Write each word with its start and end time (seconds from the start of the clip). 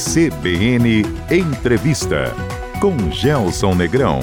CBN 0.00 1.04
Entrevista 1.30 2.34
com 2.80 3.12
Gelson 3.12 3.74
Negrão. 3.74 4.20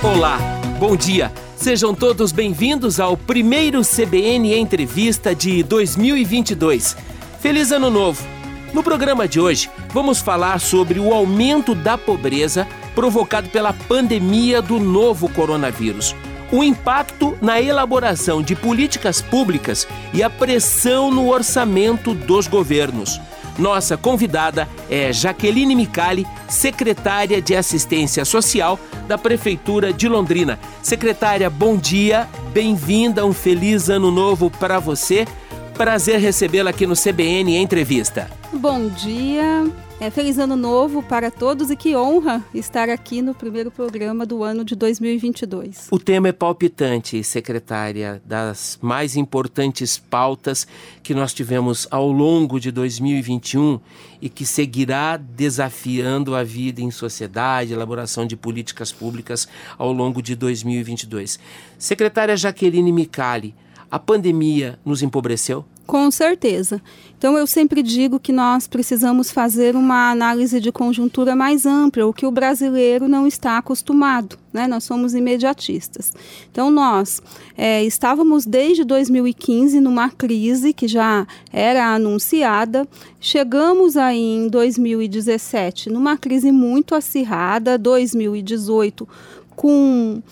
Olá, 0.00 0.38
bom 0.78 0.94
dia. 0.94 1.32
Sejam 1.56 1.92
todos 1.92 2.30
bem-vindos 2.30 3.00
ao 3.00 3.16
primeiro 3.16 3.82
CBN 3.82 4.56
Entrevista 4.56 5.34
de 5.34 5.64
2022. 5.64 6.96
Feliz 7.40 7.72
Ano 7.72 7.90
Novo! 7.90 8.24
No 8.72 8.80
programa 8.80 9.26
de 9.26 9.40
hoje, 9.40 9.68
vamos 9.92 10.20
falar 10.20 10.60
sobre 10.60 11.00
o 11.00 11.12
aumento 11.12 11.74
da 11.74 11.98
pobreza 11.98 12.68
provocado 12.94 13.48
pela 13.48 13.72
pandemia 13.72 14.62
do 14.62 14.78
novo 14.78 15.28
coronavírus 15.28 16.14
o 16.52 16.62
impacto 16.62 17.36
na 17.42 17.60
elaboração 17.60 18.40
de 18.40 18.54
políticas 18.54 19.20
públicas 19.20 19.88
e 20.12 20.22
a 20.22 20.30
pressão 20.30 21.10
no 21.10 21.28
orçamento 21.28 22.14
dos 22.14 22.46
governos. 22.46 23.20
Nossa 23.58 23.96
convidada 23.96 24.68
é 24.90 25.12
Jaqueline 25.12 25.76
Micali, 25.76 26.26
secretária 26.48 27.40
de 27.40 27.54
Assistência 27.54 28.24
Social 28.24 28.78
da 29.06 29.16
Prefeitura 29.16 29.92
de 29.92 30.08
Londrina. 30.08 30.58
Secretária, 30.82 31.48
bom 31.48 31.76
dia, 31.76 32.28
bem-vinda, 32.52 33.24
um 33.24 33.32
feliz 33.32 33.88
ano 33.88 34.10
novo 34.10 34.50
para 34.50 34.78
você. 34.78 35.26
Prazer 35.74 36.20
recebê-la 36.20 36.70
aqui 36.70 36.86
no 36.86 36.94
CBN 36.94 37.56
Entrevista. 37.56 38.30
Bom 38.52 38.88
dia, 38.88 39.66
é, 40.00 40.10
feliz 40.10 40.38
ano 40.38 40.56
novo 40.56 41.02
para 41.02 41.30
todos 41.30 41.70
e 41.70 41.76
que 41.76 41.96
honra 41.96 42.44
estar 42.52 42.88
aqui 42.88 43.22
no 43.22 43.34
primeiro 43.34 43.70
programa 43.70 44.26
do 44.26 44.42
ano 44.42 44.64
de 44.64 44.74
2022. 44.74 45.88
O 45.90 45.98
tema 45.98 46.28
é 46.28 46.32
palpitante, 46.32 47.22
secretária, 47.22 48.20
das 48.24 48.78
mais 48.82 49.16
importantes 49.16 49.96
pautas 49.98 50.66
que 51.02 51.14
nós 51.14 51.32
tivemos 51.32 51.86
ao 51.90 52.10
longo 52.10 52.58
de 52.58 52.70
2021 52.70 53.80
e 54.20 54.28
que 54.28 54.44
seguirá 54.44 55.16
desafiando 55.16 56.34
a 56.34 56.42
vida 56.42 56.80
em 56.80 56.90
sociedade, 56.90 57.72
elaboração 57.72 58.26
de 58.26 58.36
políticas 58.36 58.92
públicas 58.92 59.46
ao 59.78 59.92
longo 59.92 60.20
de 60.20 60.34
2022. 60.34 61.38
Secretária 61.78 62.36
Jaqueline 62.36 62.92
Micali, 62.92 63.54
a 63.90 63.98
pandemia 63.98 64.78
nos 64.84 65.02
empobreceu? 65.02 65.64
Com 65.86 66.10
certeza. 66.10 66.80
Então, 67.18 67.38
eu 67.38 67.46
sempre 67.46 67.82
digo 67.82 68.18
que 68.18 68.32
nós 68.32 68.66
precisamos 68.66 69.30
fazer 69.30 69.76
uma 69.76 70.10
análise 70.10 70.60
de 70.60 70.72
conjuntura 70.72 71.36
mais 71.36 71.64
ampla, 71.64 72.06
o 72.06 72.12
que 72.12 72.26
o 72.26 72.30
brasileiro 72.30 73.06
não 73.06 73.26
está 73.26 73.58
acostumado. 73.58 74.38
Né? 74.52 74.66
Nós 74.66 74.84
somos 74.84 75.14
imediatistas. 75.14 76.12
Então, 76.50 76.70
nós 76.70 77.22
é, 77.56 77.82
estávamos 77.84 78.46
desde 78.46 78.84
2015 78.84 79.80
numa 79.80 80.10
crise 80.10 80.72
que 80.72 80.88
já 80.88 81.26
era 81.52 81.94
anunciada, 81.94 82.86
chegamos 83.20 83.96
aí 83.96 84.18
em 84.18 84.48
2017 84.48 85.90
numa 85.90 86.16
crise 86.16 86.50
muito 86.50 86.94
acirrada, 86.94 87.78
2018 87.78 89.08
com 89.56 90.22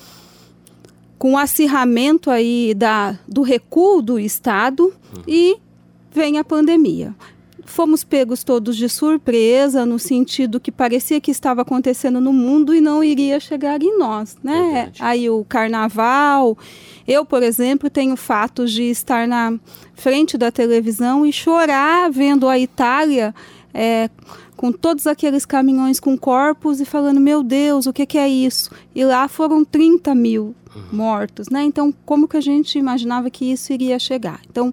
com 1.23 1.35
o 1.35 1.39
acirramento 1.39 2.33
aí 2.33 2.75
da, 2.75 3.17
do 3.29 3.43
recuo 3.43 4.03
do 4.03 4.19
Estado 4.19 4.87
uhum. 4.87 5.23
e 5.25 5.57
vem 6.11 6.37
a 6.37 6.43
pandemia. 6.43 7.15
Fomos 7.65 8.03
pegos 8.03 8.43
todos 8.43 8.77
de 8.77 8.89
surpresa, 8.89 9.87
no 9.87 10.01
sentido 10.01 10.59
que 10.59 10.73
parecia 10.73 11.21
que 11.21 11.31
estava 11.31 11.63
acontecendo 11.63 12.21
no 12.21 12.33
mundo 12.33 12.75
e 12.75 12.81
não 12.81 13.05
iria 13.05 13.39
chegar 13.39 13.81
em 13.85 13.97
nós, 13.97 14.37
né? 14.43 14.63
Verdade. 14.73 14.99
Aí 14.99 15.31
o 15.31 15.45
carnaval. 15.45 16.59
Eu, 17.07 17.25
por 17.25 17.45
exemplo, 17.45 17.89
tenho 17.89 18.17
fatos 18.17 18.73
de 18.73 18.91
estar 18.91 19.29
na 19.29 19.57
frente 19.95 20.37
da 20.37 20.51
televisão 20.51 21.25
e 21.25 21.33
chorar 21.33 22.11
vendo 22.11 22.49
a 22.49 22.59
Itália 22.59 23.33
é, 23.73 24.11
com 24.63 24.71
todos 24.71 25.09
aqueles 25.09 25.45
caminhões 25.45 25.99
com 25.99 26.17
corpos 26.17 26.81
e 26.81 26.85
falando: 26.85 27.19
Meu 27.19 27.43
Deus, 27.43 27.89
o 27.89 27.93
que, 27.93 28.07
que 28.07 28.17
é 28.17 28.29
isso? 28.29 28.71
E 28.95 29.05
lá 29.05 29.27
foram 29.27 29.65
30 29.65 30.15
mil 30.15 30.55
mortos, 30.93 31.49
né? 31.49 31.65
Então, 31.65 31.93
como 32.07 32.29
que 32.29 32.37
a 32.37 32.41
gente 32.41 32.79
imaginava 32.79 33.29
que 33.29 33.45
isso 33.45 33.73
iria 33.73 33.99
chegar? 33.99 34.41
Então, 34.49 34.73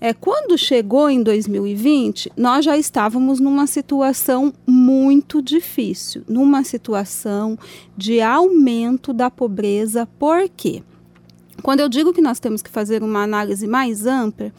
é, 0.00 0.12
quando 0.12 0.58
chegou 0.58 1.08
em 1.08 1.22
2020, 1.22 2.32
nós 2.36 2.64
já 2.64 2.76
estávamos 2.76 3.38
numa 3.38 3.68
situação 3.68 4.52
muito 4.66 5.40
difícil, 5.40 6.24
numa 6.28 6.64
situação 6.64 7.56
de 7.96 8.20
aumento 8.20 9.12
da 9.12 9.30
pobreza. 9.30 10.04
Por 10.18 10.48
quê? 10.48 10.82
Quando 11.62 11.80
eu 11.80 11.88
digo 11.88 12.12
que 12.12 12.20
nós 12.20 12.40
temos 12.40 12.60
que 12.60 12.68
fazer 12.68 13.02
uma 13.02 13.22
análise 13.22 13.66
mais 13.66 14.04
ampla, 14.04 14.52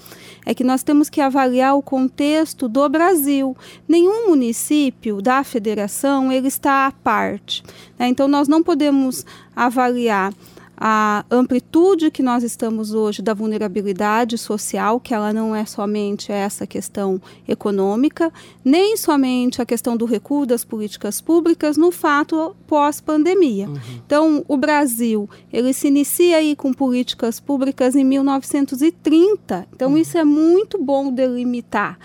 é 0.45 0.53
que 0.53 0.63
nós 0.63 0.83
temos 0.83 1.09
que 1.09 1.19
avaliar 1.19 1.75
o 1.75 1.81
contexto 1.81 2.69
do 2.69 2.87
Brasil. 2.87 3.55
Nenhum 3.87 4.29
município 4.29 5.21
da 5.21 5.43
federação 5.43 6.31
ele 6.31 6.47
está 6.47 6.87
à 6.87 6.91
parte. 6.91 7.63
Né? 7.99 8.07
Então 8.07 8.27
nós 8.27 8.47
não 8.47 8.63
podemos 8.63 9.25
avaliar 9.55 10.33
a 10.75 11.23
amplitude 11.29 12.09
que 12.09 12.23
nós 12.23 12.43
estamos 12.43 12.93
hoje 12.93 13.21
da 13.21 13.33
vulnerabilidade 13.33 14.37
social, 14.37 14.99
que 14.99 15.13
ela 15.13 15.31
não 15.31 15.55
é 15.55 15.65
somente 15.65 16.31
essa 16.31 16.65
questão 16.65 17.21
econômica, 17.47 18.31
nem 18.65 18.97
somente 18.97 19.61
a 19.61 19.65
questão 19.65 19.95
do 19.95 20.05
recuo 20.05 20.45
das 20.45 20.65
políticas 20.65 21.21
públicas 21.21 21.77
no 21.77 21.91
fato 21.91 22.55
pós-pandemia. 22.67 23.67
Uhum. 23.67 23.79
Então, 24.05 24.45
o 24.47 24.57
Brasil, 24.57 25.29
ele 25.51 25.73
se 25.73 25.87
inicia 25.87 26.37
aí 26.37 26.55
com 26.55 26.73
políticas 26.73 27.39
públicas 27.39 27.95
em 27.95 28.03
1930. 28.03 29.67
Então, 29.73 29.91
uhum. 29.91 29.97
isso 29.97 30.17
é 30.17 30.23
muito 30.23 30.81
bom 30.83 31.11
delimitar. 31.11 31.97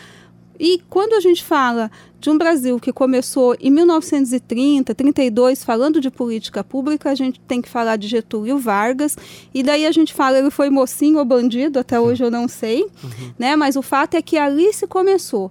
E 0.59 0.83
quando 0.91 1.15
a 1.15 1.21
gente 1.21 1.45
fala 1.45 1.91
de 2.21 2.31
um 2.31 2.37
Brasil 2.37 2.79
que 2.81 2.93
começou 2.93 3.57
em 3.61 3.71
1930, 3.71 4.95
32, 4.95 5.65
falando 5.65 6.01
de 6.01 6.11
política 6.11 6.65
pública, 6.65 7.11
a 7.11 7.15
gente 7.15 7.41
tem 7.41 7.63
que 7.63 7.69
falar 7.69 7.97
de 7.97 8.09
Getúlio 8.09 8.59
Vargas, 8.59 9.17
e 9.55 9.63
daí 9.63 9.87
a 9.87 9.93
gente 9.93 10.13
fala 10.13 10.39
ele 10.39 10.51
foi 10.51 10.71
mocinho 10.71 11.19
ou 11.19 11.25
bandido, 11.25 11.79
até 11.79 11.99
hoje 12.01 12.25
eu 12.25 12.31
não 12.31 12.49
sei, 12.49 12.83
uhum. 12.83 13.33
né? 13.39 13.57
Mas 13.57 13.77
o 13.77 13.83
fato 13.83 14.15
é 14.15 14.23
que 14.23 14.37
ali 14.37 14.73
se 14.73 14.87
começou. 14.87 15.51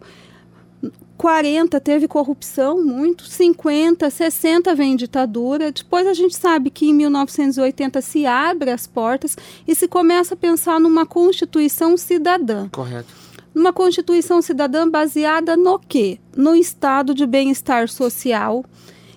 40 1.18 1.80
teve 1.80 2.08
corrupção, 2.08 2.84
muito, 2.84 3.26
50, 3.26 4.08
60 4.08 4.76
vem 4.76 4.96
ditadura. 4.96 5.72
Depois 5.72 6.06
a 6.06 6.14
gente 6.14 6.36
sabe 6.36 6.70
que 6.70 6.86
em 6.86 6.94
1980 6.94 8.02
se 8.02 8.26
abre 8.28 8.70
as 8.70 8.86
portas 8.86 9.36
e 9.68 9.74
se 9.74 9.88
começa 9.88 10.36
a 10.36 10.38
pensar 10.38 10.80
numa 10.80 11.08
constituição 11.08 11.98
cidadã. 11.98 12.70
Correto 12.70 13.27
numa 13.58 13.74
Constituição 13.74 14.40
cidadã 14.40 14.88
baseada 14.88 15.58
no 15.58 15.80
quê? 15.80 16.20
No 16.36 16.56
estado 16.56 17.14
de 17.16 17.26
bem-estar 17.26 17.90
social, 17.90 18.64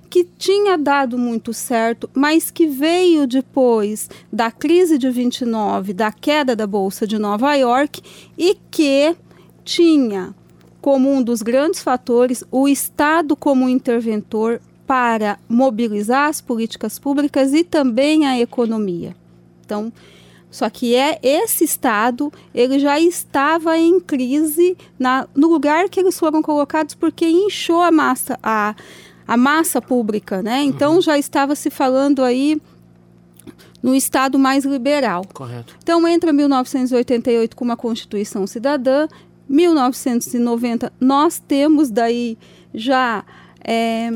que 0.09 0.25
tinha 0.25 0.79
dado 0.79 1.19
muito 1.19 1.53
certo, 1.53 2.09
mas 2.15 2.51
que 2.51 2.67
veio 2.67 3.27
depois 3.27 4.09
da 4.33 4.51
crise 4.51 4.97
de 4.97 5.11
29, 5.11 5.93
da 5.93 6.11
queda 6.11 6.57
da 6.57 6.67
Bolsa 6.67 7.07
de 7.07 7.19
Nova 7.19 7.55
York 7.55 8.03
e 8.37 8.57
que 8.71 9.15
tinha 9.63 10.35
como 10.81 11.13
um 11.13 11.23
dos 11.23 11.43
grandes 11.43 11.83
fatores 11.83 12.43
o 12.51 12.67
Estado 12.67 13.37
como 13.37 13.69
interventor 13.69 14.59
para 14.87 15.39
mobilizar 15.49 16.31
as 16.31 16.41
políticas 16.41 16.99
públicas 16.99 17.53
e 17.53 17.63
também 17.63 18.27
a 18.27 18.41
economia. 18.41 19.15
Então, 19.65 19.93
só 20.51 20.69
que 20.69 20.97
é 20.97 21.19
esse 21.23 21.65
estado, 21.65 22.33
ele 22.53 22.79
já 22.79 22.99
estava 22.99 23.79
em 23.79 24.01
crise 24.01 24.77
na, 24.99 25.29
no 25.35 25.49
lugar 25.49 25.89
que 25.89 26.01
eles 26.01 26.19
foram 26.19 26.43
colocados 26.43 26.95
porque 26.95 27.29
inchou 27.29 27.81
a 27.81 27.91
massa 27.91 28.39
a, 28.43 28.75
a 29.27 29.37
massa 29.37 29.81
pública, 29.81 30.43
né? 30.43 30.63
Então 30.63 30.97
uhum. 30.97 31.01
já 31.01 31.17
estava 31.17 31.55
se 31.55 31.71
falando 31.71 32.25
aí 32.25 32.61
no 33.81 33.95
estado 33.95 34.39
mais 34.39 34.65
liberal. 34.65 35.25
Correto. 35.33 35.77
Então 35.83 36.07
entra 36.07 36.33
1988 36.33 37.55
com 37.55 37.65
uma 37.65 37.77
Constituição 37.77 38.47
Cidadã, 38.47 39.07
1990 39.49 40.93
nós 41.01 41.39
temos 41.39 41.91
daí 41.91 42.37
já 42.75 43.25
é, 43.65 44.11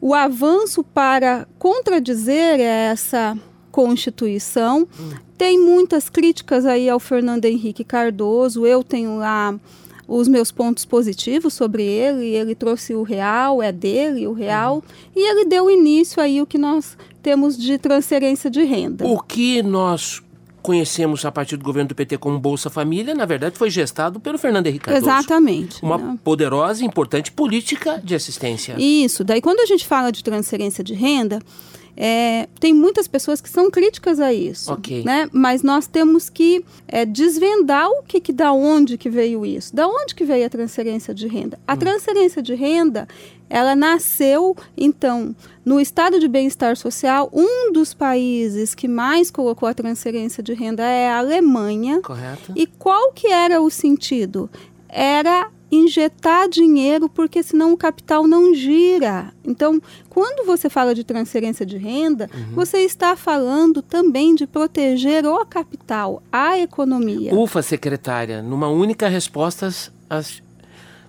o 0.00 0.14
avanço 0.14 0.84
para 0.84 1.46
contradizer 1.58 2.60
essa 2.60 3.36
Constituição. 3.70 4.86
Hum. 4.98 5.10
Tem 5.36 5.58
muitas 5.58 6.08
críticas 6.08 6.66
aí 6.66 6.88
ao 6.88 6.98
Fernando 6.98 7.44
Henrique 7.44 7.84
Cardoso. 7.84 8.66
Eu 8.66 8.82
tenho 8.82 9.18
lá 9.18 9.54
os 10.08 10.26
meus 10.26 10.50
pontos 10.50 10.84
positivos 10.84 11.52
sobre 11.52 11.84
ele. 11.84 12.26
Ele 12.26 12.54
trouxe 12.54 12.94
o 12.94 13.02
real, 13.02 13.62
é 13.62 13.70
dele 13.70 14.26
o 14.26 14.32
real. 14.32 14.76
Uhum. 14.76 14.82
E 15.14 15.30
ele 15.30 15.44
deu 15.44 15.70
início 15.70 16.22
aí 16.22 16.40
o 16.40 16.46
que 16.46 16.56
nós 16.56 16.96
temos 17.22 17.56
de 17.58 17.78
transferência 17.78 18.50
de 18.50 18.64
renda. 18.64 19.06
O 19.06 19.20
que 19.20 19.62
nós 19.62 20.22
conhecemos 20.62 21.24
a 21.24 21.32
partir 21.32 21.56
do 21.56 21.64
governo 21.64 21.88
do 21.88 21.94
PT 21.94 22.18
como 22.18 22.38
Bolsa 22.38 22.68
Família, 22.68 23.14
na 23.14 23.24
verdade, 23.24 23.56
foi 23.56 23.70
gestado 23.70 24.18
pelo 24.18 24.38
Fernando 24.38 24.66
Henrique 24.66 24.86
Cardoso. 24.86 25.10
Exatamente. 25.10 25.82
Uma 25.82 25.98
né? 25.98 26.18
poderosa 26.22 26.82
e 26.82 26.86
importante 26.86 27.30
política 27.32 28.00
de 28.02 28.14
assistência. 28.14 28.74
Isso. 28.78 29.24
Daí, 29.24 29.40
quando 29.40 29.60
a 29.60 29.66
gente 29.66 29.86
fala 29.86 30.10
de 30.10 30.22
transferência 30.22 30.82
de 30.82 30.94
renda, 30.94 31.40
é, 32.00 32.46
tem 32.60 32.72
muitas 32.72 33.08
pessoas 33.08 33.40
que 33.40 33.50
são 33.50 33.68
críticas 33.72 34.20
a 34.20 34.32
isso, 34.32 34.72
Ok. 34.72 35.02
né? 35.02 35.28
Mas 35.32 35.64
nós 35.64 35.88
temos 35.88 36.30
que 36.30 36.64
é, 36.86 37.04
desvendar 37.04 37.90
o 37.90 38.04
que, 38.04 38.20
que 38.20 38.32
da 38.32 38.52
onde 38.52 38.96
que 38.96 39.10
veio 39.10 39.44
isso, 39.44 39.74
da 39.74 39.84
onde 39.88 40.14
que 40.14 40.24
veio 40.24 40.46
a 40.46 40.48
transferência 40.48 41.12
de 41.12 41.26
renda. 41.26 41.58
A 41.66 41.76
transferência 41.76 42.40
de 42.40 42.54
renda, 42.54 43.08
ela 43.50 43.74
nasceu 43.74 44.56
então 44.76 45.34
no 45.64 45.80
estado 45.80 46.20
de 46.20 46.28
bem-estar 46.28 46.76
social. 46.76 47.28
Um 47.32 47.72
dos 47.72 47.92
países 47.92 48.76
que 48.76 48.86
mais 48.86 49.28
colocou 49.28 49.68
a 49.68 49.74
transferência 49.74 50.40
de 50.40 50.54
renda 50.54 50.84
é 50.84 51.08
a 51.10 51.18
Alemanha. 51.18 52.00
Correto? 52.00 52.52
E 52.54 52.64
qual 52.64 53.10
que 53.12 53.26
era 53.26 53.60
o 53.60 53.68
sentido? 53.68 54.48
Era 54.88 55.50
injetar 55.70 56.48
dinheiro 56.48 57.08
porque 57.08 57.42
senão 57.42 57.72
o 57.72 57.76
capital 57.76 58.26
não 58.26 58.54
gira. 58.54 59.32
Então, 59.44 59.80
quando 60.08 60.46
você 60.46 60.68
fala 60.70 60.94
de 60.94 61.04
transferência 61.04 61.64
de 61.66 61.76
renda, 61.76 62.30
você 62.52 62.78
está 62.78 63.14
falando 63.16 63.82
também 63.82 64.34
de 64.34 64.46
proteger 64.46 65.26
o 65.26 65.44
capital, 65.44 66.22
a 66.32 66.58
economia. 66.58 67.34
Ufa, 67.34 67.60
secretária, 67.62 68.42
numa 68.42 68.68
única 68.68 69.08
resposta, 69.08 69.66
as- 70.08 70.42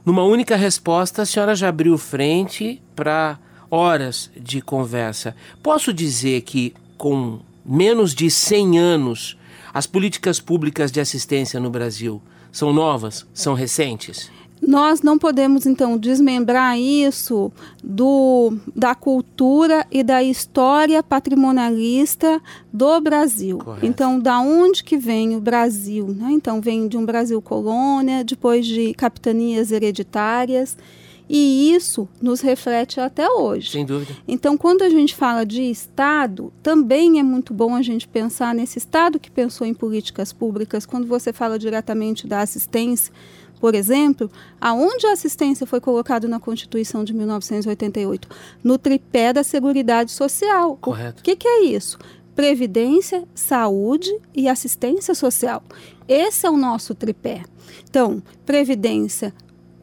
numa 0.05 0.23
única 0.23 0.55
resposta, 0.55 1.21
a 1.21 1.25
senhora 1.25 1.55
já 1.55 1.69
abriu 1.69 1.97
frente 1.97 2.81
para 2.95 3.37
horas 3.71 4.29
de 4.35 4.61
conversa. 4.61 5.35
Posso 5.61 5.93
dizer 5.93 6.41
que 6.41 6.73
com 6.97 7.39
menos 7.65 8.13
de 8.15 8.29
100 8.31 8.79
anos, 8.79 9.37
as 9.73 9.85
políticas 9.85 10.39
públicas 10.39 10.91
de 10.91 10.99
assistência 10.99 11.59
no 11.59 11.69
Brasil 11.69 12.21
são 12.51 12.73
novas, 12.73 13.27
são 13.33 13.53
recentes? 13.53 14.31
Nós 14.61 15.01
não 15.01 15.17
podemos 15.17 15.65
então 15.65 15.97
desmembrar 15.97 16.77
isso 16.77 17.51
do, 17.83 18.53
da 18.75 18.93
cultura 18.93 19.87
e 19.89 20.03
da 20.03 20.21
história 20.21 21.01
patrimonialista 21.01 22.41
do 22.71 22.99
Brasil. 23.01 23.59
Correto. 23.59 23.85
Então, 23.85 24.19
da 24.19 24.39
onde 24.39 24.83
que 24.83 24.97
vem 24.97 25.35
o 25.35 25.41
Brasil? 25.41 26.07
né? 26.07 26.29
Então, 26.31 26.61
vem 26.61 26.87
de 26.87 26.97
um 26.97 27.05
Brasil 27.05 27.41
colônia, 27.41 28.23
depois 28.23 28.65
de 28.65 28.93
capitanias 28.93 29.71
hereditárias, 29.71 30.77
e 31.29 31.73
isso 31.73 32.09
nos 32.19 32.41
reflete 32.41 32.99
até 32.99 33.29
hoje. 33.29 33.71
Sem 33.71 33.85
dúvida. 33.85 34.17
Então, 34.27 34.57
quando 34.57 34.81
a 34.81 34.89
gente 34.89 35.15
fala 35.15 35.45
de 35.45 35.61
Estado, 35.61 36.51
também 36.63 37.19
é 37.19 37.23
muito 37.23 37.53
bom 37.53 37.75
a 37.75 37.83
gente 37.83 38.07
pensar 38.07 38.55
nesse 38.55 38.79
Estado 38.79 39.19
que 39.19 39.29
pensou 39.29 39.67
em 39.67 39.73
políticas 39.73 40.33
públicas. 40.33 40.87
Quando 40.87 41.05
você 41.05 41.31
fala 41.31 41.59
diretamente 41.59 42.25
da 42.25 42.41
assistência, 42.41 43.13
por 43.59 43.75
exemplo, 43.75 44.31
aonde 44.59 45.05
a 45.07 45.13
assistência 45.13 45.67
foi 45.67 45.81
colocada 45.81 46.27
na 46.27 46.39
Constituição 46.39 47.03
de 47.03 47.13
1988? 47.13 48.27
No 48.63 48.77
tripé 48.77 49.33
da 49.33 49.43
Seguridade 49.43 50.11
Social. 50.11 50.77
Correto. 50.77 51.19
O 51.19 51.23
que, 51.23 51.35
que 51.35 51.47
é 51.47 51.63
isso? 51.65 51.97
Previdência, 52.35 53.27
saúde 53.35 54.09
e 54.33 54.47
assistência 54.47 55.13
social. 55.13 55.61
Esse 56.07 56.45
é 56.45 56.49
o 56.49 56.57
nosso 56.57 56.95
tripé. 56.95 57.43
Então, 57.89 58.23
previdência 58.45 59.33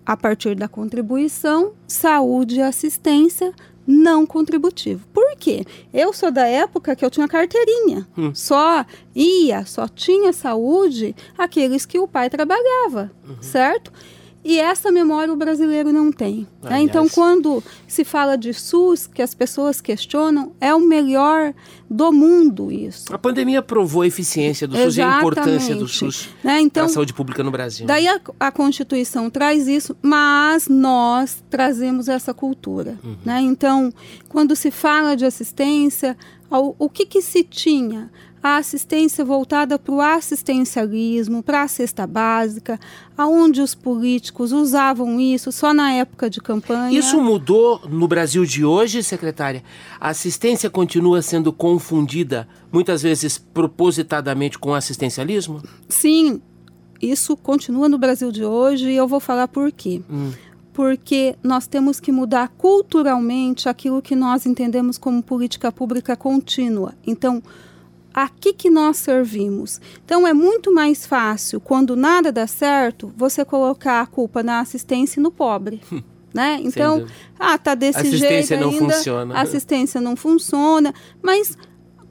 a 0.04 0.16
partir 0.16 0.54
da 0.54 0.68
contribuição, 0.68 1.72
saúde 1.86 2.56
e 2.56 2.62
assistência 2.62 3.52
não 3.86 4.26
contributivo. 4.26 5.06
Por 5.12 5.36
quê? 5.36 5.64
Eu 5.92 6.12
sou 6.12 6.30
da 6.30 6.46
época 6.46 6.96
que 6.96 7.04
eu 7.04 7.10
tinha 7.10 7.28
carteirinha. 7.28 8.06
Hum. 8.16 8.34
Só 8.34 8.84
ia, 9.14 9.64
só 9.64 9.86
tinha 9.86 10.32
saúde 10.32 11.14
aqueles 11.38 11.86
que 11.86 11.98
o 11.98 12.08
pai 12.08 12.28
trabalhava, 12.28 13.12
certo? 13.40 13.92
E 14.48 14.60
essa 14.60 14.92
memória 14.92 15.32
o 15.32 15.36
brasileiro 15.36 15.92
não 15.92 16.12
tem. 16.12 16.46
né? 16.62 16.80
Então, 16.80 17.08
quando 17.08 17.62
se 17.88 18.04
fala 18.04 18.36
de 18.36 18.54
SUS, 18.54 19.06
que 19.06 19.20
as 19.20 19.34
pessoas 19.34 19.80
questionam, 19.80 20.52
é 20.60 20.72
o 20.74 20.80
melhor 20.80 21.52
do 21.90 22.12
mundo 22.12 22.70
isso. 22.70 23.12
A 23.12 23.18
pandemia 23.18 23.60
provou 23.62 24.02
a 24.02 24.06
eficiência 24.06 24.66
do 24.68 24.76
SUS 24.76 24.96
e 24.98 25.02
a 25.02 25.18
importância 25.18 25.74
do 25.74 25.84
Exatamente. 25.84 25.98
SUS 25.98 26.28
Né? 26.44 26.60
Então, 26.60 26.84
para 26.84 26.90
a 26.92 26.94
saúde 26.94 27.12
pública 27.12 27.42
no 27.42 27.50
Brasil. 27.50 27.86
Daí 27.86 28.06
a, 28.06 28.20
a 28.38 28.52
Constituição 28.52 29.28
traz 29.30 29.66
isso, 29.66 29.96
mas 30.00 30.68
nós 30.68 31.42
trazemos 31.50 32.08
essa 32.08 32.32
cultura. 32.32 32.98
Né? 33.24 33.40
Então, 33.40 33.92
quando 34.28 34.54
se 34.54 34.70
fala 34.70 35.16
de 35.16 35.24
assistência, 35.24 36.16
ao- 36.50 36.76
o 36.78 36.88
que, 36.88 37.04
que 37.06 37.20
se 37.20 37.42
tinha? 37.42 38.10
A 38.46 38.58
assistência 38.58 39.24
voltada 39.24 39.76
para 39.76 39.92
o 39.92 40.00
assistencialismo, 40.00 41.42
para 41.42 41.62
a 41.62 41.68
cesta 41.68 42.06
básica, 42.06 42.78
aonde 43.18 43.60
os 43.60 43.74
políticos 43.74 44.52
usavam 44.52 45.18
isso 45.18 45.50
só 45.50 45.74
na 45.74 45.92
época 45.92 46.30
de 46.30 46.40
campanha. 46.40 46.96
Isso 46.96 47.20
mudou 47.20 47.80
no 47.88 48.06
Brasil 48.06 48.44
de 48.46 48.64
hoje, 48.64 49.02
secretária? 49.02 49.64
A 49.98 50.10
assistência 50.10 50.70
continua 50.70 51.22
sendo 51.22 51.52
confundida, 51.52 52.46
muitas 52.70 53.02
vezes 53.02 53.36
propositadamente, 53.36 54.60
com 54.60 54.72
assistencialismo? 54.72 55.60
Sim, 55.88 56.40
isso 57.02 57.36
continua 57.36 57.88
no 57.88 57.98
Brasil 57.98 58.30
de 58.30 58.44
hoje 58.44 58.90
e 58.90 58.96
eu 58.96 59.08
vou 59.08 59.18
falar 59.18 59.48
por 59.48 59.72
quê. 59.72 60.02
Hum. 60.08 60.30
Porque 60.72 61.34
nós 61.42 61.66
temos 61.66 61.98
que 61.98 62.12
mudar 62.12 62.46
culturalmente 62.56 63.68
aquilo 63.68 64.00
que 64.00 64.14
nós 64.14 64.46
entendemos 64.46 64.96
como 64.96 65.20
política 65.20 65.72
pública 65.72 66.14
contínua. 66.14 66.94
Então, 67.04 67.42
a 68.16 68.28
que, 68.30 68.54
que 68.54 68.70
nós 68.70 68.96
servimos? 68.96 69.78
Então, 70.04 70.26
é 70.26 70.32
muito 70.32 70.72
mais 70.72 71.04
fácil, 71.06 71.60
quando 71.60 71.94
nada 71.94 72.32
dá 72.32 72.46
certo, 72.46 73.12
você 73.14 73.44
colocar 73.44 74.00
a 74.00 74.06
culpa 74.06 74.42
na 74.42 74.58
assistência 74.60 75.20
e 75.20 75.22
no 75.22 75.30
pobre. 75.30 75.82
Né? 76.34 76.58
Então, 76.62 77.06
ah, 77.38 77.56
tá 77.56 77.74
desse 77.74 77.98
Assistência 78.00 78.56
jeito 78.58 78.60
não 78.62 78.70
ainda, 78.70 78.94
funciona. 78.94 79.34
a 79.34 79.40
assistência 79.42 80.00
não 80.00 80.16
funciona, 80.16 80.92
mas 81.22 81.56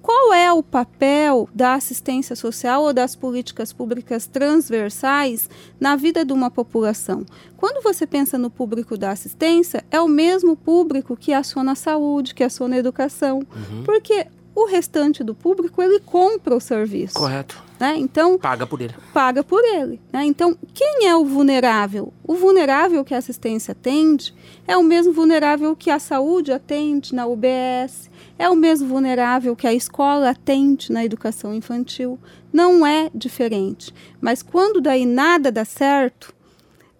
qual 0.02 0.34
é 0.34 0.52
o 0.54 0.63
papel 0.63 1.48
da 1.54 1.74
assistência 1.75 2.36
social 2.36 2.84
ou 2.84 2.94
das 2.94 3.16
políticas 3.16 3.72
públicas 3.74 4.25
transversais 4.28 5.50
na 5.80 5.96
vida 5.96 6.24
de 6.25 6.34
uma 6.34 6.50
população? 6.51 7.25
Quando 7.58 7.84
você 7.84 8.06
pensa 8.08 8.38
no 8.38 8.50
público 8.50 8.98
da 8.98 9.12
assistência, 9.12 9.84
é 9.92 10.00
o 10.00 10.08
mesmo 10.08 10.56
público 10.56 11.16
que 11.16 11.34
aciona 11.34 11.72
a 11.74 11.75
saúde, 11.75 12.34
que 12.36 12.44
aciona 12.44 12.75
a 12.75 12.80
educação, 12.80 13.40
Uhum. 13.40 13.84
porque 13.84 14.25
o 14.56 14.66
restante 14.66 15.22
do 15.24 15.36
público 15.36 15.81
ele 15.84 16.00
compra 16.00 16.56
o 16.56 16.62
serviço, 16.62 17.13
Correto. 17.16 17.62
né? 17.78 17.96
Então 17.98 18.38
Paga 18.40 18.66
por 18.66 18.80
ele. 18.80 18.94
paga 19.13 19.44
por 19.44 19.62
ele. 19.63 20.00
Né? 20.13 20.24
Então, 20.25 20.57
quem 20.74 21.07
é 21.07 21.16
o 21.16 21.25
vulnerável? 21.25 22.13
O 22.24 22.36
vulnerável 22.36 23.04
que 23.04 23.13
a 23.13 23.18
assistência 23.18 23.74
atende 23.74 24.34
é 24.66 24.78
o 24.78 24.81
mesmo 24.84 25.12
vulnerável 25.12 25.75
que 25.75 25.92
a 25.92 26.00
saúde 26.00 26.54
atende 26.54 27.13
na 27.13 27.25
UBS, 27.28 28.10
é 28.40 28.50
o 28.50 28.56
mesmo 28.56 28.88
vulnerável 28.88 29.56
que 29.56 29.68
a 29.68 29.74
escola 29.74 30.30
atende 30.30 30.92
na 30.92 31.04
educação 31.04 31.54
infantil. 31.54 32.18
Não 32.54 32.86
é 32.88 33.10
diferente. 33.13 33.94
Mas 34.22 34.42
quando 34.42 34.80
daí 34.80 35.06
nada 35.06 35.51
dá 35.51 35.66
certo, 35.66 36.34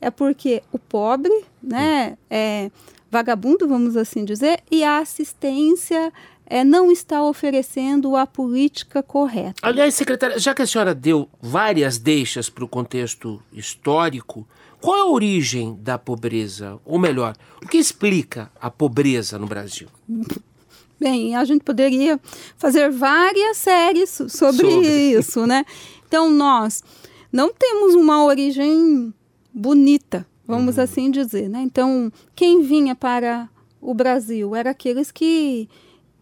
é 0.02 0.12
porque 0.12 0.62
o 0.74 0.78
pobre, 0.78 1.46
né, 1.64 2.18
é 2.30 2.70
vagabundo, 3.10 3.66
vamos 3.68 3.96
assim 3.96 4.26
dizer, 4.26 4.60
e 4.70 4.84
a 4.84 4.98
assistência 5.00 6.12
é, 6.46 6.64
não 6.64 6.92
está 6.92 7.24
oferecendo 7.24 8.16
a 8.16 8.26
política 8.28 9.02
correta. 9.02 9.56
Aliás, 9.62 9.94
secretária, 9.96 10.38
já 10.40 10.54
que 10.54 10.62
a 10.62 10.68
senhora 10.68 10.94
deu 10.94 11.28
várias 11.42 11.98
deixas 11.98 12.50
para 12.50 12.64
o 12.64 12.68
contexto 12.68 13.42
histórico, 13.52 14.48
qual 14.82 14.98
é 14.98 15.02
a 15.02 15.06
origem 15.06 15.78
da 15.82 15.98
pobreza? 15.98 16.80
Ou 16.86 17.00
melhor, 17.00 17.36
o 17.64 17.68
que 17.68 17.78
explica 17.78 18.52
a 18.62 18.70
pobreza 18.70 19.40
no 19.40 19.48
Brasil? 19.48 19.88
Bem, 21.00 21.36
a 21.36 21.44
gente 21.44 21.64
poderia 21.64 22.20
fazer 22.58 22.90
várias 22.90 23.58
séries 23.58 24.10
so- 24.12 24.30
sobre, 24.30 24.70
Sobre. 24.72 24.88
isso, 25.20 25.46
né? 25.46 25.66
Então, 26.08 26.32
nós 26.32 26.84
não 27.32 27.52
temos 27.52 27.96
uma 27.96 28.24
origem 28.24 29.14
bonita, 29.54 30.26
vamos 30.48 30.80
assim 30.80 31.12
dizer, 31.12 31.50
né? 31.50 31.62
Então, 31.64 32.12
quem 32.34 32.62
vinha 32.62 32.96
para 32.96 33.50
o 33.82 33.94
Brasil 33.94 34.56
eram 34.56 34.72
aqueles 34.72 35.12
que 35.12 35.68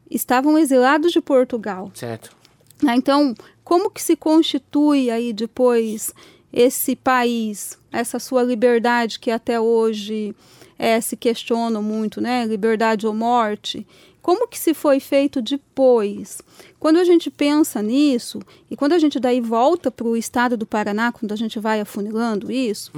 estavam 0.09 0.57
exilados 0.57 1.11
de 1.11 1.21
Portugal. 1.21 1.91
Certo? 1.93 2.35
né? 2.83 2.95
Então, 2.95 3.33
como 3.63 3.89
que 3.89 4.01
se 4.01 4.15
constitui 4.15 5.09
aí 5.09 5.33
depois 5.33 6.13
esse 6.51 6.95
país, 6.95 7.77
essa 7.91 8.19
sua 8.19 8.43
liberdade 8.43 9.19
que 9.19 9.31
até 9.31 9.59
hoje 9.59 10.35
eh, 10.77 11.01
se 11.01 11.15
questiona 11.15 11.81
muito, 11.81 12.21
né? 12.21 12.45
Liberdade 12.45 13.07
ou 13.07 13.13
morte. 13.13 13.87
Como 14.21 14.47
que 14.47 14.57
se 14.57 14.73
foi 14.73 14.99
feito 14.99 15.41
depois? 15.41 16.41
Quando 16.79 16.97
a 16.97 17.03
gente 17.03 17.29
pensa 17.29 17.81
nisso, 17.81 18.39
e 18.69 18.75
quando 18.75 18.93
a 18.93 18.99
gente 18.99 19.19
daí 19.19 19.41
volta 19.41 19.91
para 19.91 20.07
o 20.07 20.15
estado 20.15 20.55
do 20.55 20.65
Paraná, 20.65 21.11
quando 21.11 21.31
a 21.33 21.35
gente 21.35 21.59
vai 21.59 21.81
afunilando 21.81 22.51
isso, 22.51 22.91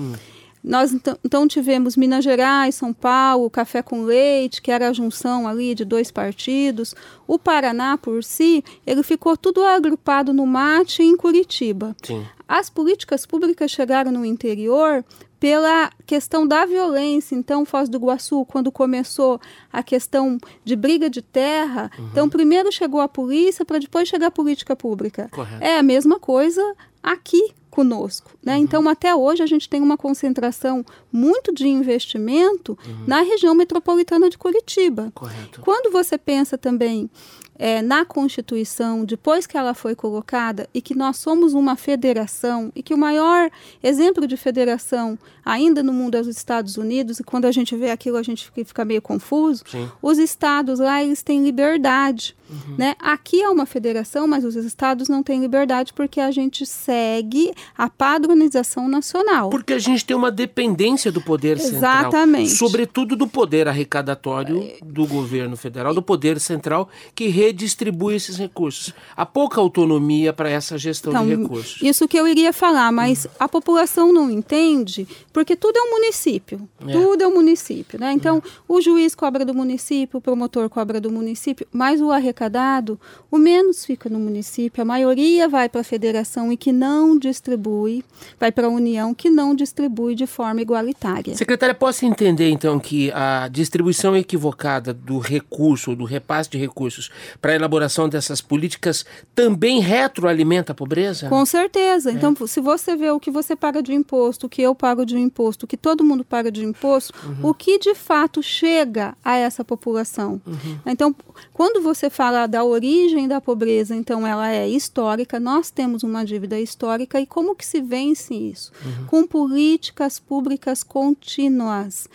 nós 0.66 0.92
então, 0.92 1.18
então 1.24 1.48
tivemos 1.48 1.96
Minas 1.96 2.24
Gerais, 2.24 2.74
São 2.74 2.92
Paulo, 2.92 3.52
Café 3.52 3.84
com 3.84 4.04
Leite, 4.04 4.62
que 4.64 4.72
era 4.72 4.90
a 4.90 4.94
junção 4.94 5.48
ali 5.48 5.76
de 5.76 5.86
dois 5.86 6.10
partidos. 6.10 6.96
O 7.28 7.38
Paraná, 7.38 7.98
por 7.98 8.24
si, 8.24 8.64
ele 8.86 9.04
ficou 9.04 9.38
tudo 9.38 9.64
agrupado 9.64 10.34
no 10.34 10.46
mate 10.46 11.04
em 11.04 11.16
Curitiba. 11.16 11.96
Sim. 12.02 12.26
as 12.48 12.70
políticas 12.70 13.26
públicas 13.26 13.70
chegaram 13.70 14.12
no 14.12 14.26
interior 14.26 15.06
pela 15.40 15.92
questão 16.08 16.48
da 16.48 16.66
violência. 16.66 17.36
Então, 17.36 17.66
Foz 17.66 17.88
do 17.88 17.98
Iguaçu, 17.98 18.44
quando 18.46 18.72
começou 18.72 19.40
a 19.72 19.84
questão 19.84 20.40
de 20.64 20.76
briga 20.76 21.10
de 21.10 21.22
terra, 21.22 21.92
uhum. 21.98 22.08
então 22.12 22.28
primeiro 22.28 22.72
chegou 22.72 23.02
a 23.02 23.08
polícia 23.08 23.64
para 23.64 23.78
depois 23.78 24.08
chegar 24.08 24.28
a 24.28 24.32
política 24.32 24.76
pública. 24.76 25.30
Correto. 25.32 25.64
É 25.64 25.78
a 25.78 25.84
mesma 25.84 26.20
coisa 26.20 26.62
aqui 27.04 27.54
conosco. 27.76 28.32
Né? 28.42 28.56
Uhum. 28.56 28.62
Então, 28.62 28.88
até 28.88 29.14
hoje, 29.14 29.44
a 29.44 29.46
gente 29.46 29.68
tem 29.68 29.82
uma 29.82 29.98
concentração 29.98 30.86
muito 31.12 31.54
de 31.54 31.68
investimento 31.68 32.78
uhum. 32.88 33.04
na 33.06 33.22
região 33.22 33.54
metropolitana 33.54 34.30
de 34.30 34.38
Curitiba. 34.38 35.12
Correto. 35.14 35.60
Quando 35.60 35.92
você 35.92 36.18
pensa 36.18 36.58
também 36.58 37.10
é, 37.58 37.82
na 37.82 38.06
Constituição, 38.06 39.04
depois 39.04 39.46
que 39.46 39.58
ela 39.58 39.74
foi 39.74 39.94
colocada, 39.94 40.70
e 40.74 40.82
que 40.82 40.96
nós 40.96 41.18
somos 41.18 41.54
uma 41.54 41.76
federação, 41.76 42.72
e 42.76 42.82
que 42.82 42.94
o 42.94 42.98
maior 42.98 43.50
exemplo 43.84 44.26
de 44.28 44.38
federação 44.38 45.18
ainda 45.44 45.82
no 45.82 45.94
mundo 45.94 46.16
é 46.16 46.22
os 46.22 46.28
Estados 46.28 46.78
Unidos, 46.78 47.20
e 47.20 47.24
quando 47.24 47.46
a 47.46 47.52
gente 47.52 47.76
vê 47.76 47.92
aquilo 47.92 48.18
a 48.18 48.24
gente 48.24 48.52
fica 48.52 48.86
meio 48.86 49.02
confuso, 49.02 49.64
Sim. 49.68 49.90
os 50.02 50.18
estados 50.18 50.80
lá 50.80 51.04
eles 51.04 51.24
têm 51.24 51.44
liberdade. 51.44 52.36
Uhum. 52.50 52.76
Né? 52.78 52.96
Aqui 53.00 53.42
é 53.42 53.50
uma 53.50 53.66
federação, 53.66 54.28
mas 54.28 54.44
os 54.44 54.56
estados 54.56 55.10
não 55.10 55.24
têm 55.24 55.42
liberdade 55.42 55.94
porque 55.94 56.20
a 56.20 56.32
gente 56.32 56.66
segue 56.66 57.52
a 57.78 57.90
padronização 57.90 58.88
nacional. 58.88 59.50
Porque 59.50 59.74
a 59.74 59.80
gente 59.80 60.06
tem 60.06 60.16
uma 60.16 60.32
dependência 60.32 61.12
do 61.12 61.22
poder 61.22 61.60
central. 61.60 62.02
Exatamente. 62.02 62.52
Sobretudo 62.52 63.16
do 63.16 63.28
poder 63.28 63.68
arrecadatório 63.68 64.72
do 64.84 65.06
governo 65.06 65.58
federal, 65.58 65.94
do 65.94 66.02
poder 66.02 66.40
central, 66.40 66.90
que 67.14 67.28
redistribui 67.28 68.16
esses 68.16 68.38
recursos. 68.38 68.94
Há 69.16 69.26
pouca 69.26 69.60
autonomia 69.60 70.32
para 70.32 70.50
essa 70.50 70.78
gestão 70.78 71.12
então, 71.12 71.26
de 71.26 71.36
recursos. 71.36 71.82
Isso 71.82 72.08
que 72.08 72.18
eu 72.18 72.28
iria 72.28 72.54
falar, 72.54 72.92
mas 72.92 73.28
a 73.40 73.48
população 73.48 74.14
não 74.14 74.30
entende, 74.30 75.08
porque 75.34 75.56
tudo 75.56 75.78
é 75.78 75.82
um 75.82 75.92
município. 75.92 76.68
É. 76.88 76.92
Tudo 76.92 77.24
é 77.24 77.28
um 77.28 77.34
município. 77.34 78.00
Né? 78.00 78.14
Então, 78.14 78.38
é. 78.38 78.42
o 78.68 78.82
juiz 78.82 79.16
cobra 79.16 79.44
do 79.44 79.54
município, 79.54 80.18
o 80.18 80.22
promotor 80.22 80.70
cobra 80.70 81.00
do 81.02 81.12
município, 81.12 81.68
mas 81.72 82.02
o 82.02 82.12
arrecadado, 82.36 83.00
o 83.32 83.38
menos 83.38 83.86
fica 83.86 84.10
no 84.10 84.20
município, 84.20 84.82
a 84.82 84.86
maioria 84.86 85.48
vai 85.48 85.70
para 85.70 85.82
a 85.82 85.84
federação 85.84 86.52
e 86.52 86.58
que 86.58 86.72
não 86.72 87.18
distribui, 87.18 88.04
vai 88.40 88.52
para 88.52 88.68
a 88.68 88.70
União 88.70 89.14
que 89.14 89.30
não 89.30 89.56
distribui 89.56 90.14
de 90.14 90.28
forma 90.28 90.62
igualitária. 90.62 91.36
Secretária, 91.36 91.74
posso 91.74 92.06
entender 92.06 92.50
então 92.50 92.78
que 92.80 93.12
a 93.12 93.48
distribuição 93.48 94.16
equivocada 94.16 94.94
do 94.94 95.18
recurso, 95.18 95.96
do 95.96 96.04
repasse 96.04 96.50
de 96.50 96.58
recursos, 96.58 97.10
para 97.42 97.54
a 97.54 97.56
elaboração 97.56 98.10
dessas 98.10 98.42
políticas 98.42 99.06
também 99.34 99.80
retroalimenta 99.80 100.74
a 100.74 100.76
pobreza? 100.76 101.30
Com 101.30 101.46
certeza. 101.46 102.12
Então, 102.12 102.30
é. 102.30 102.34
Então, 102.36 102.48
se 102.48 102.60
você 102.60 102.96
vê 102.96 103.10
o 103.12 103.20
que 103.20 103.32
você 103.32 103.56
paga 103.56 103.82
de 103.82 103.94
imposto, 103.94 104.48
o 104.48 104.50
que 104.50 104.62
eu 104.62 104.76
pago 104.76 105.06
de 105.06 105.18
imposto, 105.18 105.66
o 105.66 105.68
que 105.68 105.78
todo 105.78 106.04
mundo 106.04 106.26
paga 106.26 106.52
de 106.52 106.66
imposto, 106.66 107.14
uhum. 107.24 107.50
o 107.50 107.54
que 107.54 107.78
de 107.78 107.94
fato 107.94 108.42
chega 108.42 109.16
a 109.24 109.38
essa 109.38 109.64
população. 109.64 110.42
Uhum. 110.46 110.80
Então, 110.86 111.16
quando 111.54 111.82
você 111.82 112.10
fala 112.10 112.25
da 112.48 112.64
origem 112.64 113.28
da 113.28 113.40
pobreza, 113.40 113.96
então 113.96 114.26
ela 114.26 114.52
é 114.52 114.68
histórica, 114.68 115.40
nós 115.40 115.70
temos 115.70 116.04
uma 116.04 116.26
dívida 116.26 116.60
histórica 116.60 117.20
e 117.20 117.26
como 117.26 117.56
que 117.56 117.66
se 117.66 117.82
vence 117.82 118.34
isso? 118.34 118.72
Uhum. 118.84 119.06
Com 119.08 119.28
políticas 119.28 120.20
públicas 120.20 120.84
contínuas 120.84 122.08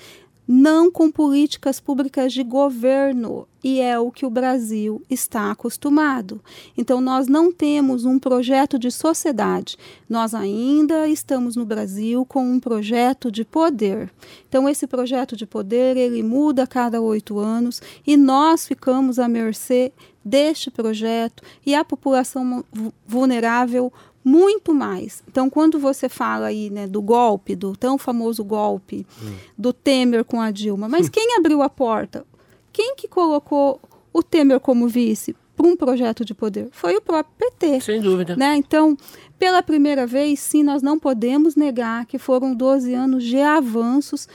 não 0.53 0.91
com 0.91 1.13
políticas 1.13 1.79
públicas 1.79 2.33
de 2.33 2.43
governo, 2.43 3.47
e 3.63 3.81
é 3.81 3.97
o 4.01 4.11
que 4.11 4.27
o 4.27 4.31
Brasil 4.31 5.01
está 5.09 5.49
acostumado. 5.49 6.41
Então, 6.77 7.01
nós 7.01 7.29
não 7.29 7.53
temos 7.53 8.05
um 8.05 8.19
projeto 8.19 8.77
de 8.77 8.91
sociedade, 8.91 9.77
nós 10.09 10.35
ainda 10.35 11.07
estamos 11.07 11.55
no 11.55 11.65
Brasil 11.65 12.27
com 12.27 12.43
um 12.43 12.59
projeto 12.59 13.31
de 13.31 13.45
poder. 13.45 14.11
Então, 14.49 14.69
esse 14.69 14.89
projeto 14.89 15.37
de 15.37 15.47
poder 15.47 15.97
ele 15.97 16.21
muda 16.21 16.65
a 16.65 16.67
cada 16.67 17.01
oito 17.01 17.39
anos 17.39 17.81
e 18.05 18.17
nós 18.17 18.67
ficamos 18.67 19.21
à 19.21 19.29
mercê 19.29 19.93
deste 20.25 20.69
projeto 20.69 21.45
e 21.65 21.77
a 21.77 21.85
população 21.85 22.65
vulnerável 23.07 23.93
muito 24.25 24.75
mais. 24.75 25.23
Então, 25.29 25.49
quando 25.49 25.79
você 25.79 26.09
fala 26.09 26.47
aí 26.47 26.71
né, 26.71 26.87
do 26.87 27.01
golpe, 27.01 27.57
do 27.57 27.77
tão 27.77 27.97
famoso 27.97 28.45
golpe 28.45 29.07
hum. 29.23 29.35
do 29.57 29.73
Temer 29.73 30.25
com 30.25 30.41
a 30.41 30.51
Dilma, 30.51 30.89
mas 30.89 31.07
hum. 31.07 31.11
quem 31.13 31.37
abriu 31.37 31.63
a 31.63 31.69
porta? 31.69 32.25
Quem 32.73 32.95
que 32.95 33.09
colocou 33.09 33.81
o 34.13 34.23
Temer 34.23 34.61
como 34.61 34.87
vice 34.89 35.35
para 35.57 35.67
um 35.67 35.77
projeto 35.77 36.25
de 36.25 36.35
poder? 36.35 36.69
Foi 36.71 36.97
o 36.97 37.01
próprio 37.01 37.35
PT. 37.39 37.81
Sem 37.81 38.01
dúvida. 38.01 38.37
Né? 38.37 38.57
Então, 38.57 38.97
pela 39.39 39.63
primeira 39.63 40.07
vez, 40.07 40.39
sim, 40.41 40.63
nós 40.63 40.83
não 40.83 40.99
podemos 40.99 41.57
negar 41.57 42.07
que 42.07 42.19
foram 42.19 42.55
12 42.55 42.93
anos 42.95 43.25
de 43.25 43.39
avanços 43.39 44.29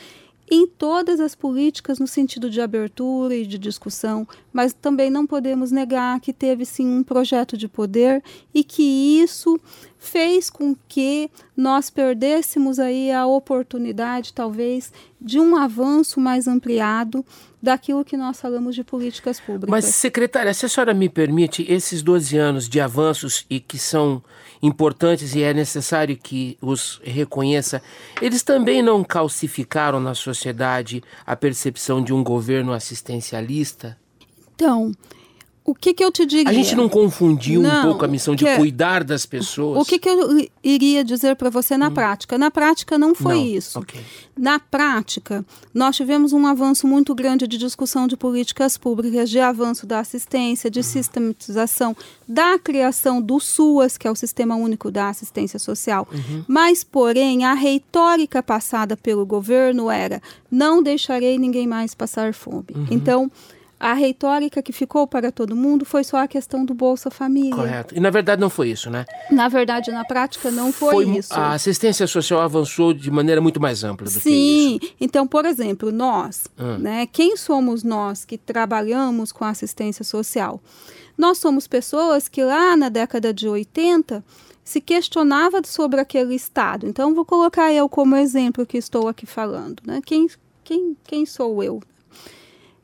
em 0.50 0.68
todas 0.68 1.20
as 1.20 1.34
políticas 1.34 2.00
no 2.00 2.08
sentido 2.08 2.50
de 2.50 2.62
abertura 2.62 3.36
e 3.36 3.46
de 3.46 3.58
discussão, 3.58 4.28
mas 4.54 4.74
também 4.74 5.10
não 5.10 5.26
podemos 5.26 5.72
negar 5.72 6.20
que 6.20 6.32
teve 6.32 6.66
sim 6.66 6.88
um 6.88 7.04
projeto 7.04 7.58
de 7.58 7.68
poder 7.68 8.24
e 8.54 8.64
que 8.64 8.84
isso 9.22 9.60
fez 10.06 10.50
com 10.50 10.76
que 10.88 11.30
nós 11.58 11.90
perdêssemos 11.90 12.80
aí 12.80 13.12
a 13.12 13.26
oportunidade, 13.26 14.34
talvez, 14.34 14.94
de 15.20 15.40
um 15.40 15.56
avanço 15.56 16.20
mais 16.20 16.48
ampliado 16.48 17.26
daquilo 17.62 18.06
que 18.06 18.16
nós 18.16 18.40
falamos 18.40 18.76
de 18.76 18.84
políticas 18.84 19.40
públicas. 19.40 19.70
Mas, 19.70 19.86
secretária, 19.86 20.54
se 20.54 20.66
a 20.66 20.70
senhora 20.70 20.94
me 20.94 21.10
permite, 21.10 21.66
esses 21.68 22.04
12 22.04 22.38
anos 22.38 22.70
de 22.70 22.80
avanços 22.80 23.46
e 23.50 23.60
que 23.60 23.80
são 23.80 24.24
importantes 24.62 25.34
e 25.34 25.42
é 25.42 25.54
necessário 25.54 26.16
que 26.16 26.58
os 26.62 27.02
reconheça, 27.04 27.82
eles 28.22 28.44
também 28.44 28.84
não 28.84 29.04
calcificaram 29.04 30.00
na 30.00 30.14
sociedade 30.14 31.04
a 31.26 31.36
percepção 31.36 32.04
de 32.04 32.14
um 32.14 32.24
governo 32.24 32.72
assistencialista? 32.72 33.98
Então, 34.54 34.92
o 35.66 35.74
que, 35.74 35.96
que 35.96 36.04
eu 36.04 36.12
te 36.12 36.28
diria? 36.28 36.48
A 36.48 36.54
gente 36.54 36.76
não 36.76 36.88
confundiu 36.88 37.60
não, 37.60 37.80
um 37.80 37.82
pouco 37.82 38.06
a 38.06 38.08
missão 38.08 38.36
de 38.36 38.46
cuidar 38.56 39.04
das 39.04 39.26
pessoas? 39.26 39.82
O 39.82 39.84
que, 39.84 39.98
que 39.98 40.08
eu 40.08 40.48
iria 40.64 41.04
dizer 41.04 41.36
para 41.36 41.50
você 41.50 41.76
na 41.76 41.88
hum. 41.88 41.94
prática? 41.94 42.38
Na 42.38 42.52
prática 42.52 43.00
não 43.00 43.16
foi 43.16 43.36
não. 43.36 43.46
isso. 43.46 43.80
Okay. 43.80 44.02
Na 44.38 44.60
prática, 44.60 45.44
nós 45.74 45.96
tivemos 45.96 46.34
um 46.34 46.46
avanço 46.46 46.86
muito 46.86 47.16
grande 47.16 47.48
de 47.48 47.58
discussão 47.58 48.06
de 48.06 48.16
políticas 48.16 48.78
públicas, 48.78 49.28
de 49.28 49.40
avanço 49.40 49.88
da 49.88 50.00
assistência, 50.00 50.70
de 50.70 50.82
hum. 50.82 50.84
sistematização, 50.84 51.98
da 52.28 52.60
criação 52.60 53.20
do 53.20 53.40
SUAS, 53.40 53.98
que 53.98 54.08
é 54.08 54.12
o 54.12 54.16
Sistema 54.16 54.56
Único 54.56 54.92
da 54.92 55.10
Assistência 55.10 55.58
Social. 55.58 56.08
Uhum. 56.12 56.46
Mas, 56.48 56.84
porém, 56.84 57.44
a 57.44 57.56
retórica 57.56 58.44
passada 58.44 58.96
pelo 58.96 59.26
governo 59.26 59.90
era: 59.90 60.22
não 60.52 60.84
deixarei 60.84 61.40
ninguém 61.40 61.66
mais 61.66 61.96
passar 61.96 62.36
fome. 62.36 62.68
Uhum. 62.76 62.86
Então, 62.92 63.32
a 63.86 63.94
retórica 63.94 64.64
que 64.64 64.74
ficou 64.74 65.06
para 65.06 65.32
todo 65.32 65.56
mundo 65.56 65.86
foi 65.86 66.04
só 66.04 66.18
a 66.18 66.28
questão 66.28 66.66
do 66.66 66.74
Bolsa 66.74 67.12
Família. 67.12 67.56
Correto. 67.56 67.96
E 67.96 68.00
na 68.00 68.10
verdade 68.10 68.42
não 68.42 68.50
foi 68.50 68.70
isso, 68.70 68.90
né? 68.90 69.06
Na 69.30 69.48
verdade, 69.48 69.92
na 69.92 70.04
prática 70.04 70.50
não 70.50 70.74
foi, 70.74 71.06
foi 71.06 71.18
isso. 71.18 71.32
A 71.32 71.54
assistência 71.54 72.08
social 72.08 72.42
avançou 72.42 72.94
de 72.94 73.12
maneira 73.12 73.40
muito 73.40 73.62
mais 73.62 73.84
ampla 73.84 74.06
do 74.06 74.12
Sim. 74.12 74.20
que 74.22 74.30
isso. 74.30 74.88
Sim. 74.88 74.94
Então, 75.00 75.28
por 75.28 75.46
exemplo, 75.46 75.92
nós, 75.92 76.48
hum. 76.60 76.80
né? 76.80 77.06
Quem 77.06 77.38
somos 77.38 77.84
nós 77.84 78.26
que 78.26 78.40
trabalhamos 78.40 79.32
com 79.32 79.46
assistência 79.46 80.04
social? 80.04 80.60
Nós 81.16 81.38
somos 81.38 81.68
pessoas 81.68 82.28
que 82.28 82.44
lá 82.44 82.76
na 82.76 82.90
década 82.90 83.32
de 83.32 83.48
80 83.48 84.26
se 84.64 84.82
questionava 84.82 85.62
sobre 85.64 86.02
aquele 86.02 86.34
estado. 86.34 86.88
Então, 86.88 87.14
vou 87.14 87.24
colocar 87.24 87.72
eu 87.72 87.88
como 87.88 88.16
exemplo 88.16 88.66
que 88.66 88.80
estou 88.80 89.08
aqui 89.08 89.28
falando, 89.28 89.82
né? 89.86 90.02
Quem 90.04 90.28
quem, 90.66 90.98
quem 91.04 91.26
sou 91.28 91.64
eu? 91.64 91.80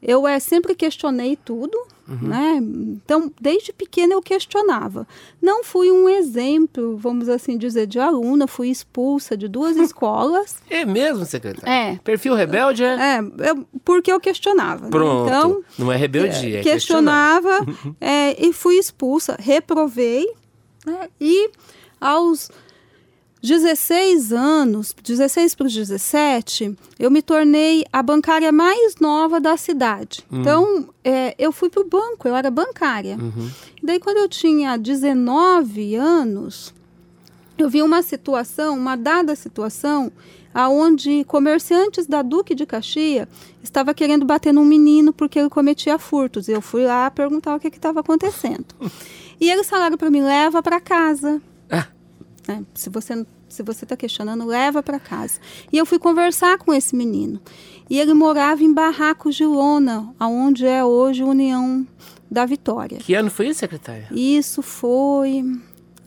Eu 0.01 0.27
é, 0.27 0.39
sempre 0.39 0.73
questionei 0.73 1.35
tudo, 1.35 1.77
uhum. 2.07 2.27
né? 2.27 2.59
Então, 2.59 3.31
desde 3.39 3.71
pequena 3.71 4.13
eu 4.13 4.21
questionava. 4.21 5.07
Não 5.39 5.63
fui 5.63 5.91
um 5.91 6.09
exemplo, 6.09 6.97
vamos 6.97 7.29
assim 7.29 7.57
dizer, 7.57 7.85
de 7.85 7.99
aluna, 7.99 8.47
fui 8.47 8.69
expulsa 8.69 9.37
de 9.37 9.47
duas 9.47 9.77
escolas. 9.81 10.57
É 10.69 10.83
mesmo, 10.85 11.23
secretária? 11.25 11.71
É. 11.71 11.99
Perfil 12.03 12.33
rebelde 12.33 12.83
é? 12.83 12.95
É, 12.95 13.49
eu, 13.49 13.65
porque 13.85 14.11
eu 14.11 14.19
questionava. 14.19 14.85
Né? 14.85 14.89
Pronto. 14.89 15.29
Né? 15.29 15.37
Então, 15.37 15.63
não 15.77 15.91
é 15.91 15.95
rebeldia, 15.95 16.57
é, 16.57 16.59
é 16.59 16.63
Questionava 16.63 17.59
é, 18.01 18.43
e 18.43 18.51
fui 18.51 18.75
expulsa, 18.77 19.35
reprovei, 19.39 20.27
né? 20.83 21.09
e 21.19 21.51
aos 21.99 22.49
16 23.41 24.31
anos, 24.31 24.93
16 25.03 25.55
para 25.55 25.65
os 25.65 25.73
17, 25.73 26.75
eu 26.99 27.09
me 27.09 27.23
tornei 27.23 27.83
a 27.91 28.03
bancária 28.03 28.51
mais 28.51 28.97
nova 28.97 29.39
da 29.41 29.57
cidade. 29.57 30.23
Uhum. 30.31 30.41
Então, 30.41 30.89
é, 31.03 31.33
eu 31.39 31.51
fui 31.51 31.69
para 31.69 31.81
o 31.81 31.87
banco, 31.87 32.27
eu 32.27 32.35
era 32.35 32.51
bancária. 32.51 33.17
Uhum. 33.17 33.49
Daí, 33.81 33.99
quando 33.99 34.17
eu 34.17 34.29
tinha 34.29 34.77
19 34.77 35.95
anos, 35.95 36.71
eu 37.57 37.67
vi 37.67 37.81
uma 37.81 38.03
situação, 38.03 38.77
uma 38.77 38.95
dada 38.95 39.35
situação, 39.35 40.11
aonde 40.53 41.23
comerciantes 41.23 42.05
da 42.05 42.21
Duque 42.21 42.53
de 42.53 42.65
Caxias 42.65 43.27
estava 43.63 43.93
querendo 43.93 44.25
bater 44.25 44.53
num 44.53 44.65
menino 44.65 45.11
porque 45.11 45.39
ele 45.39 45.49
cometia 45.49 45.97
furtos. 45.97 46.47
Eu 46.47 46.61
fui 46.61 46.85
lá 46.85 47.09
perguntar 47.09 47.55
o 47.55 47.59
que 47.59 47.69
estava 47.69 48.01
acontecendo. 48.01 48.65
e 49.41 49.49
eles 49.49 49.67
falaram 49.67 49.97
para 49.97 50.11
mim, 50.11 50.21
leva 50.21 50.61
para 50.61 50.79
casa. 50.79 51.41
Né? 52.47 52.63
Se 52.73 52.89
você 52.89 53.25
se 53.51 53.61
você 53.63 53.83
está 53.83 53.97
questionando, 53.97 54.45
leva 54.45 54.81
para 54.81 54.99
casa. 54.99 55.39
E 55.71 55.77
eu 55.77 55.85
fui 55.85 55.99
conversar 55.99 56.57
com 56.57 56.73
esse 56.73 56.95
menino. 56.95 57.39
E 57.89 57.99
ele 57.99 58.13
morava 58.13 58.63
em 58.63 58.73
Barracos 58.73 59.35
de 59.35 59.45
Lona, 59.45 60.13
aonde 60.17 60.65
é 60.65 60.83
hoje 60.83 61.21
União 61.21 61.85
da 62.29 62.45
Vitória. 62.45 62.97
Que 62.99 63.13
ano 63.13 63.29
foi 63.29 63.49
isso, 63.49 63.59
secretária? 63.59 64.07
Isso 64.11 64.61
foi 64.61 65.43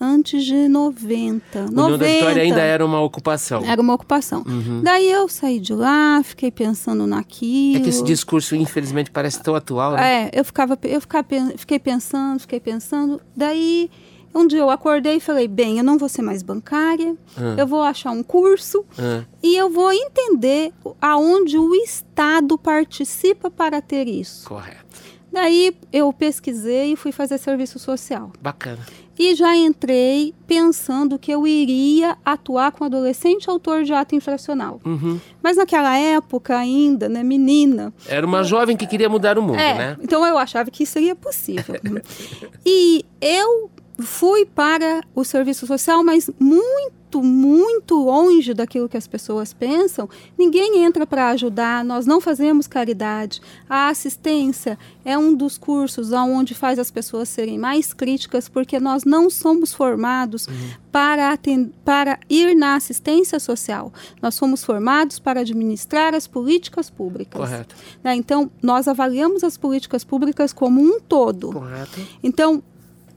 antes 0.01 0.43
de 0.43 0.67
90. 0.67 1.59
União 1.59 1.89
90. 1.89 1.97
da 1.97 2.11
Vitória 2.11 2.43
ainda 2.43 2.61
era 2.61 2.83
uma 2.83 2.99
ocupação. 2.99 3.63
Era 3.63 3.79
uma 3.79 3.93
ocupação. 3.93 4.43
Uhum. 4.47 4.81
Daí 4.83 5.11
eu 5.11 5.29
saí 5.29 5.59
de 5.59 5.73
lá, 5.73 6.21
fiquei 6.23 6.49
pensando 6.49 7.05
naquilo. 7.05 7.77
É 7.77 7.79
que 7.81 7.89
esse 7.89 8.03
discurso, 8.03 8.55
infelizmente, 8.55 9.11
parece 9.11 9.41
tão 9.43 9.53
atual, 9.53 9.93
né? 9.93 10.23
É, 10.23 10.31
eu, 10.33 10.43
ficava, 10.43 10.77
eu 10.83 10.99
ficava, 10.99 11.27
fiquei 11.57 11.77
pensando, 11.77 12.39
fiquei 12.39 12.59
pensando. 12.59 13.21
Daí 13.35 13.91
um 14.35 14.45
dia 14.45 14.59
eu 14.59 14.69
acordei 14.69 15.15
e 15.15 15.19
falei: 15.19 15.47
bem, 15.47 15.77
eu 15.77 15.83
não 15.83 15.97
vou 15.97 16.09
ser 16.09 16.21
mais 16.21 16.43
bancária, 16.43 17.15
ah. 17.37 17.55
eu 17.57 17.65
vou 17.65 17.81
achar 17.81 18.11
um 18.11 18.21
curso 18.21 18.85
ah. 18.99 19.23
e 19.41 19.55
eu 19.55 19.69
vou 19.69 19.91
entender 19.91 20.73
aonde 21.01 21.57
o 21.57 21.73
Estado 21.75 22.57
participa 22.57 23.49
para 23.49 23.81
ter 23.81 24.07
isso. 24.07 24.47
Correto. 24.47 24.85
Daí 25.31 25.75
eu 25.91 26.13
pesquisei 26.13 26.93
e 26.93 26.95
fui 26.95 27.11
fazer 27.11 27.37
serviço 27.37 27.77
social. 27.77 28.31
Bacana. 28.41 28.79
E 29.17 29.33
já 29.33 29.55
entrei 29.55 30.33
pensando 30.45 31.17
que 31.17 31.31
eu 31.31 31.47
iria 31.47 32.17
atuar 32.23 32.71
com 32.71 32.83
adolescente 32.83 33.49
autor 33.49 33.83
de 33.83 33.93
ato 33.93 34.15
infracional. 34.15 34.79
Uhum. 34.85 35.19
Mas 35.41 35.55
naquela 35.57 35.97
época 35.97 36.57
ainda, 36.57 37.07
né, 37.07 37.23
menina. 37.23 37.93
Era 38.07 38.25
uma 38.25 38.43
jovem 38.43 38.75
que 38.75 38.85
queria 38.85 39.09
mudar 39.09 39.37
o 39.37 39.41
mundo, 39.41 39.59
é, 39.59 39.77
né? 39.77 39.97
Então 40.01 40.25
eu 40.25 40.37
achava 40.37 40.69
que 40.69 40.83
isso 40.83 40.93
seria 40.93 41.15
possível. 41.15 41.75
e 42.65 43.05
eu 43.21 43.69
fui 43.99 44.45
para 44.45 45.01
o 45.13 45.23
serviço 45.23 45.65
social, 45.65 46.03
mas 46.03 46.29
muito, 46.39 47.21
muito 47.23 47.95
longe 47.95 48.53
daquilo 48.53 48.89
que 48.89 48.97
as 48.97 49.07
pessoas 49.07 49.53
pensam. 49.53 50.09
Ninguém 50.37 50.83
entra 50.83 51.07
para 51.07 51.29
ajudar, 51.29 51.83
nós 51.83 52.05
não 52.05 52.19
fazemos 52.19 52.67
caridade. 52.67 53.41
A 53.69 53.87
assistência 53.87 54.77
é 55.05 55.17
um 55.17 55.33
dos 55.33 55.57
cursos 55.57 56.11
onde 56.11 56.53
faz 56.53 56.77
as 56.77 56.91
pessoas 56.91 57.29
serem 57.29 57.57
mais 57.57 57.93
críticas, 57.93 58.49
porque 58.49 58.79
nós 58.79 59.05
não 59.05 59.29
somos 59.29 59.73
formados 59.73 60.47
uhum. 60.47 60.71
para, 60.91 61.37
para 61.85 62.19
ir 62.29 62.53
na 62.53 62.75
assistência 62.75 63.39
social. 63.39 63.93
Nós 64.21 64.35
somos 64.35 64.63
formados 64.63 65.19
para 65.19 65.39
administrar 65.39 66.13
as 66.13 66.27
políticas 66.27 66.89
públicas. 66.89 67.39
Correto. 67.39 67.75
Né? 68.03 68.15
Então, 68.15 68.51
nós 68.61 68.89
avaliamos 68.89 69.43
as 69.43 69.57
políticas 69.57 70.03
públicas 70.03 70.51
como 70.51 70.81
um 70.81 70.99
todo. 70.99 71.53
Correto. 71.53 72.01
Então, 72.21 72.61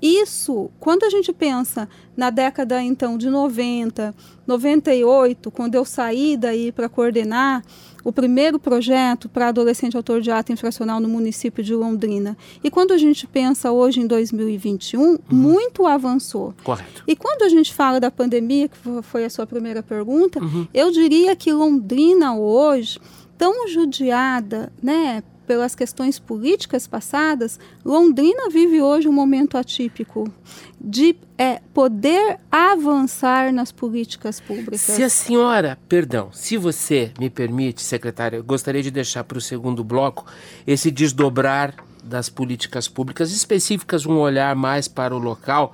isso, 0.01 0.71
quando 0.79 1.05
a 1.05 1.11
gente 1.11 1.33
pensa 1.33 1.89
na 2.17 2.31
década 2.31 2.83
então 2.83 3.19
de 3.19 3.29
90, 3.29 4.15
98, 4.47 5.51
quando 5.51 5.75
eu 5.75 5.85
saí 5.85 6.37
daí 6.37 6.71
para 6.73 6.89
coordenar 6.89 7.63
o 8.05 8.13
primeiro 8.13 8.59
projeto 8.59 9.29
para 9.29 9.49
adolescente 9.49 9.97
autor 9.97 10.21
de 10.21 10.31
ato 10.31 10.53
infracional 10.53 11.01
no 11.01 11.09
município 11.09 11.63
de 11.63 11.75
Londrina. 11.75 12.37
E 12.63 12.71
quando 12.71 12.93
a 12.93 12.99
gente 12.99 13.27
pensa 13.27 13.71
hoje 13.71 14.01
em 14.01 14.07
2021, 14.07 15.01
uhum. 15.01 15.19
muito 15.31 15.87
avançou. 15.87 16.55
Correto. 16.65 17.03
E 17.07 17.15
quando 17.15 17.43
a 17.43 17.49
gente 17.49 17.75
fala 17.75 18.01
da 18.01 18.11
pandemia, 18.11 18.69
que 18.69 18.79
foi 19.03 19.25
a 19.25 19.31
sua 19.31 19.47
primeira 19.47 19.83
pergunta, 19.83 20.41
uhum. 20.41 20.67
eu 20.73 20.91
diria 20.91 21.37
que 21.37 21.53
Londrina 21.53 22.35
hoje, 22.35 23.01
tão 23.37 23.69
judiada, 23.69 24.73
né, 24.83 25.23
pelas 25.49 25.75
questões 25.75 26.19
políticas 26.19 26.87
passadas, 26.87 27.59
Londrina 27.83 28.51
vive 28.51 28.83
hoje 28.83 29.09
um 29.09 29.13
momento 29.13 29.57
atípico 29.57 30.31
de 30.79 31.17
é, 31.39 31.63
poder 31.73 32.39
avançar 32.53 33.51
nas 33.51 33.73
políticas 33.73 34.41
públicas. 34.41 34.83
Se 34.83 35.03
a 35.03 35.09
senhora, 35.09 35.79
perdão, 35.89 36.29
se 36.33 36.59
você 36.59 37.13
me 37.19 37.31
permite, 37.31 37.81
secretária, 37.81 38.43
gostaria 38.43 38.83
de 38.83 38.91
deixar 38.91 39.25
para 39.25 39.39
o 39.39 39.41
segundo 39.41 39.83
bloco 39.83 40.27
esse 40.67 40.91
desdobrar 40.91 41.75
das 42.05 42.29
políticas 42.29 42.87
públicas 42.87 43.33
específicas, 43.33 44.05
um 44.05 44.19
olhar 44.19 44.55
mais 44.55 44.87
para 44.87 45.15
o 45.15 45.19
local 45.19 45.73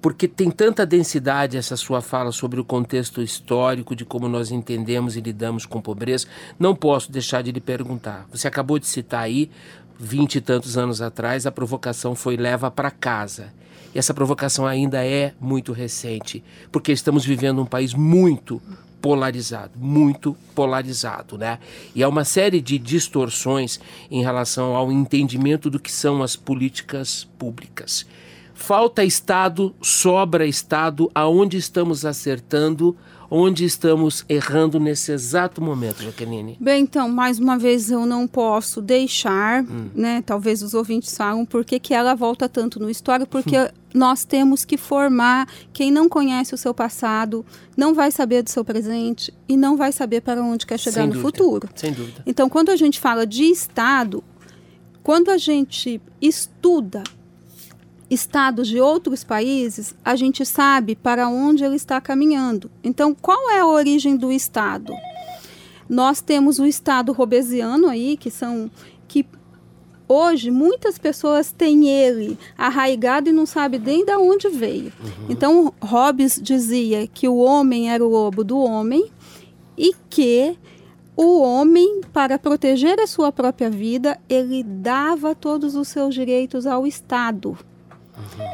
porque 0.00 0.26
tem 0.26 0.50
tanta 0.50 0.86
densidade 0.86 1.56
essa 1.56 1.76
sua 1.76 2.00
fala 2.00 2.32
sobre 2.32 2.58
o 2.58 2.64
contexto 2.64 3.20
histórico 3.22 3.94
de 3.94 4.04
como 4.04 4.28
nós 4.28 4.50
entendemos 4.50 5.16
e 5.16 5.20
lidamos 5.20 5.66
com 5.66 5.80
pobreza, 5.80 6.26
não 6.58 6.74
posso 6.74 7.12
deixar 7.12 7.42
de 7.42 7.52
lhe 7.52 7.60
perguntar. 7.60 8.26
Você 8.32 8.48
acabou 8.48 8.78
de 8.78 8.86
citar 8.86 9.22
aí, 9.22 9.50
vinte 9.98 10.36
e 10.36 10.40
tantos 10.40 10.78
anos 10.78 11.02
atrás, 11.02 11.46
a 11.46 11.52
provocação 11.52 12.14
foi 12.14 12.36
leva 12.36 12.70
para 12.70 12.90
casa. 12.90 13.52
E 13.94 13.98
essa 13.98 14.14
provocação 14.14 14.66
ainda 14.66 15.04
é 15.04 15.34
muito 15.40 15.72
recente, 15.72 16.42
porque 16.70 16.92
estamos 16.92 17.24
vivendo 17.24 17.60
um 17.60 17.66
país 17.66 17.92
muito 17.92 18.62
polarizado, 19.02 19.72
muito 19.76 20.36
polarizado, 20.54 21.36
né? 21.36 21.58
E 21.94 22.02
há 22.02 22.08
uma 22.08 22.24
série 22.24 22.60
de 22.60 22.78
distorções 22.78 23.80
em 24.10 24.22
relação 24.22 24.76
ao 24.76 24.92
entendimento 24.92 25.68
do 25.68 25.80
que 25.80 25.90
são 25.90 26.22
as 26.22 26.36
políticas 26.36 27.28
públicas. 27.38 28.06
Falta 28.60 29.02
Estado, 29.02 29.74
sobra 29.80 30.46
Estado, 30.46 31.10
aonde 31.14 31.56
estamos 31.56 32.04
acertando, 32.04 32.94
onde 33.30 33.64
estamos 33.64 34.22
errando 34.28 34.78
nesse 34.78 35.10
exato 35.10 35.62
momento, 35.62 36.02
Jaqueline? 36.02 36.58
Bem, 36.60 36.82
então, 36.82 37.08
mais 37.08 37.38
uma 37.38 37.58
vez 37.58 37.90
eu 37.90 38.04
não 38.04 38.28
posso 38.28 38.82
deixar, 38.82 39.62
hum. 39.62 39.88
né? 39.94 40.22
Talvez 40.26 40.62
os 40.62 40.74
ouvintes 40.74 41.16
falam 41.16 41.46
por 41.46 41.64
que, 41.64 41.80
que 41.80 41.94
ela 41.94 42.14
volta 42.14 42.50
tanto 42.50 42.78
no 42.78 42.90
histórico, 42.90 43.30
porque 43.30 43.58
hum. 43.58 43.68
nós 43.94 44.26
temos 44.26 44.62
que 44.62 44.76
formar 44.76 45.48
quem 45.72 45.90
não 45.90 46.06
conhece 46.06 46.54
o 46.54 46.58
seu 46.58 46.74
passado, 46.74 47.44
não 47.74 47.94
vai 47.94 48.12
saber 48.12 48.42
do 48.42 48.50
seu 48.50 48.62
presente 48.62 49.32
e 49.48 49.56
não 49.56 49.74
vai 49.74 49.90
saber 49.90 50.20
para 50.20 50.40
onde 50.40 50.66
quer 50.66 50.78
chegar 50.78 51.00
Sem 51.00 51.06
no 51.06 51.14
dúvida. 51.14 51.26
futuro. 51.26 51.68
Sem 51.74 51.92
dúvida. 51.92 52.22
Então, 52.26 52.48
quando 52.48 52.68
a 52.68 52.76
gente 52.76 53.00
fala 53.00 53.26
de 53.26 53.44
Estado, 53.44 54.22
quando 55.02 55.30
a 55.30 55.38
gente 55.38 55.98
estuda 56.20 57.02
estados 58.10 58.66
de 58.66 58.80
outros 58.80 59.22
países, 59.22 59.94
a 60.04 60.16
gente 60.16 60.44
sabe 60.44 60.96
para 60.96 61.28
onde 61.28 61.62
ele 61.62 61.76
está 61.76 62.00
caminhando. 62.00 62.68
Então, 62.82 63.14
qual 63.14 63.50
é 63.50 63.60
a 63.60 63.66
origem 63.66 64.16
do 64.16 64.32
Estado? 64.32 64.92
Nós 65.88 66.20
temos 66.20 66.58
o 66.58 66.66
Estado 66.66 67.12
robesiano 67.12 67.88
aí, 67.88 68.16
que 68.16 68.30
são 68.30 68.70
que 69.06 69.24
hoje 70.08 70.50
muitas 70.50 70.98
pessoas 70.98 71.52
têm 71.52 71.88
ele 71.88 72.36
arraigado 72.58 73.28
e 73.28 73.32
não 73.32 73.46
sabem 73.46 73.78
nem 73.78 74.04
de 74.04 74.16
onde 74.16 74.48
veio. 74.48 74.92
Uhum. 75.02 75.26
Então, 75.28 75.74
Hobbes 75.80 76.40
dizia 76.42 77.06
que 77.06 77.28
o 77.28 77.36
homem 77.36 77.90
era 77.90 78.04
o 78.04 78.08
lobo 78.08 78.42
do 78.42 78.58
homem 78.58 79.10
e 79.78 79.94
que 80.08 80.56
o 81.16 81.40
homem, 81.40 82.00
para 82.12 82.38
proteger 82.38 82.98
a 82.98 83.06
sua 83.06 83.30
própria 83.30 83.68
vida, 83.68 84.18
ele 84.28 84.62
dava 84.62 85.34
todos 85.34 85.74
os 85.74 85.88
seus 85.88 86.14
direitos 86.14 86.66
ao 86.66 86.86
Estado. 86.86 87.58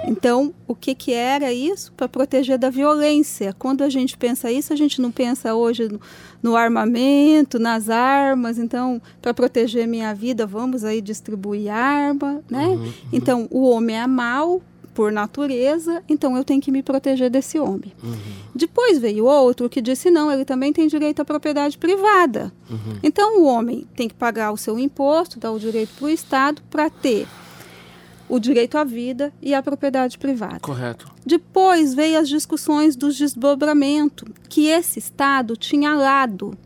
Então, 0.06 0.54
o 0.66 0.74
que, 0.74 0.94
que 0.94 1.12
era 1.12 1.52
isso? 1.52 1.92
Para 1.92 2.08
proteger 2.08 2.58
da 2.58 2.70
violência. 2.70 3.54
Quando 3.58 3.82
a 3.82 3.88
gente 3.88 4.16
pensa 4.16 4.50
isso, 4.50 4.72
a 4.72 4.76
gente 4.76 5.00
não 5.00 5.10
pensa 5.10 5.54
hoje 5.54 5.88
no, 5.88 6.00
no 6.42 6.56
armamento, 6.56 7.58
nas 7.58 7.88
armas. 7.88 8.58
Então, 8.58 9.00
para 9.20 9.34
proteger 9.34 9.86
minha 9.86 10.14
vida, 10.14 10.46
vamos 10.46 10.84
aí 10.84 11.00
distribuir 11.00 11.72
arma, 11.72 12.40
né? 12.50 12.66
Uhum, 12.66 12.82
uhum. 12.82 12.92
Então, 13.12 13.48
o 13.50 13.68
homem 13.68 13.96
é 13.96 14.06
mal 14.06 14.62
por 14.94 15.12
natureza, 15.12 16.02
então 16.08 16.38
eu 16.38 16.42
tenho 16.42 16.58
que 16.58 16.72
me 16.72 16.82
proteger 16.82 17.28
desse 17.28 17.58
homem. 17.58 17.92
Uhum. 18.02 18.16
Depois 18.54 18.98
veio 18.98 19.26
outro 19.26 19.68
que 19.68 19.82
disse 19.82 20.10
não, 20.10 20.32
ele 20.32 20.42
também 20.42 20.72
tem 20.72 20.88
direito 20.88 21.20
à 21.20 21.24
propriedade 21.24 21.76
privada. 21.76 22.50
Uhum. 22.70 22.98
Então, 23.02 23.42
o 23.42 23.44
homem 23.44 23.86
tem 23.94 24.08
que 24.08 24.14
pagar 24.14 24.52
o 24.52 24.56
seu 24.56 24.78
imposto, 24.78 25.38
dar 25.38 25.52
o 25.52 25.58
direito 25.58 25.90
para 25.98 26.06
o 26.06 26.08
Estado 26.08 26.62
para 26.70 26.88
ter 26.88 27.28
o 28.28 28.38
direito 28.38 28.76
à 28.76 28.84
vida 28.84 29.32
e 29.40 29.54
à 29.54 29.62
propriedade 29.62 30.18
privada. 30.18 30.60
Correto. 30.60 31.10
Depois 31.24 31.94
veio 31.94 32.18
as 32.18 32.28
discussões 32.28 32.96
do 32.96 33.12
desdobramento, 33.12 34.26
que 34.48 34.66
esse 34.66 34.98
Estado 34.98 35.56
tinha 35.56 35.94
lado. 35.94 36.56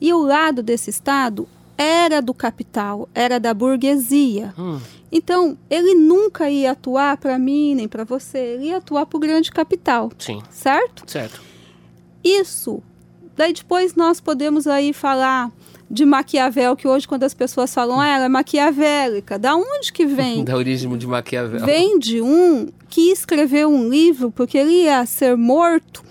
E 0.00 0.12
o 0.12 0.22
lado 0.22 0.62
desse 0.62 0.90
Estado 0.90 1.48
era 1.76 2.20
do 2.20 2.34
capital, 2.34 3.08
era 3.14 3.38
da 3.38 3.54
burguesia. 3.54 4.54
Hum. 4.58 4.80
Então, 5.12 5.58
ele 5.68 5.94
nunca 5.94 6.48
ia 6.48 6.72
atuar 6.72 7.16
para 7.16 7.38
mim 7.38 7.74
nem 7.74 7.88
para 7.88 8.04
você, 8.04 8.38
ele 8.38 8.66
ia 8.66 8.76
atuar 8.76 9.06
para 9.06 9.16
o 9.16 9.20
grande 9.20 9.50
capital. 9.50 10.10
Sim. 10.18 10.42
Certo? 10.50 11.10
Certo. 11.10 11.40
Isso. 12.22 12.82
Daí 13.36 13.52
depois 13.52 13.94
nós 13.94 14.20
podemos 14.20 14.66
aí 14.66 14.92
falar 14.92 15.50
de 15.90 16.06
Maquiavel, 16.06 16.76
que 16.76 16.86
hoje 16.86 17.08
quando 17.08 17.24
as 17.24 17.34
pessoas 17.34 17.74
falam, 17.74 17.98
ah, 17.98 18.06
ela 18.06 18.24
é 18.26 18.28
maquiavélica, 18.28 19.38
da 19.38 19.56
onde 19.56 19.92
que 19.92 20.06
vem? 20.06 20.44
da 20.44 20.56
origem 20.56 20.96
de 20.96 21.06
Maquiavel. 21.06 21.64
Vem 21.66 21.98
de 21.98 22.20
um 22.20 22.68
que 22.88 23.10
escreveu 23.10 23.68
um 23.68 23.88
livro 23.88 24.30
porque 24.30 24.56
ele 24.56 24.84
ia 24.84 25.04
ser 25.04 25.36
morto 25.36 26.04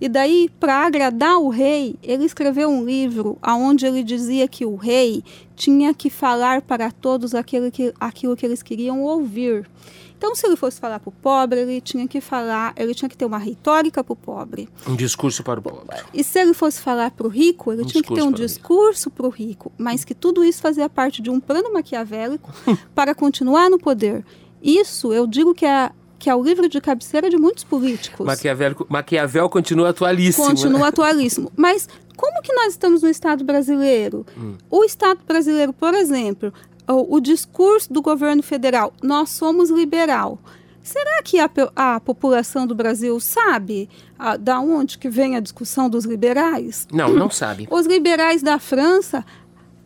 e 0.00 0.08
daí, 0.08 0.50
para 0.60 0.84
agradar 0.86 1.38
o 1.38 1.48
rei, 1.48 1.96
ele 2.02 2.24
escreveu 2.24 2.68
um 2.68 2.84
livro 2.84 3.38
onde 3.42 3.86
ele 3.86 4.02
dizia 4.02 4.46
que 4.46 4.64
o 4.64 4.76
rei 4.76 5.24
tinha 5.56 5.94
que 5.94 6.10
falar 6.10 6.62
para 6.62 6.90
todos 6.90 7.34
aquilo 7.34 7.70
que, 7.70 7.94
aquilo 7.98 8.36
que 8.36 8.44
eles 8.44 8.62
queriam 8.62 9.02
ouvir. 9.02 9.66
Então, 10.24 10.34
se 10.34 10.46
ele 10.46 10.56
fosse 10.56 10.80
falar 10.80 10.98
para 10.98 11.10
o 11.10 11.12
pobre, 11.12 11.60
ele 11.60 11.82
tinha 11.82 12.08
que 12.08 12.18
falar, 12.18 12.72
ele 12.78 12.94
tinha 12.94 13.10
que 13.10 13.16
ter 13.16 13.26
uma 13.26 13.36
retórica 13.36 14.02
para 14.02 14.14
o 14.14 14.16
pobre. 14.16 14.70
Um 14.88 14.96
discurso 14.96 15.44
para 15.44 15.60
o 15.60 15.62
pobre. 15.62 15.98
E 16.14 16.24
se 16.24 16.40
ele 16.40 16.54
fosse 16.54 16.80
falar 16.80 17.10
para 17.10 17.26
o 17.26 17.28
rico, 17.28 17.70
ele 17.70 17.82
um 17.82 17.84
tinha 17.84 18.02
que 18.02 18.14
ter 18.14 18.22
um 18.22 18.32
discurso 18.32 19.10
para 19.10 19.26
o 19.26 19.28
rico, 19.28 19.70
mas 19.76 20.02
que 20.02 20.14
tudo 20.14 20.42
isso 20.42 20.62
fazia 20.62 20.88
parte 20.88 21.20
de 21.20 21.28
um 21.28 21.38
plano 21.38 21.74
maquiavélico 21.74 22.50
para 22.94 23.14
continuar 23.14 23.68
no 23.68 23.78
poder. 23.78 24.24
Isso, 24.62 25.12
eu 25.12 25.26
digo 25.26 25.52
que 25.52 25.66
é 25.66 25.90
que 26.18 26.30
é 26.30 26.34
o 26.34 26.42
livro 26.42 26.70
de 26.70 26.80
cabeceira 26.80 27.28
de 27.28 27.36
muitos 27.36 27.64
políticos. 27.64 28.24
Maquiavel, 28.24 28.86
Maquiavel 28.88 29.46
continua 29.50 29.90
atualíssimo. 29.90 30.46
Continua 30.46 30.80
né? 30.80 30.86
atualíssimo. 30.86 31.52
Mas 31.54 31.86
como 32.16 32.40
que 32.40 32.50
nós 32.50 32.68
estamos 32.68 33.02
no 33.02 33.10
Estado 33.10 33.44
brasileiro? 33.44 34.24
Hum. 34.34 34.54
O 34.70 34.84
Estado 34.84 35.20
brasileiro, 35.26 35.74
por 35.74 35.92
exemplo, 35.92 36.50
o, 36.86 37.20
discurso 37.20 37.92
do 37.92 38.02
governo 38.02 38.42
federal, 38.42 38.92
nós 39.02 39.30
somos 39.30 39.70
liberal. 39.70 40.38
Será 40.82 41.22
que 41.22 41.38
a, 41.40 41.50
a 41.74 41.98
população 41.98 42.66
do 42.66 42.74
Brasil 42.74 43.18
sabe 43.18 43.88
a, 44.18 44.36
da 44.36 44.60
onde 44.60 44.98
que 44.98 45.08
vem 45.08 45.34
a 45.34 45.40
discussão 45.40 45.88
dos 45.88 46.04
liberais? 46.04 46.86
Não, 46.92 47.08
não 47.14 47.30
sabe. 47.30 47.66
Os 47.72 47.86
liberais 47.86 48.42
da 48.42 48.58
França, 48.58 49.24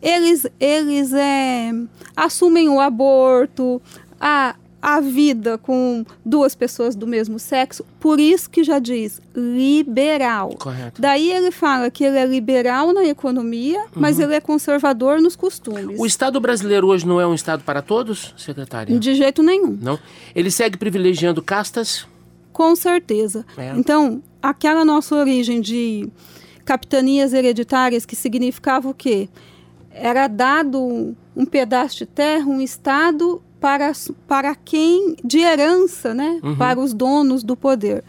eles, 0.01 0.45
eles 0.59 1.13
é, 1.13 1.71
assumem 2.15 2.67
o 2.67 2.81
aborto, 2.81 3.81
a, 4.19 4.55
a 4.81 4.99
vida 4.99 5.57
com 5.57 6.05
duas 6.25 6.55
pessoas 6.55 6.95
do 6.95 7.05
mesmo 7.05 7.37
sexo, 7.37 7.85
por 7.99 8.19
isso 8.19 8.49
que 8.49 8.63
já 8.63 8.79
diz 8.79 9.21
liberal. 9.35 10.55
Correto. 10.57 11.01
Daí 11.01 11.31
ele 11.31 11.51
fala 11.51 11.91
que 11.91 12.03
ele 12.03 12.17
é 12.17 12.25
liberal 12.25 12.93
na 12.93 13.05
economia, 13.05 13.79
uhum. 13.79 13.87
mas 13.95 14.19
ele 14.19 14.33
é 14.33 14.39
conservador 14.39 15.21
nos 15.21 15.35
costumes. 15.35 15.99
O 15.99 16.05
Estado 16.05 16.39
brasileiro 16.39 16.87
hoje 16.87 17.05
não 17.05 17.19
é 17.19 17.27
um 17.27 17.33
Estado 17.33 17.63
para 17.63 17.81
todos, 17.81 18.33
secretária? 18.37 18.97
De 18.97 19.15
jeito 19.15 19.43
nenhum. 19.43 19.77
Não? 19.81 19.99
Ele 20.33 20.49
segue 20.49 20.77
privilegiando 20.77 21.41
castas? 21.41 22.07
Com 22.53 22.75
certeza. 22.75 23.45
É. 23.57 23.73
Então, 23.75 24.21
aquela 24.41 24.85
nossa 24.85 25.15
origem 25.15 25.61
de 25.61 26.09
capitanias 26.63 27.33
hereditárias 27.33 28.05
que 28.05 28.15
significava 28.15 28.89
o 28.89 28.93
quê? 28.93 29.27
Era 29.91 30.27
dado 30.27 31.15
um 31.35 31.45
pedaço 31.45 31.97
de 31.97 32.05
terra, 32.05 32.45
um 32.45 32.61
estado 32.61 33.41
para, 33.59 33.91
para 34.27 34.55
quem 34.55 35.15
de 35.23 35.39
herança, 35.39 36.13
né? 36.13 36.39
Uhum. 36.43 36.55
Para 36.55 36.79
os 36.79 36.93
donos 36.93 37.43
do 37.43 37.55
poder. 37.55 38.03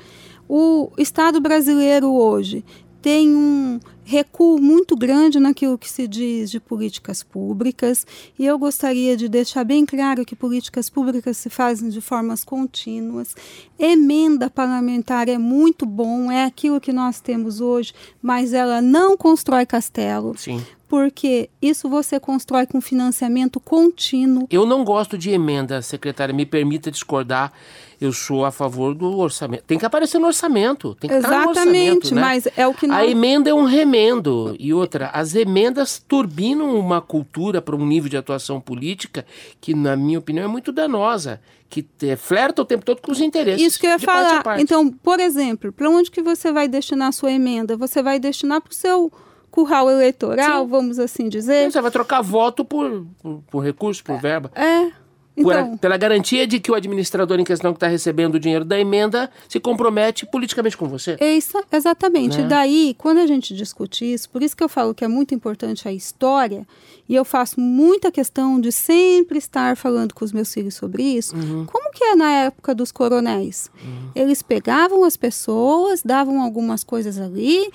O 0.49 0.91
Estado 0.99 1.41
brasileiro 1.41 2.13
hoje 2.13 2.65
tem 3.03 3.35
um 3.35 3.81
recuo 4.05 4.61
muito 4.61 4.97
grande 4.97 5.39
naquilo 5.39 5.79
que 5.79 5.89
se 5.89 6.09
diz 6.09 6.51
de 6.51 6.59
políticas 6.59 7.23
públicas, 7.23 8.05
e 8.39 8.45
eu 8.45 8.59
gostaria 8.59 9.17
de 9.17 9.29
deixar 9.29 9.65
bem 9.65 9.87
claro 9.87 10.25
que 10.25 10.35
políticas 10.35 10.91
públicas 10.91 11.37
se 11.37 11.49
fazem 11.49 11.89
de 11.89 12.01
formas 12.01 12.43
contínuas. 12.43 13.35
Emenda 13.79 14.51
parlamentar 14.51 15.29
é 15.29 15.39
muito 15.39 15.87
bom, 15.87 16.31
é 16.31 16.45
aquilo 16.45 16.81
que 16.81 16.93
nós 16.93 17.21
temos 17.21 17.61
hoje, 17.61 17.93
mas 18.21 18.53
ela 18.53 18.83
não 18.83 19.17
constrói 19.17 19.65
castelo. 19.65 20.37
Sim 20.37 20.61
porque 20.91 21.49
isso 21.63 21.89
você 21.89 22.19
constrói 22.19 22.67
com 22.67 22.81
financiamento 22.81 23.61
contínuo. 23.61 24.49
Eu 24.51 24.67
não 24.67 24.83
gosto 24.83 25.17
de 25.17 25.31
emenda, 25.31 25.81
secretária, 25.83 26.35
me 26.35 26.45
permita 26.45 26.91
discordar. 26.91 27.53
Eu 28.01 28.13
sou 28.13 28.45
a 28.45 28.51
favor 28.51 28.95
do 28.95 29.19
orçamento. 29.19 29.65
Tem 29.65 29.79
que 29.79 29.85
aparecer 29.85 30.19
no 30.19 30.27
orçamento, 30.27 30.95
tem 30.95 31.11
que 31.11 31.17
Exatamente, 31.17 31.49
estar 31.51 31.65
no 31.65 31.71
orçamento, 31.71 32.15
né? 32.15 32.21
mas 32.21 32.49
é 32.57 32.67
o 32.67 32.73
que 32.73 32.87
não... 32.87 32.95
A 32.95 33.07
emenda 33.07 33.51
é 33.51 33.55
um 33.55 33.65
remendo. 33.65 34.57
E 34.59 34.73
outra, 34.73 35.09
as 35.09 35.35
emendas 35.35 36.03
turbinam 36.09 36.79
uma 36.79 37.03
cultura 37.03 37.61
para 37.61 37.77
um 37.77 37.85
nível 37.87 38.09
de 38.09 38.17
atuação 38.17 38.61
política 38.61 39.27
que, 39.61 39.75
na 39.75 39.97
minha 39.97 40.19
opinião, 40.19 40.45
é 40.45 40.49
muito 40.49 40.73
danosa 40.73 41.41
que 41.69 41.87
flerta 42.17 42.63
o 42.63 42.65
tempo 42.65 42.85
todo 42.85 43.01
com 43.01 43.13
os 43.13 43.21
interesses. 43.21 43.65
Isso 43.65 43.79
que 43.79 43.87
eu 43.87 43.91
ia 43.91 43.99
falar. 43.99 44.59
Então, 44.59 44.91
por 44.91 45.21
exemplo, 45.21 45.73
para 45.73 45.89
onde 45.89 46.11
que 46.11 46.21
você 46.21 46.51
vai 46.51 46.67
destinar 46.67 47.09
a 47.09 47.13
sua 47.13 47.31
emenda? 47.31 47.77
Você 47.77 48.03
vai 48.03 48.19
destinar 48.19 48.61
para 48.61 48.73
o 48.73 48.75
seu 48.75 49.13
curral 49.51 49.91
eleitoral, 49.91 50.65
Sim. 50.65 50.71
vamos 50.71 50.99
assim 50.99 51.29
dizer. 51.29 51.71
Você 51.71 51.81
vai 51.81 51.91
trocar 51.91 52.23
voto 52.23 52.65
por, 52.65 53.07
por, 53.23 53.43
por 53.51 53.61
recurso, 53.61 54.03
por 54.03 54.19
verba. 54.19 54.51
É. 54.55 54.91
Então, 55.37 55.77
pela 55.79 55.97
garantia 55.97 56.47
de 56.47 56.61
que 56.61 56.71
o 56.71 56.75
administrador 56.75 57.39
em 57.39 57.45
questão 57.45 57.73
que 57.73 57.77
está 57.77 57.87
recebendo 57.87 58.35
o 58.35 58.41
dinheiro 58.41 58.65
da 58.65 58.79
emenda 58.79 59.31
se 59.49 59.59
compromete 59.59 60.27
politicamente 60.27 60.77
com 60.77 60.89
você. 60.89 61.17
É 61.21 61.35
isso, 61.35 61.63
exatamente. 61.73 62.39
Né? 62.39 62.49
Daí, 62.49 62.95
quando 62.99 63.19
a 63.19 63.27
gente 63.27 63.55
discute 63.55 64.13
isso, 64.13 64.29
por 64.29 64.43
isso 64.43 64.57
que 64.57 64.63
eu 64.63 64.69
falo 64.69 64.95
que 64.95 65.05
é 65.05 65.09
muito 65.09 65.35
importante 65.35 65.89
a 65.89 65.93
história, 65.93 66.67
e 67.09 67.15
eu 67.15 67.25
faço 67.25 67.59
muita 67.59 68.13
questão 68.13 68.61
de 68.61 68.71
sempre 68.71 69.39
estar 69.39 69.77
falando 69.77 70.15
com 70.15 70.25
os 70.25 70.33
meus 70.33 70.53
filhos 70.53 70.75
sobre 70.75 71.03
isso. 71.03 71.35
Uhum. 71.35 71.65
Como 71.65 71.91
que 71.91 72.05
é 72.05 72.15
na 72.15 72.31
época 72.31 72.75
dos 72.75 72.93
coronéis? 72.93 73.71
Uhum. 73.83 74.11
Eles 74.15 74.43
pegavam 74.43 75.05
as 75.05 75.17
pessoas, 75.17 76.03
davam 76.03 76.43
algumas 76.43 76.85
coisas 76.85 77.19
ali 77.19 77.71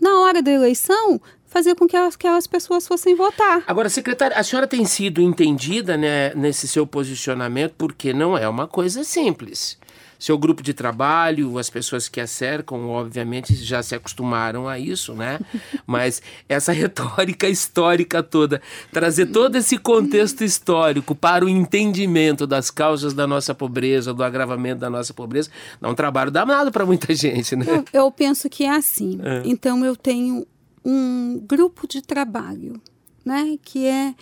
na 0.00 0.20
hora 0.20 0.42
da 0.42 0.50
eleição, 0.50 1.18
fazer 1.54 1.76
com 1.76 1.86
que 1.86 1.96
aquelas 1.96 2.48
pessoas 2.48 2.84
fossem 2.84 3.14
votar. 3.14 3.62
Agora, 3.64 3.88
secretária, 3.88 4.36
a 4.36 4.42
senhora 4.42 4.66
tem 4.66 4.84
sido 4.84 5.22
entendida 5.22 5.96
né, 5.96 6.34
nesse 6.34 6.66
seu 6.66 6.84
posicionamento, 6.84 7.74
porque 7.78 8.12
não 8.12 8.36
é 8.36 8.48
uma 8.48 8.66
coisa 8.66 9.04
simples 9.04 9.78
seu 10.24 10.38
grupo 10.38 10.62
de 10.62 10.72
trabalho, 10.72 11.58
as 11.58 11.68
pessoas 11.68 12.08
que 12.08 12.18
a 12.18 12.26
cercam, 12.26 12.88
obviamente 12.88 13.54
já 13.56 13.82
se 13.82 13.94
acostumaram 13.94 14.66
a 14.66 14.78
isso, 14.78 15.12
né? 15.12 15.38
Mas 15.86 16.22
essa 16.48 16.72
retórica 16.72 17.46
histórica 17.46 18.22
toda, 18.22 18.62
trazer 18.90 19.26
todo 19.26 19.56
esse 19.56 19.76
contexto 19.76 20.42
histórico 20.42 21.14
para 21.14 21.44
o 21.44 21.48
entendimento 21.48 22.46
das 22.46 22.70
causas 22.70 23.12
da 23.12 23.26
nossa 23.26 23.54
pobreza, 23.54 24.14
do 24.14 24.24
agravamento 24.24 24.80
da 24.80 24.88
nossa 24.88 25.12
pobreza, 25.12 25.50
dá 25.78 25.90
um 25.90 25.94
trabalho 25.94 26.30
danado 26.30 26.72
para 26.72 26.86
muita 26.86 27.12
gente, 27.14 27.54
né? 27.54 27.66
Eu, 27.68 28.04
eu, 28.04 28.10
penso 28.10 28.48
que 28.48 28.64
é 28.64 28.70
assim. 28.70 29.18
É. 29.22 29.42
Então 29.44 29.84
eu 29.84 29.94
tenho 29.94 30.46
um 30.84 31.38
grupo 31.38 31.86
de 31.88 32.02
trabalho, 32.02 32.80
né? 33.24 33.58
Que 33.62 33.86
é 33.86 34.14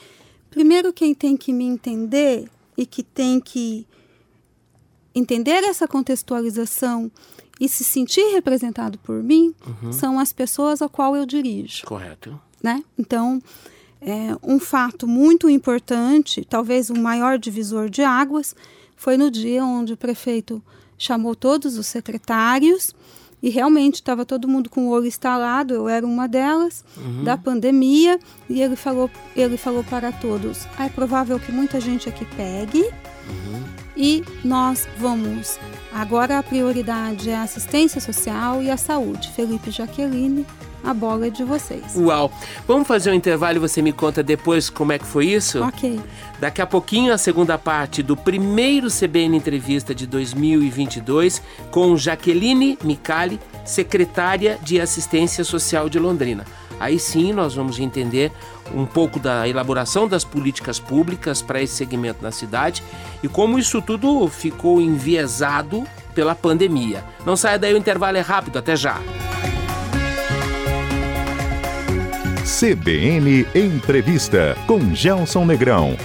primeiro 0.50 0.92
quem 0.92 1.14
tem 1.14 1.36
que 1.36 1.52
me 1.52 1.64
entender 1.64 2.48
e 2.76 2.86
que 2.86 3.02
tem 3.02 3.40
que 3.40 3.86
entender 5.14 5.64
essa 5.64 5.86
contextualização 5.86 7.10
e 7.60 7.68
se 7.68 7.84
sentir 7.84 8.32
representado 8.32 8.98
por 8.98 9.22
mim 9.22 9.54
uhum. 9.66 9.92
são 9.92 10.18
as 10.18 10.32
pessoas 10.32 10.80
a 10.82 10.88
qual 10.88 11.14
eu 11.14 11.26
dirijo. 11.26 11.84
Correto. 11.84 12.40
Né? 12.62 12.82
Então, 12.98 13.42
é, 14.00 14.36
um 14.42 14.58
fato 14.58 15.06
muito 15.06 15.48
importante, 15.48 16.44
talvez 16.44 16.90
o 16.90 16.94
maior 16.94 17.38
divisor 17.38 17.88
de 17.88 18.02
águas, 18.02 18.54
foi 18.96 19.16
no 19.16 19.30
dia 19.30 19.64
onde 19.64 19.92
o 19.92 19.96
prefeito 19.96 20.62
chamou 20.96 21.34
todos 21.34 21.76
os 21.76 21.86
secretários 21.86 22.94
e 23.42 23.50
realmente 23.50 23.96
estava 23.96 24.24
todo 24.24 24.46
mundo 24.46 24.70
com 24.70 24.86
o 24.86 24.90
olho 24.90 25.06
instalado, 25.06 25.74
eu 25.74 25.88
era 25.88 26.06
uma 26.06 26.28
delas, 26.28 26.84
uhum. 26.96 27.24
da 27.24 27.36
pandemia, 27.36 28.18
e 28.48 28.62
ele 28.62 28.76
falou, 28.76 29.10
ele 29.34 29.56
falou 29.56 29.82
para 29.82 30.12
todos: 30.12 30.66
ah, 30.78 30.86
é 30.86 30.88
provável 30.88 31.38
que 31.40 31.50
muita 31.50 31.80
gente 31.80 32.08
aqui 32.08 32.24
pegue. 32.36 32.82
Uhum 32.82 33.82
e 33.96 34.24
nós 34.44 34.88
vamos. 34.98 35.58
Agora 35.92 36.38
a 36.38 36.42
prioridade 36.42 37.30
é 37.30 37.36
a 37.36 37.42
assistência 37.42 38.00
social 38.00 38.62
e 38.62 38.70
a 38.70 38.76
saúde. 38.76 39.30
Felipe 39.34 39.70
Jaqueline, 39.70 40.46
a 40.84 40.92
bola 40.92 41.30
de 41.30 41.44
vocês. 41.44 41.94
Uau! 41.96 42.30
Vamos 42.66 42.86
fazer 42.86 43.10
um 43.10 43.14
intervalo 43.14 43.56
e 43.56 43.60
você 43.60 43.80
me 43.80 43.92
conta 43.92 44.22
depois 44.22 44.68
como 44.68 44.92
é 44.92 44.98
que 44.98 45.06
foi 45.06 45.26
isso? 45.26 45.62
Ok. 45.62 46.00
Daqui 46.40 46.60
a 46.60 46.66
pouquinho 46.66 47.12
a 47.12 47.18
segunda 47.18 47.56
parte 47.56 48.02
do 48.02 48.16
primeiro 48.16 48.88
CBN 48.88 49.36
Entrevista 49.36 49.94
de 49.94 50.06
2022 50.06 51.42
com 51.70 51.96
Jaqueline 51.96 52.78
Micali, 52.82 53.38
secretária 53.64 54.58
de 54.62 54.80
Assistência 54.80 55.44
Social 55.44 55.88
de 55.88 55.98
Londrina. 55.98 56.44
Aí 56.80 56.98
sim 56.98 57.32
nós 57.32 57.54
vamos 57.54 57.78
entender 57.78 58.32
um 58.74 58.84
pouco 58.84 59.20
da 59.20 59.46
elaboração 59.46 60.08
das 60.08 60.24
políticas 60.24 60.80
públicas 60.80 61.40
para 61.40 61.62
esse 61.62 61.74
segmento 61.74 62.22
na 62.22 62.32
cidade 62.32 62.82
e 63.22 63.28
como 63.28 63.58
isso 63.58 63.80
tudo 63.80 64.26
ficou 64.28 64.80
enviesado 64.80 65.84
pela 66.12 66.34
pandemia. 66.34 67.04
Não 67.24 67.36
saia 67.36 67.58
daí, 67.58 67.72
o 67.72 67.78
intervalo 67.78 68.16
é 68.16 68.20
rápido, 68.20 68.58
até 68.58 68.74
já. 68.74 69.00
CBN 72.44 73.46
Entrevista 73.54 74.56
com 74.66 74.92
Gelson 74.92 75.44
Negrão. 75.44 75.96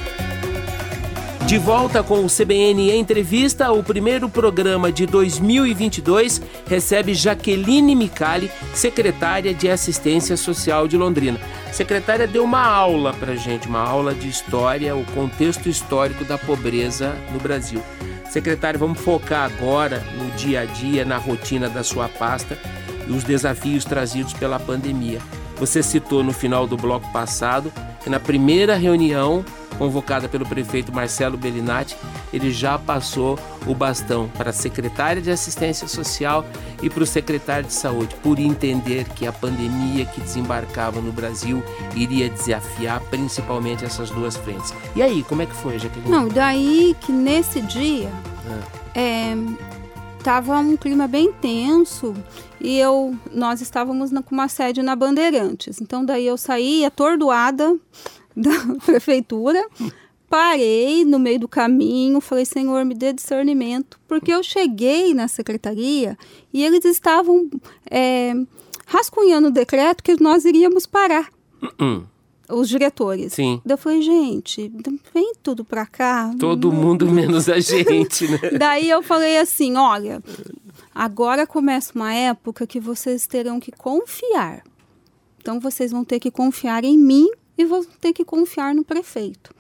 De 1.48 1.58
volta 1.58 2.04
com 2.04 2.24
o 2.24 2.30
CBN 2.30 2.92
Entrevista, 2.92 3.72
o 3.72 3.82
primeiro 3.82 4.30
programa 4.30 4.92
de 4.92 5.08
2022 5.08 6.40
recebe 6.68 7.16
Jaqueline 7.16 7.96
Micali, 7.96 8.52
secretária 8.76 9.52
de 9.52 9.68
Assistência 9.68 10.38
Social 10.38 10.88
de 10.88 10.96
Londrina. 10.96 11.40
Secretária 11.72 12.28
deu 12.28 12.44
uma 12.44 12.64
aula 12.64 13.16
para 13.16 13.36
gente, 13.36 13.68
uma 13.68 13.82
aula 13.82 14.14
de 14.14 14.30
história, 14.30 14.96
o 14.96 15.04
contexto 15.06 15.68
histórico 15.68 16.24
da 16.24 16.38
pobreza 16.38 17.16
no 17.34 17.40
Brasil. 17.40 17.82
Secretária, 18.30 18.78
vamos 18.78 19.00
focar 19.00 19.52
agora 19.52 20.04
no 20.16 20.30
dia 20.36 20.62
a 20.62 20.66
dia, 20.66 21.04
na 21.04 21.18
rotina 21.18 21.68
da 21.68 21.84
sua 21.84 22.08
pasta 22.08 22.60
e 23.08 23.12
os 23.12 23.24
desafios 23.24 23.84
trazidos 23.84 24.34
pela 24.34 24.60
pandemia. 24.60 25.20
Você 25.60 25.82
citou 25.82 26.24
no 26.24 26.32
final 26.34 26.68
do 26.68 26.78
bloco 26.78 27.12
passado 27.12 27.72
que 28.04 28.10
na 28.10 28.20
primeira 28.20 28.76
reunião 28.76 29.44
convocada 29.78 30.28
pelo 30.28 30.46
prefeito 30.46 30.92
Marcelo 30.92 31.38
Bellinati, 31.38 31.96
ele 32.34 32.52
já 32.52 32.78
passou 32.78 33.38
o 33.66 33.74
bastão 33.76 34.28
para 34.36 34.50
a 34.50 34.54
secretária 34.54 35.22
de 35.22 35.30
Assistência 35.30 35.88
Social 35.88 36.44
e 36.82 36.90
para 36.90 37.04
o 37.04 37.06
secretário 37.06 37.68
de 37.68 37.74
Saúde, 37.74 38.16
por 38.24 38.40
entender 38.40 39.06
que 39.10 39.28
a 39.28 39.32
pandemia 39.32 40.06
que 40.06 40.20
desembarcava 40.20 41.00
no 41.00 41.12
Brasil 41.12 41.64
iria 41.96 42.30
desafiar 42.30 43.00
principalmente 43.02 43.86
essas 43.86 44.10
duas 44.10 44.36
frentes. 44.36 44.74
E 44.96 45.02
aí, 45.02 45.24
como 45.24 45.42
é 45.42 45.46
que 45.46 45.56
foi, 45.56 45.78
Jaqueline? 45.80 46.10
Não, 46.10 46.28
daí 46.28 46.96
que 47.02 47.12
nesse 47.12 47.62
dia 47.62 48.10
Ah. 48.50 48.64
é, 48.96 49.36
tava 50.28 50.60
um 50.60 50.76
clima 50.76 51.08
bem 51.08 51.32
tenso 51.32 52.14
e 52.60 52.78
eu 52.78 53.16
nós 53.32 53.62
estávamos 53.62 54.12
na- 54.12 54.22
com 54.22 54.36
uma 54.36 54.50
sede 54.50 54.82
na 54.84 54.94
Bandeirantes. 54.94 55.80
Então 55.80 56.04
daí 56.04 56.28
eu 56.28 56.36
saí 56.38 56.84
atordoada 56.84 57.74
da 58.36 58.52
prefeitura, 58.86 59.66
parei 60.30 61.06
no 61.06 61.18
meio 61.18 61.40
do 61.40 61.48
caminho, 61.48 62.20
falei 62.20 62.44
Senhor 62.44 62.84
me 62.84 62.94
dê 62.94 63.14
discernimento, 63.14 63.98
porque 64.06 64.34
eu 64.34 64.44
cheguei 64.44 65.14
na 65.14 65.30
secretaria 65.30 66.18
e 66.54 66.62
eles 66.62 66.84
estavam 66.84 67.50
é, 67.90 68.34
rascunhando 68.86 69.48
o 69.48 69.52
decreto 69.52 70.04
que 70.04 70.22
nós 70.22 70.44
iríamos 70.44 70.86
parar 70.86 71.30
Hum, 71.80 72.04
os 72.50 72.70
diretores. 72.70 73.34
sim. 73.34 73.62
Daí 73.66 73.74
eu 73.74 73.78
falei, 73.78 74.02
gente, 74.02 74.72
vem 75.14 75.34
tudo 75.44 75.64
pra 75.66 75.86
cá. 75.86 76.32
Todo 76.40 76.72
Não- 76.72 76.76
mundo 76.82 77.06
menos 77.12 77.50
a 77.50 77.60
gente, 77.60 78.28
né? 78.30 78.40
Daí 78.58 78.90
eu 78.90 79.02
falei 79.04 79.38
assim: 79.38 79.76
olha, 79.76 80.22
agora 80.94 81.46
começa 81.46 81.92
uma 81.96 82.14
época 82.14 82.66
que 82.68 82.80
vocês 82.80 83.28
terão 83.28 83.60
que 83.60 83.72
confiar. 83.72 84.64
Então 85.40 85.60
vocês 85.60 85.92
vão 85.92 86.04
ter 86.04 86.20
que 86.20 86.32
confiar 86.32 86.84
em 86.84 86.98
mim 86.98 87.30
e 87.58 87.66
vão 87.66 87.84
ter 87.84 88.14
que 88.14 88.24
confiar 88.26 88.74
no 88.76 88.84
prefeito. 88.84 89.54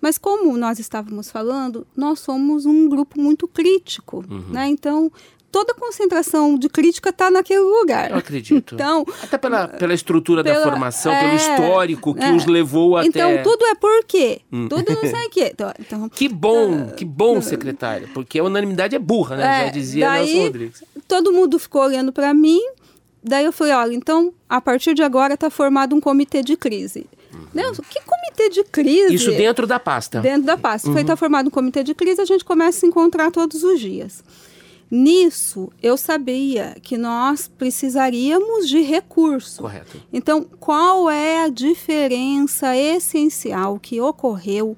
Mas 0.00 0.18
como 0.18 0.56
nós 0.56 0.78
estávamos 0.78 1.30
falando, 1.30 1.86
nós 1.96 2.20
somos 2.20 2.66
um 2.66 2.88
grupo 2.88 3.20
muito 3.20 3.46
crítico, 3.46 4.24
Uhum. 4.28 4.50
né? 4.50 4.68
Então 4.68 5.10
toda 5.52 5.74
concentração 5.74 6.58
de 6.58 6.68
crítica 6.68 7.10
está 7.10 7.30
naquele 7.30 7.60
lugar. 7.60 8.10
Eu 8.10 8.16
acredito. 8.16 8.74
Então, 8.74 9.04
Até 9.22 9.36
pela, 9.38 9.68
pela 9.68 9.92
estrutura 9.94 10.42
da 10.42 10.50
pela- 10.50 10.64
formação, 10.64 11.12
é, 11.12 11.20
pelo 11.20 11.34
histórico 11.36 12.14
que 12.14 12.24
é. 12.24 12.32
os 12.32 12.46
levou 12.46 12.96
até. 12.96 13.06
então 13.08 13.42
tudo 13.42 13.64
é 13.66 13.74
por 13.74 14.04
quê? 14.04 14.40
Hum. 14.50 14.66
Tudo 14.68 14.92
não 14.94 15.02
sei 15.02 15.26
o 15.26 15.30
quê. 15.30 15.52
Então, 15.54 15.72
então, 15.78 16.08
Que 16.08 16.28
bom, 16.28 16.88
que 16.96 17.04
bom, 17.04 17.40
secretária, 17.42 18.08
porque 18.14 18.38
a 18.38 18.44
unanimidade 18.44 18.96
é 18.96 18.98
burra, 18.98 19.36
né? 19.36 19.44
É, 19.62 19.64
Já 19.66 19.70
dizia 19.72 20.06
daí- 20.08 20.26
Nelson 20.26 20.42
Rodrigues. 20.46 20.84
todo 21.06 21.32
mundo 21.32 21.58
ficou 21.58 21.82
olhando 21.82 22.12
para 22.12 22.32
mim. 22.32 22.60
Daí 23.22 23.44
eu 23.44 23.52
falei, 23.52 23.72
olha, 23.74 23.94
então, 23.94 24.32
a 24.48 24.60
partir 24.60 24.94
de 24.94 25.02
agora 25.02 25.34
está 25.34 25.50
formado 25.50 25.94
um 25.94 26.00
comitê 26.00 26.42
de 26.42 26.56
crise. 26.56 27.06
Nelson, 27.54 27.82
que 27.88 28.00
comitê 28.00 28.48
de 28.50 28.64
crise? 28.64 29.08
Uhum. 29.08 29.14
Isso 29.14 29.30
dentro 29.32 29.66
da 29.66 29.78
pasta. 29.78 30.20
Dentro 30.20 30.42
da 30.42 30.56
pasta. 30.56 30.88
Uhum. 30.88 30.94
Foi 30.94 31.02
estar 31.02 31.16
formado 31.16 31.46
um 31.48 31.50
comitê 31.50 31.84
de 31.84 31.94
crise, 31.94 32.20
a 32.20 32.24
gente 32.24 32.44
começa 32.44 32.78
a 32.78 32.80
se 32.80 32.86
encontrar 32.86 33.30
todos 33.30 33.62
os 33.62 33.78
dias. 33.78 34.24
Nisso, 34.94 35.70
eu 35.82 35.96
sabia 35.96 36.76
que 36.82 36.98
nós 36.98 37.48
precisaríamos 37.48 38.68
de 38.68 38.82
recurso. 38.82 39.62
Correto. 39.62 39.96
Então, 40.12 40.44
qual 40.60 41.08
é 41.08 41.42
a 41.42 41.48
diferença 41.48 42.76
essencial 42.76 43.78
que 43.80 44.02
ocorreu 44.02 44.76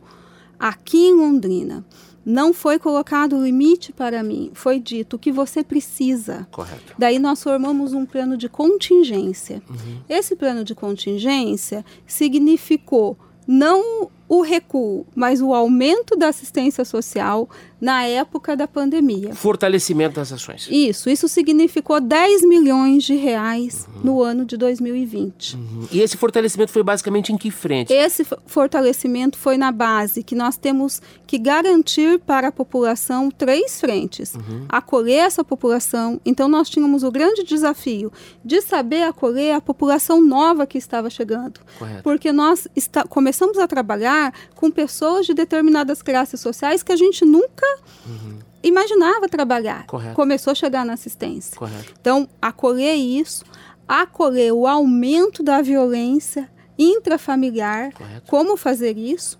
aqui 0.56 1.08
em 1.08 1.14
Londrina? 1.14 1.84
Não 2.24 2.54
foi 2.54 2.78
colocado 2.78 3.42
limite 3.42 3.92
para 3.92 4.22
mim, 4.22 4.52
foi 4.54 4.78
dito 4.78 5.16
o 5.16 5.18
que 5.18 5.32
você 5.32 5.64
precisa. 5.64 6.46
Correto. 6.52 6.94
Daí 6.96 7.18
nós 7.18 7.42
formamos 7.42 7.92
um 7.92 8.06
plano 8.06 8.36
de 8.36 8.48
contingência. 8.48 9.60
Uhum. 9.68 9.98
Esse 10.08 10.36
plano 10.36 10.62
de 10.62 10.76
contingência 10.76 11.84
significou 12.06 13.18
não 13.48 14.08
o 14.28 14.40
recuo, 14.40 15.06
mas 15.14 15.40
o 15.42 15.52
aumento 15.54 16.16
da 16.16 16.28
assistência 16.28 16.84
social 16.84 17.48
na 17.80 18.04
época 18.04 18.56
da 18.56 18.66
pandemia. 18.66 19.34
Fortalecimento 19.34 20.14
das 20.16 20.32
ações. 20.32 20.66
Isso, 20.70 21.10
isso 21.10 21.28
significou 21.28 22.00
10 22.00 22.42
milhões 22.48 23.04
de 23.04 23.14
reais 23.14 23.86
no 24.02 24.22
ano 24.22 24.46
de 24.46 24.56
2020. 24.56 25.56
Uhum. 25.56 25.88
E 25.92 26.00
esse 26.00 26.16
fortalecimento 26.16 26.72
foi 26.72 26.82
basicamente 26.82 27.30
em 27.32 27.36
que 27.36 27.50
frente? 27.50 27.92
Esse 27.92 28.24
fortalecimento 28.46 29.36
foi 29.36 29.58
na 29.58 29.70
base 29.70 30.22
que 30.22 30.34
nós 30.34 30.56
temos 30.56 31.02
que 31.26 31.36
garantir 31.36 32.18
para 32.20 32.48
a 32.48 32.52
população 32.52 33.30
três 33.30 33.78
frentes. 33.78 34.32
Acolher 34.68 35.18
essa 35.26 35.44
população. 35.44 36.18
Então, 36.24 36.48
nós 36.48 36.70
tínhamos 36.70 37.02
o 37.02 37.10
grande 37.10 37.42
desafio 37.44 38.10
de 38.42 38.62
saber 38.62 39.02
acolher 39.02 39.52
a 39.56 39.60
população 39.60 40.24
nova 40.24 40.66
que 40.66 40.78
estava 40.78 41.10
chegando. 41.10 41.60
Correto. 41.78 42.02
Porque 42.02 42.32
nós 42.32 42.66
está- 42.74 43.04
começamos 43.04 43.58
a 43.58 43.66
trabalhar 43.68 44.13
com 44.54 44.70
pessoas 44.70 45.26
de 45.26 45.34
determinadas 45.34 46.02
classes 46.02 46.40
sociais 46.40 46.82
que 46.82 46.92
a 46.92 46.96
gente 46.96 47.24
nunca 47.24 47.66
imaginava 48.62 49.28
trabalhar. 49.28 49.86
Correto. 49.86 50.14
Começou 50.14 50.50
a 50.52 50.54
chegar 50.54 50.84
na 50.84 50.94
assistência. 50.94 51.56
Correto. 51.56 51.94
Então, 52.00 52.28
acolher 52.40 52.94
isso, 52.94 53.44
acolher 53.86 54.52
o 54.52 54.66
aumento 54.66 55.42
da 55.42 55.60
violência 55.60 56.50
intrafamiliar, 56.78 57.92
Correto. 57.92 58.26
como 58.26 58.56
fazer 58.56 58.96
isso, 58.96 59.38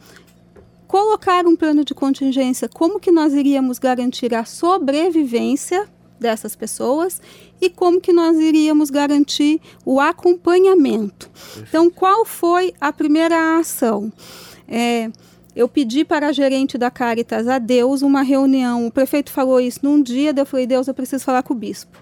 colocar 0.86 1.46
um 1.46 1.56
plano 1.56 1.84
de 1.84 1.94
contingência, 1.94 2.68
como 2.68 3.00
que 3.00 3.10
nós 3.10 3.32
iríamos 3.32 3.78
garantir 3.78 4.34
a 4.34 4.44
sobrevivência 4.44 5.88
dessas 6.20 6.54
pessoas 6.54 7.20
e 7.60 7.68
como 7.68 8.00
que 8.00 8.12
nós 8.12 8.38
iríamos 8.38 8.90
garantir 8.90 9.60
o 9.84 9.98
acompanhamento. 9.98 11.30
Então, 11.58 11.90
qual 11.90 12.24
foi 12.24 12.72
a 12.80 12.92
primeira 12.92 13.58
ação? 13.58 14.12
É, 14.68 15.10
eu 15.54 15.68
pedi 15.68 16.04
para 16.04 16.28
a 16.28 16.32
gerente 16.32 16.76
da 16.76 16.90
Caritas, 16.90 17.46
a 17.46 17.58
Deus, 17.58 18.02
uma 18.02 18.22
reunião. 18.22 18.86
O 18.86 18.90
prefeito 18.90 19.30
falou 19.30 19.60
isso 19.60 19.80
num 19.82 20.02
dia, 20.02 20.32
daí 20.32 20.42
eu 20.42 20.46
falei, 20.46 20.66
Deus, 20.66 20.88
eu 20.88 20.94
preciso 20.94 21.24
falar 21.24 21.42
com 21.42 21.54
o 21.54 21.56
bispo. 21.56 21.98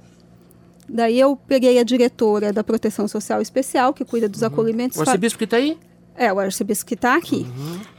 Daí 0.89 1.19
eu 1.19 1.37
peguei 1.37 1.79
a 1.79 1.83
diretora 1.83 2.53
da 2.53 2.63
Proteção 2.65 3.07
Social 3.09 3.41
Especial, 3.41 3.95
que 3.95 4.05
cuida 4.05 4.29
dos 4.29 4.43
acolhimentos. 4.43 4.99
O 4.99 5.01
arcebispo 5.03 5.39
que 5.39 5.45
está 5.45 5.57
aí? 5.57 5.79
É, 6.15 6.31
o 6.31 6.39
arcebispo 6.39 6.85
que 6.85 6.95
está 6.95 7.17
aqui. 7.17 7.47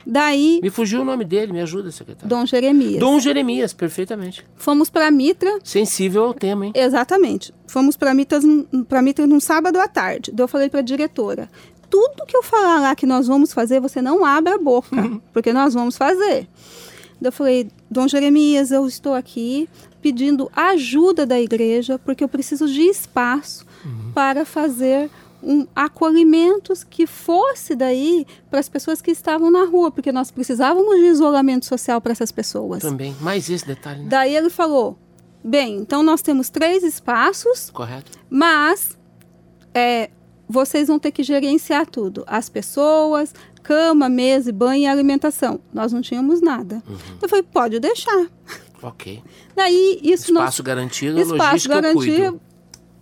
Daí, 0.05 0.59
Me 0.61 0.69
fugiu 0.69 1.01
o 1.01 1.03
nome 1.05 1.25
dele, 1.25 1.51
me 1.51 1.61
ajuda, 1.61 1.91
secretário. 1.91 2.29
Dom 2.29 2.45
Jeremias. 2.45 2.99
Dom 2.99 3.19
Jeremias, 3.19 3.73
perfeitamente. 3.73 4.45
Fomos 4.55 4.89
para 4.89 5.09
Mitra, 5.09 5.59
Sensível 5.63 6.25
ao 6.25 6.33
tema, 6.33 6.67
hein? 6.67 6.73
exatamente. 6.75 7.51
Fomos 7.67 7.97
para 7.97 8.13
Mitra, 8.13 8.39
para 8.87 9.01
Mitra 9.01 9.25
num 9.25 9.39
sábado 9.39 9.79
à 9.79 9.87
tarde. 9.87 10.31
Daí 10.31 10.43
eu 10.43 10.47
falei 10.47 10.69
para 10.69 10.81
a 10.81 10.83
diretora, 10.83 11.49
tudo 11.93 12.25
que 12.25 12.35
eu 12.35 12.41
falar 12.41 12.79
lá 12.79 12.95
que 12.95 13.05
nós 13.05 13.27
vamos 13.27 13.53
fazer, 13.53 13.79
você 13.79 14.01
não 14.01 14.25
abre 14.25 14.51
a 14.51 14.57
boca, 14.57 14.89
porque 15.31 15.53
nós 15.53 15.75
vamos 15.75 15.95
fazer. 15.95 16.47
Eu 17.21 17.31
falei, 17.31 17.69
Dom 17.89 18.07
Jeremias, 18.07 18.71
eu 18.71 18.87
estou 18.87 19.13
aqui 19.13 19.69
pedindo 20.01 20.49
ajuda 20.55 21.23
da 21.23 21.39
igreja, 21.39 21.99
porque 21.99 22.23
eu 22.23 22.27
preciso 22.27 22.67
de 22.67 22.81
espaço 22.81 23.63
para 24.11 24.43
fazer 24.43 25.07
um 25.43 25.67
acolhimentos 25.75 26.83
que 26.83 27.05
fosse 27.05 27.75
daí 27.75 28.25
para 28.49 28.59
as 28.59 28.67
pessoas 28.67 28.99
que 28.99 29.11
estavam 29.11 29.51
na 29.51 29.65
rua, 29.65 29.91
porque 29.91 30.11
nós 30.11 30.31
precisávamos 30.31 30.95
de 30.95 31.05
isolamento 31.05 31.67
social 31.67 32.01
para 32.01 32.11
essas 32.11 32.31
pessoas. 32.31 32.81
Também. 32.81 33.15
Mais 33.21 33.47
esse 33.51 33.67
detalhe, 33.67 34.01
né? 34.01 34.07
Daí 34.09 34.35
ele 34.35 34.49
falou: 34.49 34.97
bem, 35.43 35.75
então 35.75 36.01
nós 36.01 36.23
temos 36.23 36.49
três 36.49 36.83
espaços, 36.83 37.69
Correto. 37.69 38.11
mas 38.31 38.97
é, 39.75 40.09
vocês 40.53 40.87
vão 40.87 40.99
ter 40.99 41.11
que 41.11 41.23
gerenciar 41.23 41.87
tudo: 41.87 42.23
as 42.27 42.47
pessoas, 42.47 43.33
cama, 43.63 44.07
mesa, 44.07 44.53
banho 44.53 44.83
e 44.83 44.87
alimentação. 44.87 45.59
Nós 45.73 45.91
não 45.91 46.01
tínhamos 46.01 46.41
nada. 46.41 46.81
Eu 47.21 47.27
falei: 47.27 47.43
pode 47.43 47.79
deixar. 47.79 48.27
Ok. 48.81 49.23
Daí 49.55 49.99
isso 50.03 50.31
nós 50.33 50.43
Espaço 50.43 50.63
garantido, 50.63 51.19
espaço 51.19 51.69
cuido. 51.93 52.41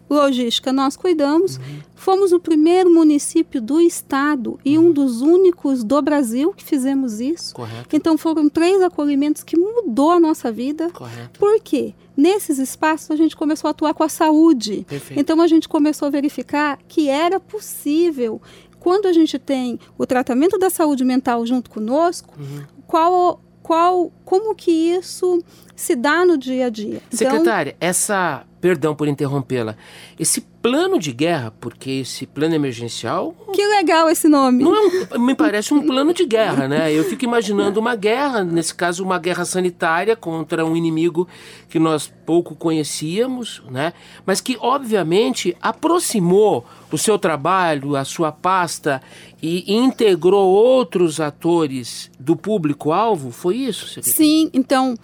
logística 0.09 0.71
nós 0.71 0.95
cuidamos. 0.95 1.59
Fomos 1.95 2.31
o 2.31 2.39
primeiro 2.39 2.89
município 2.89 3.61
do 3.61 3.81
estado 3.81 4.59
e 4.63 4.77
um 4.77 4.91
dos 4.91 5.21
únicos 5.21 5.83
do 5.83 6.01
Brasil 6.01 6.53
que 6.53 6.63
fizemos 6.63 7.19
isso. 7.19 7.53
Correto. 7.53 7.95
Então 7.95 8.17
foram 8.17 8.47
três 8.47 8.81
acolhimentos 8.81 9.43
que 9.43 9.57
mudou 9.57 10.11
a 10.11 10.19
nossa 10.19 10.51
vida. 10.51 10.89
Correto. 10.91 11.39
Por 11.39 11.59
quê? 11.61 11.93
Nesses 12.21 12.59
espaços 12.59 13.09
a 13.09 13.15
gente 13.15 13.35
começou 13.35 13.67
a 13.67 13.71
atuar 13.71 13.93
com 13.95 14.03
a 14.03 14.09
saúde. 14.09 14.85
Perfeito. 14.87 15.19
Então 15.19 15.41
a 15.41 15.47
gente 15.47 15.67
começou 15.67 16.07
a 16.07 16.11
verificar 16.11 16.77
que 16.87 17.09
era 17.09 17.39
possível. 17.39 18.39
Quando 18.79 19.07
a 19.07 19.13
gente 19.13 19.39
tem 19.39 19.79
o 19.97 20.05
tratamento 20.05 20.57
da 20.59 20.69
saúde 20.69 21.03
mental 21.03 21.43
junto 21.45 21.69
conosco, 21.69 22.33
Uhum. 22.39 22.63
qual, 22.85 23.41
qual, 23.63 24.11
como 24.23 24.53
que 24.53 24.71
isso 24.71 25.43
se 25.75 25.95
dá 25.95 26.23
no 26.25 26.37
dia 26.37 26.67
a 26.67 26.69
dia? 26.69 27.01
Então, 27.07 27.17
Secretária, 27.17 27.75
essa, 27.79 28.45
perdão 28.61 28.95
por 28.95 29.07
interrompê-la, 29.07 29.75
esse 30.19 30.39
plano 30.61 30.99
de 30.99 31.11
guerra, 31.11 31.51
porque 31.59 31.89
esse 31.89 32.27
plano 32.27 32.53
emergencial, 32.53 33.35
que 33.51 33.65
legal 33.65 34.07
esse 34.07 34.27
nome. 34.27 34.63
Não 34.63 34.75
é 34.75 35.17
um, 35.17 35.19
me 35.19 35.33
parece 35.33 35.73
um 35.73 35.81
plano 35.81 36.13
de 36.13 36.23
guerra, 36.23 36.67
né? 36.67 36.93
Eu 36.93 37.03
fico 37.03 37.25
imaginando 37.25 37.79
uma 37.79 37.95
guerra, 37.95 38.43
nesse 38.43 38.75
caso, 38.75 39.03
uma 39.03 39.17
guerra 39.17 39.43
sanitária 39.43 40.15
contra 40.15 40.63
um 40.63 40.77
inimigo 40.77 41.27
que 41.67 41.79
nós 41.79 42.13
pouco 42.25 42.55
conhecíamos, 42.55 43.63
né? 43.71 43.91
Mas 44.23 44.39
que, 44.39 44.55
obviamente, 44.61 45.57
aproximou 45.59 46.63
o 46.91 46.97
seu 46.97 47.17
trabalho, 47.17 47.95
a 47.95 48.05
sua 48.05 48.31
pasta 48.31 49.01
e 49.41 49.73
integrou 49.73 50.47
outros 50.47 51.19
atores 51.19 52.11
do 52.19 52.35
público-alvo? 52.35 53.31
Foi 53.31 53.57
isso? 53.57 53.99
Sim, 54.03 54.51
então. 54.53 54.95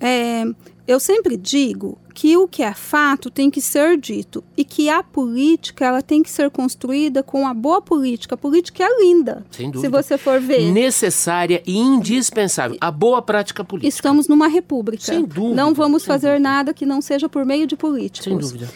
É, 0.00 0.44
eu 0.86 0.98
sempre 0.98 1.36
digo 1.36 1.98
que 2.14 2.36
o 2.36 2.48
que 2.48 2.62
é 2.62 2.74
fato 2.74 3.30
tem 3.30 3.50
que 3.50 3.60
ser 3.60 3.96
dito 3.96 4.42
e 4.56 4.64
que 4.64 4.88
a 4.88 5.02
política 5.02 5.86
ela 5.86 6.02
tem 6.02 6.22
que 6.22 6.30
ser 6.30 6.50
construída 6.50 7.22
com 7.22 7.46
a 7.46 7.54
boa 7.54 7.80
política. 7.80 8.34
A 8.34 8.38
política 8.38 8.82
é 8.82 9.00
linda, 9.00 9.46
Sem 9.50 9.70
dúvida. 9.70 9.80
se 9.80 9.88
você 9.88 10.18
for 10.18 10.40
ver. 10.40 10.72
Necessária 10.72 11.62
e 11.66 11.78
indispensável. 11.78 12.76
A 12.80 12.90
boa 12.90 13.22
prática 13.22 13.62
política. 13.62 13.88
Estamos 13.88 14.26
numa 14.26 14.48
república. 14.48 15.04
Sem 15.04 15.24
dúvida. 15.24 15.54
Não 15.54 15.72
vamos 15.72 16.04
fazer 16.04 16.30
dúvida. 16.32 16.48
nada 16.48 16.74
que 16.74 16.84
não 16.84 17.00
seja 17.00 17.28
por 17.28 17.44
meio 17.44 17.66
de 17.66 17.76
políticos. 17.76 18.24
Sem 18.24 18.36
dúvida. 18.36 18.68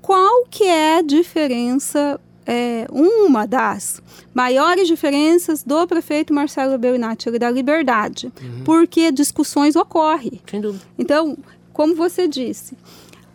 Qual 0.00 0.46
que 0.48 0.64
é 0.64 0.98
a 0.98 1.02
diferença 1.02 2.20
é, 2.50 2.86
uma 2.90 3.46
das 3.46 4.00
maiores 4.32 4.88
diferenças 4.88 5.62
do 5.62 5.86
prefeito 5.86 6.32
Marcelo 6.32 6.78
Bernatti, 6.78 7.28
ele 7.28 7.38
da 7.38 7.50
liberdade, 7.50 8.32
uhum. 8.40 8.64
porque 8.64 9.12
discussões 9.12 9.76
ocorrem. 9.76 10.40
Sem 10.50 10.58
dúvida. 10.58 10.82
Então, 10.98 11.36
como 11.74 11.94
você 11.94 12.26
disse, 12.26 12.74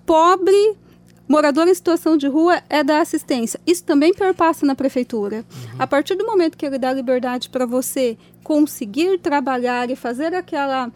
pobre 0.03 0.75
morador 1.27 1.67
em 1.67 1.73
situação 1.75 2.17
de 2.17 2.27
rua 2.27 2.63
é 2.67 2.83
da 2.83 3.01
assistência. 3.01 3.59
Isso 3.67 3.83
também 3.83 4.15
perpassa 4.15 4.65
na 4.65 4.73
prefeitura. 4.73 5.37
Uhum. 5.37 5.75
A 5.77 5.85
partir 5.85 6.15
do 6.15 6.25
momento 6.25 6.57
que 6.57 6.65
ele 6.65 6.79
dá 6.79 6.91
liberdade 6.91 7.49
para 7.49 7.67
você 7.67 8.17
conseguir 8.43 9.19
trabalhar 9.19 9.89
e 9.91 9.95
fazer 9.95 10.33
aquela 10.33 10.91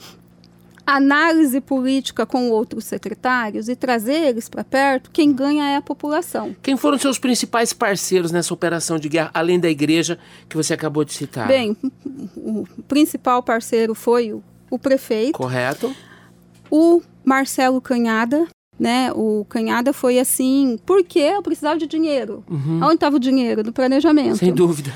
análise 0.88 1.60
política 1.60 2.26
com 2.26 2.50
outros 2.50 2.86
secretários 2.86 3.68
e 3.68 3.76
trazer 3.76 4.30
eles 4.30 4.48
para 4.48 4.64
perto, 4.64 5.12
quem 5.12 5.34
ganha 5.34 5.70
é 5.70 5.76
a 5.76 5.82
população. 5.82 6.56
Quem 6.64 6.78
foram 6.78 6.98
seus 6.98 7.20
principais 7.20 7.74
parceiros 7.74 8.32
nessa 8.32 8.54
operação 8.54 8.98
de 8.98 9.10
guerra, 9.10 9.30
além 9.34 9.60
da 9.60 9.70
igreja 9.70 10.18
que 10.48 10.56
você 10.56 10.74
acabou 10.74 11.04
de 11.04 11.12
citar? 11.12 11.46
Bem, 11.46 11.76
o 12.38 12.66
principal 12.88 13.44
parceiro 13.44 13.94
foi 13.94 14.32
o, 14.32 14.42
o 14.72 14.80
prefeito. 14.80 15.34
Correto. 15.34 15.94
O 16.72 17.02
Marcelo 17.24 17.82
Canhada, 17.82 18.48
né? 18.80 19.12
O 19.14 19.46
Canhada 19.50 19.92
foi 19.92 20.18
assim, 20.18 20.80
porque 20.86 21.20
eu 21.20 21.42
precisava 21.42 21.78
de 21.78 21.86
dinheiro. 21.86 22.46
Uhum. 22.50 22.80
Onde 22.82 22.96
estava 22.96 23.18
o 23.18 23.20
dinheiro? 23.20 23.62
No 23.62 23.74
planejamento. 23.74 24.38
Sem 24.38 24.54
dúvida. 24.54 24.94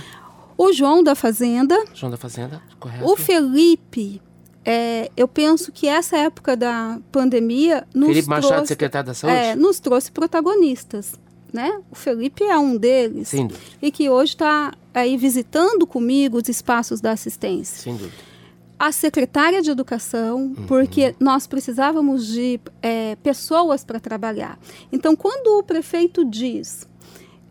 O 0.58 0.72
João 0.72 1.04
da 1.04 1.16
Fazenda. 1.16 1.78
João 1.94 2.12
da 2.12 2.18
Fazenda, 2.18 2.62
correto. 2.80 3.06
O 3.06 3.18
Felipe 3.18 4.22
é, 4.64 5.10
eu 5.18 5.28
penso 5.28 5.72
que 5.72 5.88
essa 5.88 6.18
época 6.18 6.56
da 6.56 7.00
pandemia 7.12 7.88
nos 7.94 8.10
Felipe 8.10 8.28
trouxe, 8.28 8.48
Machado, 8.48 8.68
secretário 8.68 9.08
da 9.08 9.14
Saúde? 9.14 9.38
É, 9.38 9.56
nos 9.56 9.80
trouxe 9.80 10.12
protagonistas. 10.12 11.14
Né? 11.52 11.82
O 11.92 11.96
Felipe 11.96 12.44
é 12.44 12.58
um 12.58 12.78
deles. 12.78 13.30
Sem 13.30 13.48
dúvida. 13.48 13.66
E 13.82 13.92
que 13.92 14.10
hoje 14.10 14.34
está 14.34 14.74
aí 14.94 15.18
visitando 15.18 15.86
comigo 15.86 16.38
os 16.38 16.48
espaços 16.48 17.02
da 17.02 17.12
assistência. 17.12 17.84
Sem 17.84 17.96
dúvida. 17.96 18.32
A 18.80 18.92
secretária 18.92 19.62
de 19.62 19.70
Educação, 19.70 20.54
uhum. 20.58 20.66
porque 20.68 21.14
nós 21.20 21.46
precisávamos 21.46 22.26
de 22.28 22.60
é, 22.82 23.16
pessoas 23.18 23.84
para 23.84 24.00
trabalhar. 24.00 24.58
Então, 24.92 25.16
quando 25.16 25.60
o 25.60 25.64
prefeito 25.64 26.26
diz, 26.26 26.88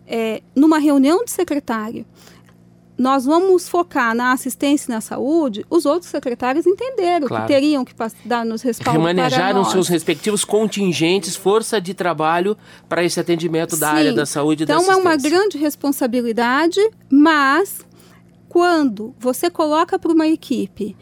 é, 0.07 0.43
numa 0.57 0.79
reunião 0.79 1.25
de 1.25 1.31
secretário, 1.31 2.05
nós 3.01 3.25
vamos 3.25 3.67
focar 3.67 4.15
na 4.15 4.31
assistência 4.31 4.93
e 4.93 4.95
na 4.95 5.01
saúde, 5.01 5.65
os 5.71 5.87
outros 5.87 6.11
secretários 6.11 6.67
entenderam 6.67 7.27
claro. 7.27 7.47
que 7.47 7.53
teriam 7.55 7.83
que 7.83 7.95
dar 8.27 8.45
nos 8.45 8.61
respaldo 8.61 9.01
Remanejaram 9.01 9.65
seus 9.65 9.89
respectivos 9.89 10.45
contingentes, 10.45 11.35
força 11.35 11.81
de 11.81 11.95
trabalho 11.95 12.59
para 12.91 13.03
esse 13.03 13.19
atendimento 13.19 13.75
Sim. 13.75 13.81
da 13.81 13.91
área 13.91 14.13
da 14.13 14.27
saúde 14.27 14.63
e 14.63 14.65
então, 14.65 14.77
da 14.77 14.83
assistência. 14.83 15.01
Então 15.01 15.13
é 15.13 15.15
uma 15.15 15.17
grande 15.17 15.57
responsabilidade, 15.57 16.79
mas 17.09 17.87
quando 18.51 19.15
você 19.19 19.49
coloca 19.49 19.99
para 19.99 20.13
uma 20.13 20.29
equipe, 20.29 20.95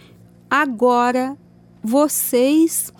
agora 0.49 1.37
vocês 1.83 2.93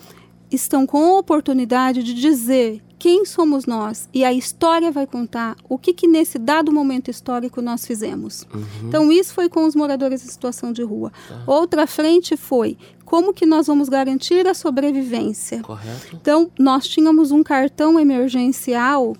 estão 0.51 0.85
com 0.85 1.15
a 1.15 1.19
oportunidade 1.19 2.03
de 2.03 2.13
dizer 2.13 2.81
quem 2.99 3.25
somos 3.25 3.65
nós 3.65 4.09
e 4.13 4.25
a 4.25 4.33
história 4.33 4.91
vai 4.91 5.07
contar 5.07 5.55
o 5.69 5.77
que, 5.77 5.93
que 5.93 6.05
nesse 6.05 6.37
dado 6.37 6.71
momento 6.71 7.09
histórico 7.09 7.61
nós 7.61 7.87
fizemos. 7.87 8.45
Uhum. 8.53 8.65
Então 8.83 9.11
isso 9.11 9.33
foi 9.33 9.47
com 9.47 9.65
os 9.65 9.73
moradores 9.73 10.23
em 10.23 10.27
situação 10.27 10.73
de 10.73 10.83
rua. 10.83 11.11
Tá. 11.29 11.41
Outra 11.47 11.87
frente 11.87 12.35
foi 12.35 12.77
como 13.05 13.33
que 13.33 13.45
nós 13.45 13.67
vamos 13.67 13.87
garantir 13.87 14.45
a 14.45 14.53
sobrevivência. 14.53 15.61
Correto. 15.61 16.13
Então 16.13 16.51
nós 16.59 16.87
tínhamos 16.87 17.31
um 17.31 17.41
cartão 17.41 17.97
emergencial 17.97 19.15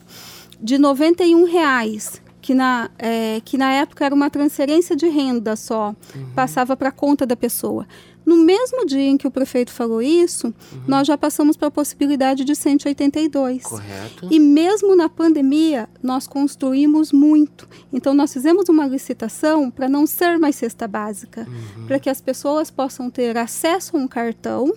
de 0.62 0.78
91 0.78 1.46
reais 1.46 2.22
que 2.42 2.54
na, 2.54 2.90
é, 2.98 3.42
que 3.46 3.58
na 3.58 3.72
época 3.72 4.06
era 4.06 4.16
uma 4.16 4.30
transferência 4.30 4.96
de 4.96 5.08
renda 5.08 5.56
só, 5.56 5.96
uhum. 6.16 6.32
passava 6.36 6.76
para 6.76 6.90
a 6.90 6.92
conta 6.92 7.26
da 7.26 7.36
pessoa. 7.36 7.88
No 8.30 8.38
mesmo 8.38 8.86
dia 8.86 9.08
em 9.08 9.18
que 9.18 9.26
o 9.26 9.32
prefeito 9.32 9.72
falou 9.72 10.04
isso, 10.04 10.54
uhum. 10.72 10.82
nós 10.88 11.08
já 11.08 11.18
passamos 11.18 11.58
para 11.58 11.70
a 11.70 11.72
possibilidade 11.72 12.46
de 12.46 12.54
182. 12.54 13.64
Correto. 13.64 14.28
E 14.30 14.40
mesmo 14.40 14.96
na 14.96 15.10
pandemia, 15.10 15.90
nós 16.04 16.28
construímos 16.28 17.12
muito. 17.12 17.68
Então, 17.92 18.14
nós 18.14 18.32
fizemos 18.32 18.70
uma 18.70 18.86
licitação 18.86 19.72
para 19.72 19.90
não 19.90 20.06
ser 20.06 20.38
mais 20.38 20.56
cesta 20.58 20.88
básica, 20.88 21.48
uhum. 21.50 21.88
para 21.88 22.00
que 22.00 22.08
as 22.08 22.22
pessoas 22.22 22.70
possam 22.70 23.10
ter 23.10 23.36
acesso 23.36 23.98
a 23.98 24.00
um 24.00 24.08
cartão 24.08 24.76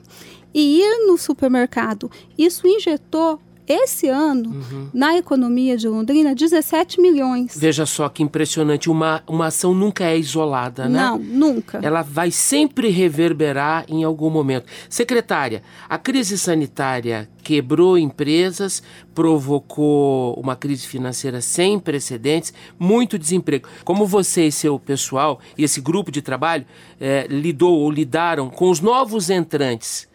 e 0.55 0.81
ir 0.81 1.07
no 1.07 1.19
supermercado. 1.19 2.11
Isso 2.38 2.67
injetou 2.67 3.38
esse 3.73 4.09
ano, 4.09 4.51
uhum. 4.51 4.89
na 4.93 5.17
economia 5.17 5.77
de 5.77 5.89
Londrina, 5.89 6.35
17 6.35 7.01
milhões. 7.01 7.57
Veja 7.57 7.87
só 7.87 8.09
que 8.09 8.23
impressionante. 8.23 8.91
Uma, 8.91 9.23
uma 9.27 9.47
ação 9.47 9.75
nunca 9.75 10.05
é 10.05 10.17
isolada, 10.19 10.89
né? 10.89 11.01
Não, 11.01 11.19
nunca. 11.19 11.81
Ela 11.83 12.03
vai 12.03 12.31
sempre 12.31 12.89
reverberar 12.89 13.85
em 13.89 14.05
algum 14.05 14.31
momento. 14.31 14.67
Secretária, 14.89 15.63
a 15.89 15.99
crise 15.99 16.39
sanitária 16.39 17.29
quebrou 17.43 17.99
empresas, 17.99 18.83
provocou 19.15 20.35
uma 20.35 20.55
crise 20.57 20.87
financeira 20.87 21.41
sem 21.41 21.79
precedentes, 21.79 22.53
muito 22.79 23.19
desemprego. 23.19 23.69
Como 23.85 24.07
você 24.07 24.47
e 24.47 24.53
seu 24.53 24.79
pessoal 24.79 25.41
e 25.59 25.65
esse 25.65 25.81
grupo 25.81 26.11
de 26.11 26.23
trabalho 26.23 26.65
é, 27.01 27.27
lidou 27.29 27.81
ou 27.81 27.91
lidaram 27.91 28.49
com 28.49 28.71
os 28.71 28.81
novos 28.81 29.29
entrantes, 29.29 30.09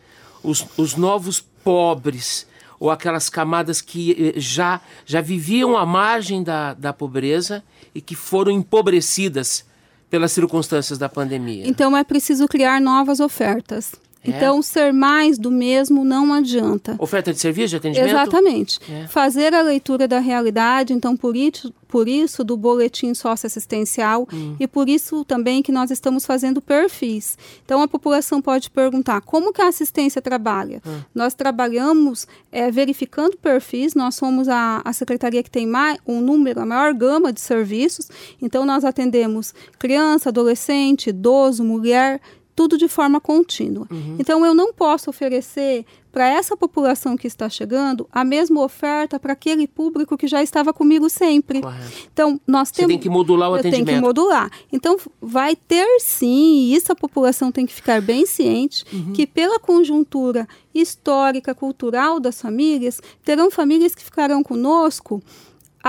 os, 0.44 0.66
os 0.78 0.96
novos 0.96 1.40
pobres, 1.64 2.48
ou 2.80 2.92
aquelas 2.92 3.30
camadas 3.30 3.82
que 3.82 4.34
eh, 4.36 4.40
já, 4.40 4.82
já 5.06 5.22
viviam 5.22 5.78
à 5.78 5.86
margem 5.86 6.44
da, 6.44 6.74
da 6.74 6.94
pobreza 6.94 7.64
e 7.94 8.02
que 8.02 8.16
foram 8.16 8.52
empobrecidas 8.52 9.66
pelas 10.10 10.32
circunstâncias 10.32 10.98
da 10.98 11.10
pandemia. 11.10 11.68
Então 11.68 11.96
é 11.96 12.04
preciso 12.04 12.48
criar 12.48 12.80
novas 12.80 13.20
ofertas. 13.20 13.94
É. 14.28 14.36
Então, 14.36 14.62
ser 14.62 14.92
mais 14.92 15.38
do 15.38 15.50
mesmo 15.50 16.04
não 16.04 16.34
adianta. 16.34 16.96
Oferta 17.00 17.32
de 17.32 17.40
serviço, 17.40 17.70
de 17.70 17.76
atendimento? 17.78 18.10
Exatamente. 18.10 18.80
É. 18.92 19.08
Fazer 19.08 19.54
a 19.54 19.62
leitura 19.62 20.08
da 20.08 20.20
realidade, 20.20 20.94
então, 20.94 21.16
por 21.16 21.36
isso, 21.36 21.74
por 21.88 22.08
isso 22.08 22.44
do 22.44 22.58
boletim 22.58 23.14
socioassistencial 23.14 24.28
hum. 24.32 24.56
e 24.60 24.68
por 24.68 24.90
isso 24.90 25.24
também 25.24 25.64
que 25.64 25.72
nós 25.72 25.92
estamos 25.92 26.26
fazendo 26.26 26.62
perfis. 26.62 27.38
Então, 27.64 27.82
a 27.82 27.88
população 27.88 28.42
pode 28.42 28.70
perguntar 28.70 29.22
como 29.22 29.54
que 29.54 29.62
a 29.62 29.70
assistência 29.70 30.22
trabalha. 30.22 30.82
Hum. 30.86 31.00
Nós 31.16 31.34
trabalhamos 31.34 32.28
é, 32.52 32.70
verificando 32.70 33.38
perfis, 33.38 33.96
nós 33.96 34.16
somos 34.16 34.50
a, 34.50 34.82
a 34.84 34.92
secretaria 34.92 35.42
que 35.42 35.52
tem 35.52 35.66
mais, 35.66 35.98
um 36.06 36.20
número, 36.20 36.62
a 36.62 36.66
maior 36.66 36.94
gama 36.94 37.32
de 37.32 37.40
serviços. 37.40 38.10
Então, 38.42 38.66
nós 38.66 38.84
atendemos 38.84 39.54
criança, 39.80 40.30
adolescente, 40.30 41.10
idoso, 41.10 41.64
mulher, 41.64 42.20
tudo 42.58 42.76
de 42.76 42.88
forma 42.88 43.22
contínua. 43.22 43.88
Uhum. 43.92 44.16
Então, 44.18 44.44
eu 44.44 44.56
não 44.56 44.74
posso 44.74 45.12
oferecer 45.12 45.86
para 46.12 46.28
essa 46.28 46.58
população 46.58 47.16
que 47.16 47.28
está 47.28 47.48
chegando 47.48 48.10
a 48.12 48.24
mesma 48.24 48.64
oferta 48.64 49.20
para 49.20 49.34
aquele 49.34 49.68
público 49.68 50.18
que 50.18 50.28
já 50.28 50.42
estava 50.42 50.74
comigo 50.74 51.08
sempre. 51.08 51.62
Correto. 51.62 52.10
Então, 52.12 52.42
nós 52.48 52.72
temos. 52.72 52.92
Você 52.92 52.98
tem 52.98 53.00
que 53.00 53.10
modular 53.10 53.52
o 53.52 53.54
atendimento. 53.54 53.86
Tem 53.86 53.96
que 53.96 54.02
modular. 54.02 54.50
Então, 54.74 54.98
vai 55.22 55.56
ter 55.56 55.86
sim, 56.00 56.56
e 56.56 56.76
isso 56.76 56.92
a 56.92 56.96
população 56.96 57.52
tem 57.52 57.64
que 57.64 57.74
ficar 57.76 58.02
bem 58.02 58.26
ciente, 58.26 58.84
uhum. 58.92 59.14
que 59.14 59.28
pela 59.28 59.60
conjuntura 59.60 60.48
histórica, 60.74 61.54
cultural 61.54 62.20
das 62.20 62.42
famílias, 62.42 63.00
terão 63.24 63.52
famílias 63.52 63.94
que 63.94 64.04
ficarão 64.04 64.42
conosco 64.42 65.22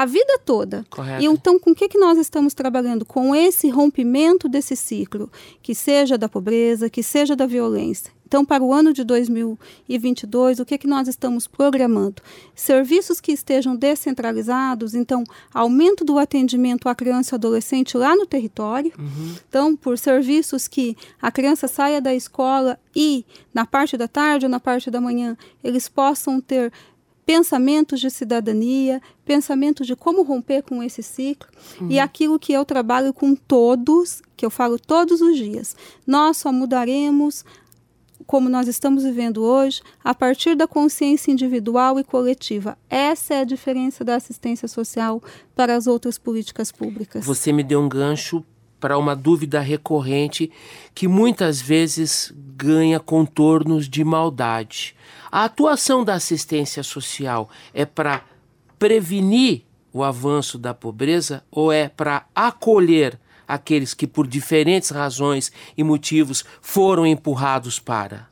a 0.03 0.07
vida 0.07 0.39
toda. 0.45 0.85
Correto. 0.91 1.23
E 1.23 1.27
então, 1.27 1.59
com 1.59 1.71
o 1.71 1.75
que, 1.75 1.89
que 1.89 1.99
nós 1.99 2.19
estamos 2.19 2.55
trabalhando? 2.55 3.05
Com 3.05 3.35
esse 3.35 3.69
rompimento 3.69 4.49
desse 4.49 4.77
ciclo, 4.77 5.31
que 5.63 5.75
seja 5.75 6.17
da 6.17 6.29
pobreza, 6.29 6.91
que 6.91 7.03
seja 7.03 7.35
da 7.35 7.47
violência. 7.47 8.13
Então, 8.29 8.45
para 8.45 8.63
o 8.63 8.75
ano 8.75 8.93
de 8.93 9.03
2022, 9.05 10.61
o 10.61 10.67
que, 10.67 10.77
que 10.77 10.87
nós 10.87 11.09
estamos 11.09 11.47
programando? 11.47 12.23
Serviços 12.55 13.23
que 13.23 13.33
estejam 13.33 13.75
descentralizados, 13.75 14.95
então, 14.95 15.25
aumento 15.53 16.05
do 16.05 16.19
atendimento 16.19 16.91
à 16.91 16.95
criança 16.95 17.35
e 17.35 17.37
adolescente 17.37 17.97
lá 17.97 18.15
no 18.15 18.27
território. 18.27 18.93
Uhum. 18.99 19.35
Então, 19.49 19.75
por 19.75 19.97
serviços 19.97 20.69
que 20.69 20.95
a 21.23 21.33
criança 21.33 21.67
saia 21.67 22.03
da 22.03 22.15
escola 22.15 22.79
e, 22.95 23.25
na 23.53 23.65
parte 23.65 23.97
da 23.97 24.07
tarde 24.07 24.45
ou 24.45 24.51
na 24.51 24.61
parte 24.61 24.91
da 24.91 25.01
manhã, 25.01 25.35
eles 25.65 25.89
possam 25.89 26.39
ter 26.39 26.71
pensamentos 27.29 28.01
de 28.01 28.09
cidadania, 28.09 29.03
pensamentos 29.23 29.87
de 29.87 29.95
como 29.95 30.23
romper 30.23 30.63
com 30.63 30.83
esse 30.83 31.03
ciclo 31.03 31.47
Uhum. 31.79 31.91
e 31.91 32.01
aquilo 32.01 32.39
que 32.39 32.55
eu 32.55 32.65
trabalho 32.65 33.13
com 33.13 33.35
todos, 33.35 34.23
que 34.35 34.47
eu 34.47 34.49
falo 34.49 34.79
todos 34.79 35.21
os 35.21 35.37
dias. 35.37 35.77
Nós 36.07 36.39
só 36.39 36.51
mudaremos 36.51 37.45
como 38.27 38.49
nós 38.49 38.67
estamos 38.67 39.05
vivendo 39.05 39.43
hoje, 39.43 39.83
a 40.03 40.15
partir 40.15 40.55
da 40.55 40.67
consciência 40.67 41.31
individual 41.31 41.99
e 41.99 42.05
coletiva. 42.05 42.79
Essa 42.89 43.35
é 43.35 43.41
a 43.41 43.45
diferença 43.45 44.03
da 44.05 44.17
assistência 44.17 44.67
social 44.67 45.23
para 45.55 45.77
as 45.77 45.87
outras 45.87 46.19
políticas 46.19 46.73
públicas. 46.73 47.25
Você 47.27 47.53
me 47.53 47.63
deu 47.63 47.81
um 47.81 47.89
gancho 47.89 48.43
para 48.81 48.97
uma 48.97 49.15
dúvida 49.15 49.61
recorrente 49.61 50.51
que 50.95 51.07
muitas 51.09 51.61
vezes 51.61 52.33
ganha 52.57 52.99
contornos 52.99 53.89
de 53.89 54.03
maldade. 54.05 54.95
A 55.31 55.45
atuação 55.45 56.05
da 56.05 56.15
assistência 56.15 56.83
social 56.83 57.51
é 57.75 57.85
para 57.85 58.25
prevenir 58.79 59.63
o 59.93 60.03
avanço 60.03 60.59
da 60.59 60.73
pobreza 60.73 61.45
ou 61.51 61.73
é 61.73 61.89
para 61.89 62.27
acolher 62.35 63.19
aqueles 63.47 63.95
que, 63.95 64.07
por 64.07 64.27
diferentes 64.27 64.91
razões 64.91 65.51
e 65.77 65.83
motivos, 65.83 66.45
foram 66.61 67.07
empurrados 67.07 67.79
para? 67.79 68.29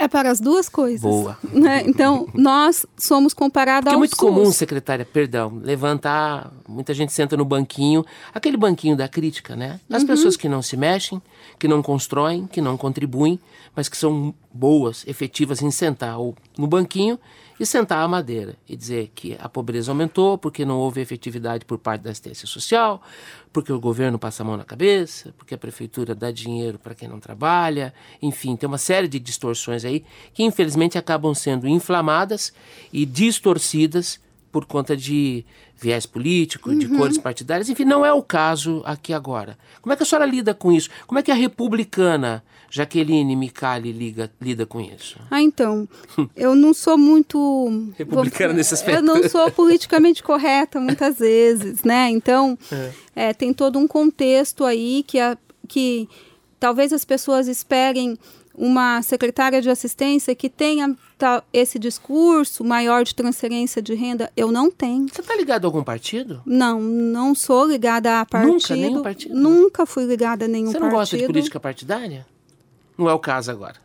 É 0.00 0.08
para 0.08 0.30
as 0.30 0.40
duas 0.40 0.66
coisas. 0.66 1.02
Boa. 1.02 1.36
Né? 1.52 1.82
Então, 1.86 2.26
nós 2.32 2.86
somos 2.96 3.34
comparados 3.34 3.84
Porque 3.84 3.94
ao 3.94 3.96
é 3.96 3.98
muito 3.98 4.16
SUS. 4.16 4.18
comum, 4.18 4.50
secretária, 4.50 5.04
perdão, 5.04 5.60
levantar, 5.62 6.50
muita 6.66 6.94
gente 6.94 7.12
senta 7.12 7.36
no 7.36 7.44
banquinho, 7.44 8.02
aquele 8.32 8.56
banquinho 8.56 8.96
da 8.96 9.06
crítica, 9.06 9.54
né? 9.54 9.78
As 9.90 10.02
pessoas 10.02 10.38
que 10.38 10.48
não 10.48 10.62
se 10.62 10.74
mexem, 10.74 11.20
que 11.58 11.68
não 11.68 11.82
constroem, 11.82 12.46
que 12.46 12.62
não 12.62 12.78
contribuem, 12.78 13.38
mas 13.76 13.90
que 13.90 13.96
são 13.96 14.34
boas, 14.50 15.06
efetivas 15.06 15.60
em 15.60 15.70
sentar 15.70 16.18
ou 16.18 16.34
no 16.56 16.66
banquinho 16.66 17.18
e 17.60 17.66
sentar 17.66 18.02
a 18.02 18.08
madeira 18.08 18.56
e 18.66 18.74
dizer 18.74 19.12
que 19.14 19.36
a 19.38 19.46
pobreza 19.46 19.92
aumentou 19.92 20.38
porque 20.38 20.64
não 20.64 20.78
houve 20.78 21.02
efetividade 21.02 21.66
por 21.66 21.76
parte 21.76 22.00
da 22.00 22.10
assistência 22.10 22.46
social, 22.46 23.02
porque 23.52 23.70
o 23.70 23.78
governo 23.78 24.18
passa 24.18 24.42
a 24.42 24.46
mão 24.46 24.56
na 24.56 24.64
cabeça, 24.64 25.34
porque 25.36 25.54
a 25.54 25.58
prefeitura 25.58 26.14
dá 26.14 26.30
dinheiro 26.30 26.78
para 26.78 26.94
quem 26.94 27.06
não 27.06 27.20
trabalha, 27.20 27.92
enfim, 28.22 28.56
tem 28.56 28.66
uma 28.66 28.78
série 28.78 29.06
de 29.06 29.20
distorções 29.20 29.84
aí 29.84 30.02
que 30.32 30.42
infelizmente 30.42 30.96
acabam 30.96 31.34
sendo 31.34 31.68
inflamadas 31.68 32.50
e 32.90 33.04
distorcidas 33.04 34.18
por 34.50 34.64
conta 34.66 34.96
de 34.96 35.44
viés 35.76 36.04
político, 36.04 36.74
de 36.74 36.88
cores 36.88 37.16
partidárias, 37.16 37.68
enfim, 37.68 37.84
não 37.84 38.04
é 38.04 38.12
o 38.12 38.22
caso 38.22 38.82
aqui 38.84 39.14
agora. 39.14 39.56
Como 39.80 39.92
é 39.92 39.96
que 39.96 40.02
a 40.02 40.06
senhora 40.06 40.26
lida 40.26 40.52
com 40.52 40.70
isso? 40.70 40.90
Como 41.06 41.18
é 41.18 41.22
que 41.22 41.30
a 41.30 41.34
republicana 41.34 42.44
Jaqueline 42.68 43.34
Micali 43.34 43.90
liga, 43.90 44.30
lida 44.40 44.66
com 44.66 44.80
isso? 44.80 45.18
Ah, 45.30 45.40
então, 45.40 45.88
eu 46.36 46.54
não 46.54 46.74
sou 46.74 46.98
muito... 46.98 47.90
Republicana 47.96 48.52
nesse 48.52 48.74
aspecto. 48.74 48.98
Eu 48.98 49.02
não 49.02 49.26
sou 49.28 49.50
politicamente 49.50 50.22
correta 50.22 50.78
muitas 50.78 51.18
vezes, 51.20 51.82
né? 51.82 52.10
Então, 52.10 52.58
é, 53.16 53.32
tem 53.32 53.54
todo 53.54 53.78
um 53.78 53.88
contexto 53.88 54.64
aí 54.64 55.02
que, 55.06 55.18
a, 55.18 55.38
que 55.66 56.08
talvez 56.58 56.92
as 56.92 57.04
pessoas 57.04 57.48
esperem 57.48 58.18
uma 58.62 59.00
secretária 59.00 59.62
de 59.62 59.70
assistência 59.70 60.34
que 60.34 60.50
tenha 60.50 60.94
tá, 61.16 61.42
esse 61.50 61.78
discurso 61.78 62.62
maior 62.62 63.04
de 63.04 63.14
transferência 63.14 63.80
de 63.80 63.94
renda. 63.94 64.30
Eu 64.36 64.52
não 64.52 64.70
tenho. 64.70 65.08
Você 65.08 65.22
está 65.22 65.34
ligado 65.34 65.64
a 65.64 65.68
algum 65.68 65.82
partido? 65.82 66.42
Não, 66.44 66.78
não 66.78 67.34
sou 67.34 67.66
ligada 67.66 68.20
a 68.20 68.26
partido. 68.26 68.52
Nunca, 68.52 68.76
nenhum 68.76 69.02
partido? 69.02 69.34
Nunca 69.34 69.86
fui 69.86 70.04
ligada 70.04 70.44
a 70.44 70.48
nenhum 70.48 70.66
Você 70.66 70.72
partido. 70.74 70.90
não 70.90 70.98
gosta 70.98 71.16
de 71.16 71.24
política 71.26 71.58
partidária? 71.58 72.26
Não 72.98 73.08
é 73.08 73.14
o 73.14 73.18
caso 73.18 73.50
agora. 73.50 73.76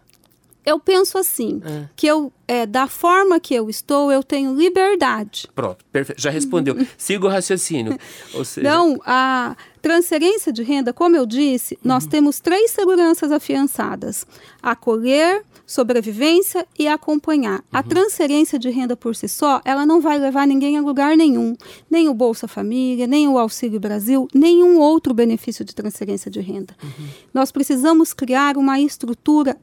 Eu 0.65 0.78
penso 0.80 1.17
assim, 1.17 1.61
É. 1.63 1.88
que 1.95 2.07
eu, 2.07 2.34
é, 2.47 2.65
da 2.65 2.88
forma 2.88 3.39
que 3.39 3.53
eu 3.53 3.69
estou, 3.69 4.11
eu 4.11 4.23
tenho 4.23 4.53
liberdade. 4.55 5.47
Pronto, 5.55 5.86
perfeito. 5.91 6.19
Já 6.19 6.32
respondeu. 6.32 6.76
Siga 6.97 7.28
o 7.28 7.30
raciocínio. 7.30 7.97
Ou 8.34 8.43
seja, 8.43 8.67
Então, 8.67 8.99
a 9.05 9.55
transferência 9.86 10.51
de 10.51 10.63
renda, 10.63 10.91
como 10.91 11.15
eu 11.15 11.27
disse, 11.27 11.77
nós 11.83 12.07
temos 12.07 12.39
três 12.39 12.71
seguranças 12.71 13.31
afiançadas: 13.31 14.25
acolher, 14.59 15.43
sobrevivência 15.63 16.65
e 16.79 16.88
acompanhar. 16.88 17.63
A 17.71 17.83
transferência 17.83 18.57
de 18.57 18.67
renda 18.71 18.97
por 18.97 19.15
si 19.15 19.27
só, 19.27 19.61
ela 19.63 19.86
não 19.86 20.01
vai 20.01 20.17
levar 20.17 20.47
ninguém 20.47 20.75
a 20.75 20.81
lugar 20.81 21.15
nenhum, 21.15 21.55
nem 21.88 22.09
o 22.09 22.15
Bolsa 22.15 22.47
Família, 22.47 23.05
nem 23.05 23.27
o 23.27 23.38
Auxílio 23.38 23.79
Brasil, 23.79 24.27
nenhum 24.33 24.79
outro 24.79 25.13
benefício 25.13 25.63
de 25.63 25.75
transferência 25.75 26.31
de 26.31 26.39
renda. 26.39 26.75
Nós 27.31 27.51
precisamos 27.51 28.11
criar 28.11 28.57
uma 28.57 28.79
estrutura 28.79 29.55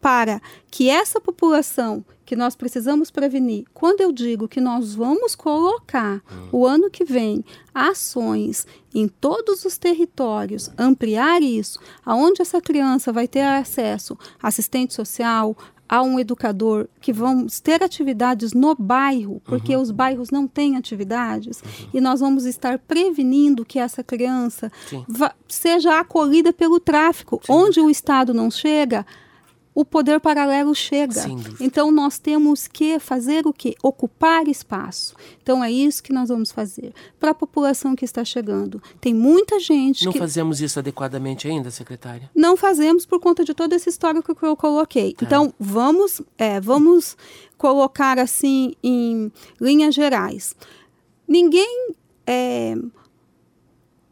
para 0.00 0.40
que 0.70 0.88
essa 0.88 1.20
população 1.20 2.02
que 2.26 2.34
nós 2.34 2.56
precisamos 2.56 3.10
prevenir, 3.10 3.64
quando 3.72 4.00
eu 4.00 4.10
digo 4.10 4.48
que 4.48 4.60
nós 4.60 4.94
vamos 4.94 5.36
colocar 5.36 6.20
o 6.50 6.66
ano 6.66 6.90
que 6.90 7.04
vem 7.04 7.44
ações 7.72 8.66
em 8.92 9.06
todos 9.06 9.64
os 9.64 9.78
territórios, 9.78 10.68
ampliar 10.76 11.40
isso, 11.40 11.78
aonde 12.04 12.42
essa 12.42 12.60
criança 12.60 13.12
vai 13.12 13.28
ter 13.28 13.42
acesso 13.42 14.18
a 14.42 14.48
assistente 14.48 14.92
social, 14.92 15.56
a 15.88 16.02
um 16.02 16.18
educador, 16.18 16.88
que 17.00 17.12
vamos 17.12 17.60
ter 17.60 17.80
atividades 17.82 18.52
no 18.52 18.74
bairro, 18.74 19.40
porque 19.44 19.76
os 19.76 19.92
bairros 19.92 20.30
não 20.30 20.48
têm 20.48 20.76
atividades, 20.76 21.62
e 21.94 22.00
nós 22.00 22.18
vamos 22.18 22.44
estar 22.44 22.78
prevenindo 22.78 23.64
que 23.64 23.78
essa 23.78 24.02
criança 24.02 24.72
Sim. 24.88 25.04
seja 25.46 26.00
acolhida 26.00 26.52
pelo 26.52 26.80
tráfico. 26.80 27.40
Onde 27.48 27.80
o 27.80 27.88
Estado 27.88 28.34
não 28.34 28.50
chega, 28.50 29.06
o 29.76 29.84
poder 29.84 30.18
paralelo 30.20 30.74
chega. 30.74 31.26
Então 31.60 31.92
nós 31.92 32.18
temos 32.18 32.66
que 32.66 32.98
fazer 32.98 33.46
o 33.46 33.52
quê? 33.52 33.74
Ocupar 33.82 34.48
espaço. 34.48 35.14
Então 35.42 35.62
é 35.62 35.70
isso 35.70 36.02
que 36.02 36.14
nós 36.14 36.30
vamos 36.30 36.50
fazer 36.50 36.94
para 37.20 37.32
a 37.32 37.34
população 37.34 37.94
que 37.94 38.02
está 38.02 38.24
chegando. 38.24 38.82
Tem 38.98 39.12
muita 39.12 39.60
gente 39.60 40.06
não 40.06 40.12
que 40.12 40.18
fazemos 40.18 40.62
isso 40.62 40.78
adequadamente 40.78 41.46
ainda, 41.46 41.70
secretária? 41.70 42.30
não 42.34 42.56
fazemos 42.56 43.04
por 43.04 43.20
conta 43.20 43.44
de 43.44 43.52
toda 43.52 43.76
essa 43.76 43.90
história 43.90 44.22
que 44.22 44.30
eu 44.30 44.56
coloquei. 44.56 45.14
Então, 45.20 45.52
vamos, 45.60 46.22
é, 46.38 46.58
vamos 46.58 47.14
colocar 47.58 48.18
assim 48.18 48.72
em 48.82 49.30
linhas 49.60 49.94
gerais. 49.94 50.56
Ninguém. 51.28 51.90
é, 52.26 52.74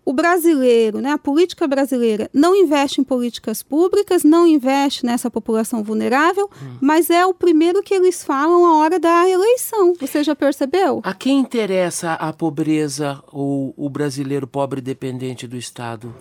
o 0.05 0.13
brasileiro, 0.13 1.01
né, 1.01 1.11
a 1.11 1.19
política 1.19 1.67
brasileira, 1.67 2.29
não 2.33 2.55
investe 2.55 3.01
em 3.01 3.05
políticas 3.05 3.63
públicas, 3.63 4.23
não 4.23 4.47
investe 4.47 5.05
nessa 5.07 5.31
população 5.31 5.83
vulnerável, 5.83 6.51
mas 6.81 7.11
é 7.11 7.25
o 7.25 7.33
primeiro 7.33 7.83
que 7.83 7.95
eles 7.95 8.23
falam 8.23 8.67
a 8.67 8.77
hora 8.79 8.99
da 8.99 9.29
eleição. 9.29 9.95
Você 9.99 10.23
já 10.23 10.37
percebeu? 10.37 11.01
A 11.03 11.15
quem 11.15 11.39
interessa 11.39 12.13
a 12.15 12.33
pobreza 12.33 13.23
ou 13.33 13.73
o 13.77 13.89
brasileiro 13.89 14.47
pobre 14.47 14.81
dependente 14.81 15.47
do 15.47 15.57
Estado? 15.57 16.15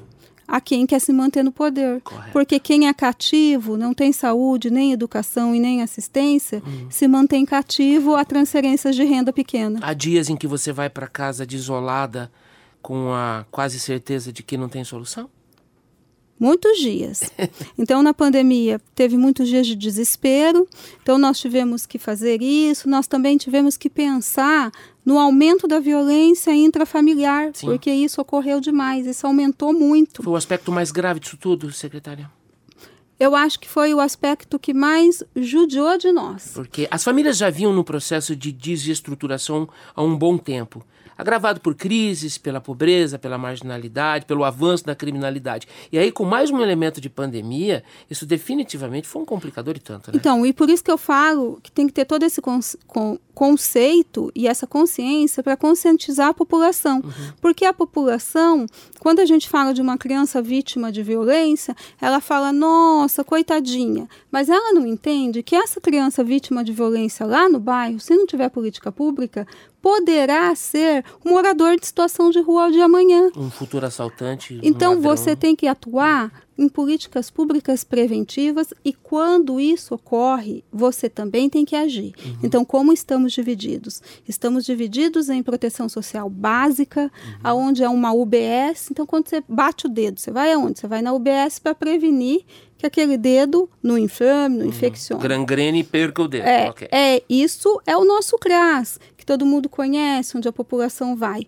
a 0.46 0.60
quem 0.62 0.86
quer 0.86 1.00
se 1.00 1.12
manter 1.12 1.42
no 1.42 1.52
poder. 1.52 2.02
Correto. 2.02 2.32
Porque 2.32 2.60
quem 2.60 2.88
é 2.88 2.94
cativo, 2.94 3.78
não 3.78 3.94
tem 3.94 4.12
saúde, 4.12 4.70
nem 4.70 4.92
educação 4.92 5.56
e 5.56 5.60
nem 5.60 5.82
assistência, 5.82 6.62
se 6.90 7.08
mantém 7.08 7.46
cativo 7.46 8.16
a 8.16 8.26
transferências 8.26 8.96
de 8.96 9.04
renda 9.04 9.34
pequena. 9.34 9.80
Há 9.82 9.94
dias 9.94 10.30
em 10.30 10.36
que 10.36 10.46
você 10.46 10.72
vai 10.72 10.90
para 10.90 11.08
casa 11.08 11.46
desolada 11.46 12.32
com 12.84 13.14
a 13.14 13.46
quase 13.50 13.80
certeza 13.80 14.32
de 14.32 14.44
que 14.44 14.58
não 14.58 14.70
tem 14.70 14.84
solução? 14.84 15.30
Muitos 16.40 16.78
dias. 16.78 17.24
Então, 17.78 18.04
na 18.04 18.14
pandemia, 18.14 18.80
teve 18.94 19.18
muitos 19.18 19.48
dias 19.48 19.66
de 19.66 19.76
desespero. 19.76 20.68
Então, 21.02 21.18
nós 21.18 21.40
tivemos 21.40 21.86
que 21.86 21.98
fazer 21.98 22.42
isso. 22.42 22.88
Nós 22.88 23.08
também 23.08 23.38
tivemos 23.38 23.78
que 23.78 23.90
pensar 23.90 24.72
no 25.06 25.18
aumento 25.18 25.68
da 25.68 25.80
violência 25.80 26.54
intrafamiliar, 26.54 27.52
Sim. 27.54 27.68
porque 27.68 27.92
isso 27.92 28.22
ocorreu 28.22 28.60
demais. 28.60 29.06
Isso 29.08 29.26
aumentou 29.26 29.74
muito. 29.74 30.22
Foi 30.22 30.34
o 30.34 30.36
aspecto 30.36 30.72
mais 30.72 30.92
grave 30.92 31.20
disso 31.20 31.38
tudo, 31.38 31.72
secretária? 31.72 32.30
Eu 33.20 33.36
acho 33.36 33.60
que 33.60 33.70
foi 33.70 33.94
o 33.94 34.00
aspecto 34.00 34.60
que 34.60 34.74
mais 34.74 35.24
judiou 35.36 35.98
de 35.98 36.12
nós. 36.12 36.52
Porque 36.54 36.88
as 36.92 37.04
famílias 37.04 37.38
já 37.38 37.50
vinham 37.50 37.74
no 37.74 37.84
processo 37.84 38.36
de 38.36 38.52
desestruturação 38.52 39.68
há 39.96 40.04
um 40.04 40.16
bom 40.18 40.38
tempo. 40.38 40.86
Agravado 41.18 41.59
por 41.59 41.76
crises, 41.76 42.38
pela 42.38 42.61
pobreza, 42.61 43.20
pela 43.20 43.38
marginalidade, 43.38 44.26
pelo 44.26 44.43
avanço 44.43 44.86
da 44.86 44.95
criminalidade. 44.95 45.68
E 45.91 45.97
aí, 45.97 46.11
com 46.11 46.26
mais 46.26 46.51
um 46.51 46.61
elemento 46.61 46.99
de 46.99 47.09
pandemia, 47.09 47.84
isso 48.09 48.26
definitivamente 48.26 49.07
foi 49.07 49.22
um 49.22 49.26
complicador 49.26 49.76
e 49.76 49.80
tanto. 49.80 50.11
Né? 50.11 50.18
Então, 50.18 50.45
e 50.45 50.53
por 50.53 50.70
isso 50.70 50.84
que 50.84 50.91
eu 50.91 50.97
falo 50.97 51.59
que 51.61 51.72
tem 51.72 51.88
que 51.88 51.93
ter 51.93 52.05
todo 52.05 52.24
esse 52.24 52.41
con 52.41 52.59
con 52.88 53.18
conceito 53.34 54.32
e 54.36 54.47
essa 54.47 54.68
consciência 54.68 55.41
para 55.41 55.57
conscientizar 55.57 56.28
a 56.28 56.34
população. 56.34 56.97
Uhum. 56.97 57.34
Porque 57.41 57.66
a 57.66 57.74
população, 57.74 58.66
quando 58.99 59.20
a 59.20 59.26
gente 59.26 59.49
fala 59.49 59.74
de 59.74 59.82
uma 59.82 59.97
criança 59.97 60.41
vítima 60.41 60.91
de 60.91 61.01
violência, 61.01 61.76
ela 61.99 62.22
fala, 62.22 62.53
nossa, 62.53 63.24
coitadinha. 63.24 64.07
Mas 64.32 64.49
ela 64.49 64.74
não 64.74 64.86
entende 64.86 65.41
que 65.41 65.55
essa 65.55 65.82
criança 65.82 66.24
vítima 66.24 66.64
de 66.64 66.72
violência 66.72 67.26
lá 67.26 67.49
no 67.49 67.59
bairro, 67.59 67.99
se 67.99 68.16
não 68.16 68.26
tiver 68.26 68.49
política 68.49 68.91
pública, 68.91 69.47
poderá 69.84 70.56
ser 70.56 71.04
um 71.26 71.32
morador 71.32 71.78
de 71.78 71.86
situação 71.86 72.30
de 72.30 72.40
rua 72.40 72.72
de 72.72 72.80
amanhã. 72.80 73.30
Um 73.36 73.52
futuro 73.52 73.86
assaltante. 73.86 74.58
Então 74.64 74.94
um 74.94 75.02
você 75.02 75.36
tem 75.36 75.58
que 75.58 75.68
atuar 75.68 76.32
em 76.58 76.70
políticas 76.70 77.30
públicas 77.30 77.84
preventivas 77.84 78.74
e 78.86 78.94
quando 78.94 79.60
isso 79.60 79.96
ocorre, 79.96 80.64
você 80.72 81.10
também 81.10 81.50
tem 81.50 81.66
que 81.66 81.76
agir. 81.76 82.14
Uhum. 82.24 82.38
Então, 82.44 82.64
como 82.64 82.94
estamos 82.94 83.34
divididos? 83.34 84.02
Estamos 84.26 84.64
divididos 84.64 85.30
em 85.30 85.44
proteção 85.44 85.90
social 85.90 86.30
básica, 86.30 87.04
uhum. 87.04 87.40
aonde 87.44 87.84
é 87.84 87.90
uma 87.90 88.14
UBS. 88.14 88.90
Então, 88.92 89.06
quando 89.06 89.28
você 89.28 89.44
bate 89.50 89.88
o 89.88 89.90
dedo, 89.90 90.20
você 90.20 90.32
vai 90.32 90.54
aonde? 90.54 90.80
Você 90.80 90.88
vai 90.88 91.02
na 91.02 91.12
UBS 91.12 91.60
para 91.60 91.76
prevenir 91.76 92.46
que 92.84 92.88
aquele 92.88 93.18
dedo 93.18 93.70
não 93.82 93.98
inflame, 93.98 94.58
não 94.58 94.66
uhum. 94.66 94.70
infeccione. 94.70 95.22
Gangrene 95.22 95.80
e 95.80 95.84
perca 95.84 96.22
o 96.22 96.28
dedo. 96.28 96.46
É, 96.46 96.70
okay. 96.70 96.88
é, 96.92 97.24
isso 97.30 97.82
é 97.86 97.96
o 97.96 98.04
nosso 98.04 98.38
CRAS, 98.38 99.00
que 99.16 99.26
todo 99.26 99.46
mundo 99.46 99.70
conhece, 99.70 100.38
onde 100.38 100.50
a 100.50 100.52
população 100.52 101.16
vai. 101.16 101.48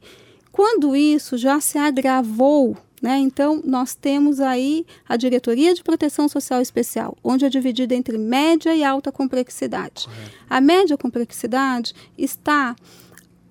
Quando 0.52 0.96
isso 0.96 1.38
já 1.38 1.60
se 1.60 1.78
agravou, 1.78 2.78
né, 3.02 3.18
então 3.18 3.62
nós 3.66 3.94
temos 3.94 4.40
aí 4.40 4.86
a 5.08 5.18
Diretoria 5.18 5.74
de 5.74 5.84
Proteção 5.84 6.30
Social 6.30 6.62
Especial, 6.62 7.18
onde 7.22 7.44
é 7.44 7.50
dividida 7.50 7.94
entre 7.94 8.18
média 8.18 8.74
e 8.74 8.82
alta 8.82 9.12
complexidade. 9.12 10.06
Correto. 10.06 10.32
A 10.50 10.62
média 10.62 10.98
complexidade 10.98 11.94
está 12.18 12.76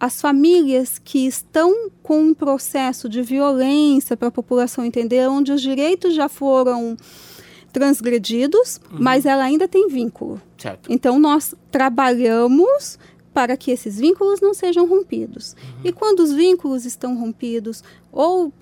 as 0.00 0.20
famílias 0.20 0.98
que 0.98 1.26
estão 1.26 1.90
com 2.02 2.20
um 2.20 2.34
processo 2.34 3.08
de 3.08 3.22
violência 3.22 4.16
para 4.16 4.28
a 4.28 4.30
população 4.30 4.84
entender, 4.84 5.28
onde 5.28 5.52
os 5.52 5.60
direitos 5.60 6.14
já 6.14 6.28
foram 6.28 6.96
transgredidos, 7.74 8.80
uhum. 8.90 8.98
mas 9.00 9.26
ela 9.26 9.42
ainda 9.42 9.66
tem 9.66 9.88
vínculo. 9.88 10.40
Certo. 10.56 10.90
Então 10.90 11.18
nós 11.18 11.54
trabalhamos 11.72 12.98
para 13.34 13.56
que 13.56 13.72
esses 13.72 13.98
vínculos 13.98 14.40
não 14.40 14.54
sejam 14.54 14.86
rompidos. 14.86 15.54
Uhum. 15.54 15.80
E 15.82 15.92
quando 15.92 16.20
os 16.20 16.32
vínculos 16.32 16.86
estão 16.86 17.18
rompidos, 17.18 17.82
ou 18.12 18.52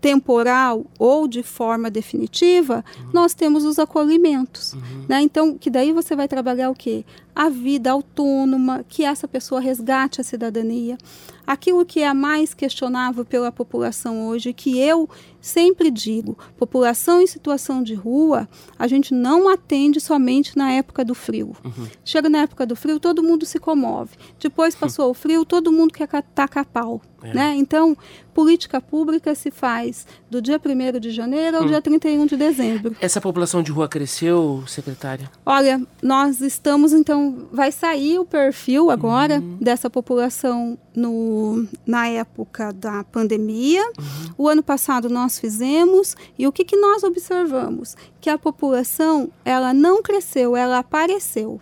temporal 0.00 0.86
ou 0.98 1.26
de 1.26 1.42
forma 1.42 1.90
definitiva, 1.90 2.84
uhum. 2.98 3.10
nós 3.12 3.32
temos 3.32 3.64
os 3.64 3.78
acolhimentos. 3.78 4.72
Uhum. 4.72 5.06
Né? 5.08 5.22
Então, 5.22 5.56
que 5.56 5.70
daí 5.70 5.92
você 5.92 6.16
vai 6.16 6.26
trabalhar 6.26 6.70
o 6.70 6.74
quê? 6.74 7.04
A 7.38 7.48
vida 7.48 7.92
autônoma, 7.92 8.84
que 8.88 9.04
essa 9.04 9.28
pessoa 9.28 9.60
resgate 9.60 10.20
a 10.20 10.24
cidadania. 10.24 10.98
Aquilo 11.46 11.86
que 11.86 12.00
é 12.00 12.12
mais 12.12 12.52
questionável 12.52 13.24
pela 13.24 13.52
população 13.52 14.26
hoje, 14.26 14.52
que 14.52 14.76
eu 14.78 15.08
sempre 15.40 15.90
digo, 15.90 16.36
população 16.56 17.22
em 17.22 17.26
situação 17.26 17.82
de 17.82 17.94
rua, 17.94 18.48
a 18.78 18.86
gente 18.86 19.14
não 19.14 19.48
atende 19.48 20.00
somente 20.00 20.56
na 20.56 20.72
época 20.72 21.04
do 21.04 21.14
frio. 21.14 21.56
Uhum. 21.64 21.86
Chega 22.04 22.28
na 22.28 22.38
época 22.38 22.66
do 22.66 22.76
frio, 22.76 22.98
todo 22.98 23.22
mundo 23.22 23.46
se 23.46 23.58
comove. 23.58 24.16
Depois 24.38 24.74
passou 24.74 25.10
o 25.10 25.14
frio, 25.14 25.44
todo 25.44 25.72
mundo 25.72 25.92
quer 25.92 26.08
tacar 26.34 26.66
pau. 26.66 27.00
É. 27.22 27.34
Né? 27.34 27.54
Então, 27.56 27.96
política 28.32 28.80
pública 28.80 29.34
se 29.34 29.50
faz 29.50 30.06
do 30.30 30.40
dia 30.40 30.60
1 30.64 31.00
de 31.00 31.10
janeiro 31.10 31.56
ao 31.56 31.64
hum. 31.64 31.66
dia 31.66 31.82
31 31.82 32.26
de 32.26 32.36
dezembro. 32.36 32.94
Essa 33.00 33.20
população 33.20 33.62
de 33.62 33.72
rua 33.72 33.88
cresceu, 33.88 34.62
secretária? 34.66 35.28
Olha, 35.44 35.80
nós 36.00 36.40
estamos, 36.40 36.92
então, 36.92 37.27
vai 37.52 37.72
sair 37.72 38.18
o 38.18 38.24
perfil 38.24 38.90
agora 38.90 39.40
uhum. 39.40 39.56
dessa 39.60 39.88
população 39.88 40.78
no, 40.94 41.66
na 41.86 42.08
época 42.08 42.72
da 42.72 43.04
pandemia. 43.04 43.82
Uhum. 43.82 44.34
O 44.36 44.48
ano 44.48 44.62
passado 44.62 45.08
nós 45.08 45.38
fizemos 45.38 46.16
e 46.38 46.46
o 46.46 46.52
que, 46.52 46.64
que 46.64 46.76
nós 46.76 47.02
observamos? 47.02 47.96
Que 48.20 48.30
a 48.30 48.38
população, 48.38 49.30
ela 49.44 49.72
não 49.72 50.02
cresceu, 50.02 50.56
ela 50.56 50.78
apareceu. 50.78 51.60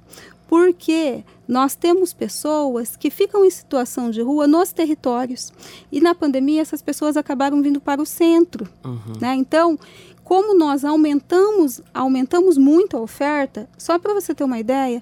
Porque 0.49 1.25
nós 1.49 1.75
temos 1.75 2.13
pessoas 2.13 2.97
que 2.97 3.11
ficam 3.11 3.45
em 3.45 3.51
situação 3.51 4.11
de 4.11 4.23
rua 4.23 4.47
nos 4.47 4.73
territórios. 4.73 5.53
E 5.91 6.01
na 6.01 6.15
pandemia, 6.15 6.63
essas 6.63 6.83
pessoas 6.83 7.17
acabaram 7.17 7.63
vindo 7.63 7.81
para 7.81 8.01
o 8.01 8.07
centro. 8.07 8.69
Uhum. 8.85 9.13
Né? 9.21 9.35
Então, 9.35 9.79
como 10.27 10.59
nós 10.59 10.85
aumentamos, 10.85 11.81
aumentamos 11.95 12.59
muito 12.59 12.97
a 12.97 13.01
oferta, 13.01 13.69
só 13.79 13.97
para 13.97 14.13
você 14.13 14.35
ter 14.35 14.43
uma 14.43 14.59
ideia, 14.59 15.01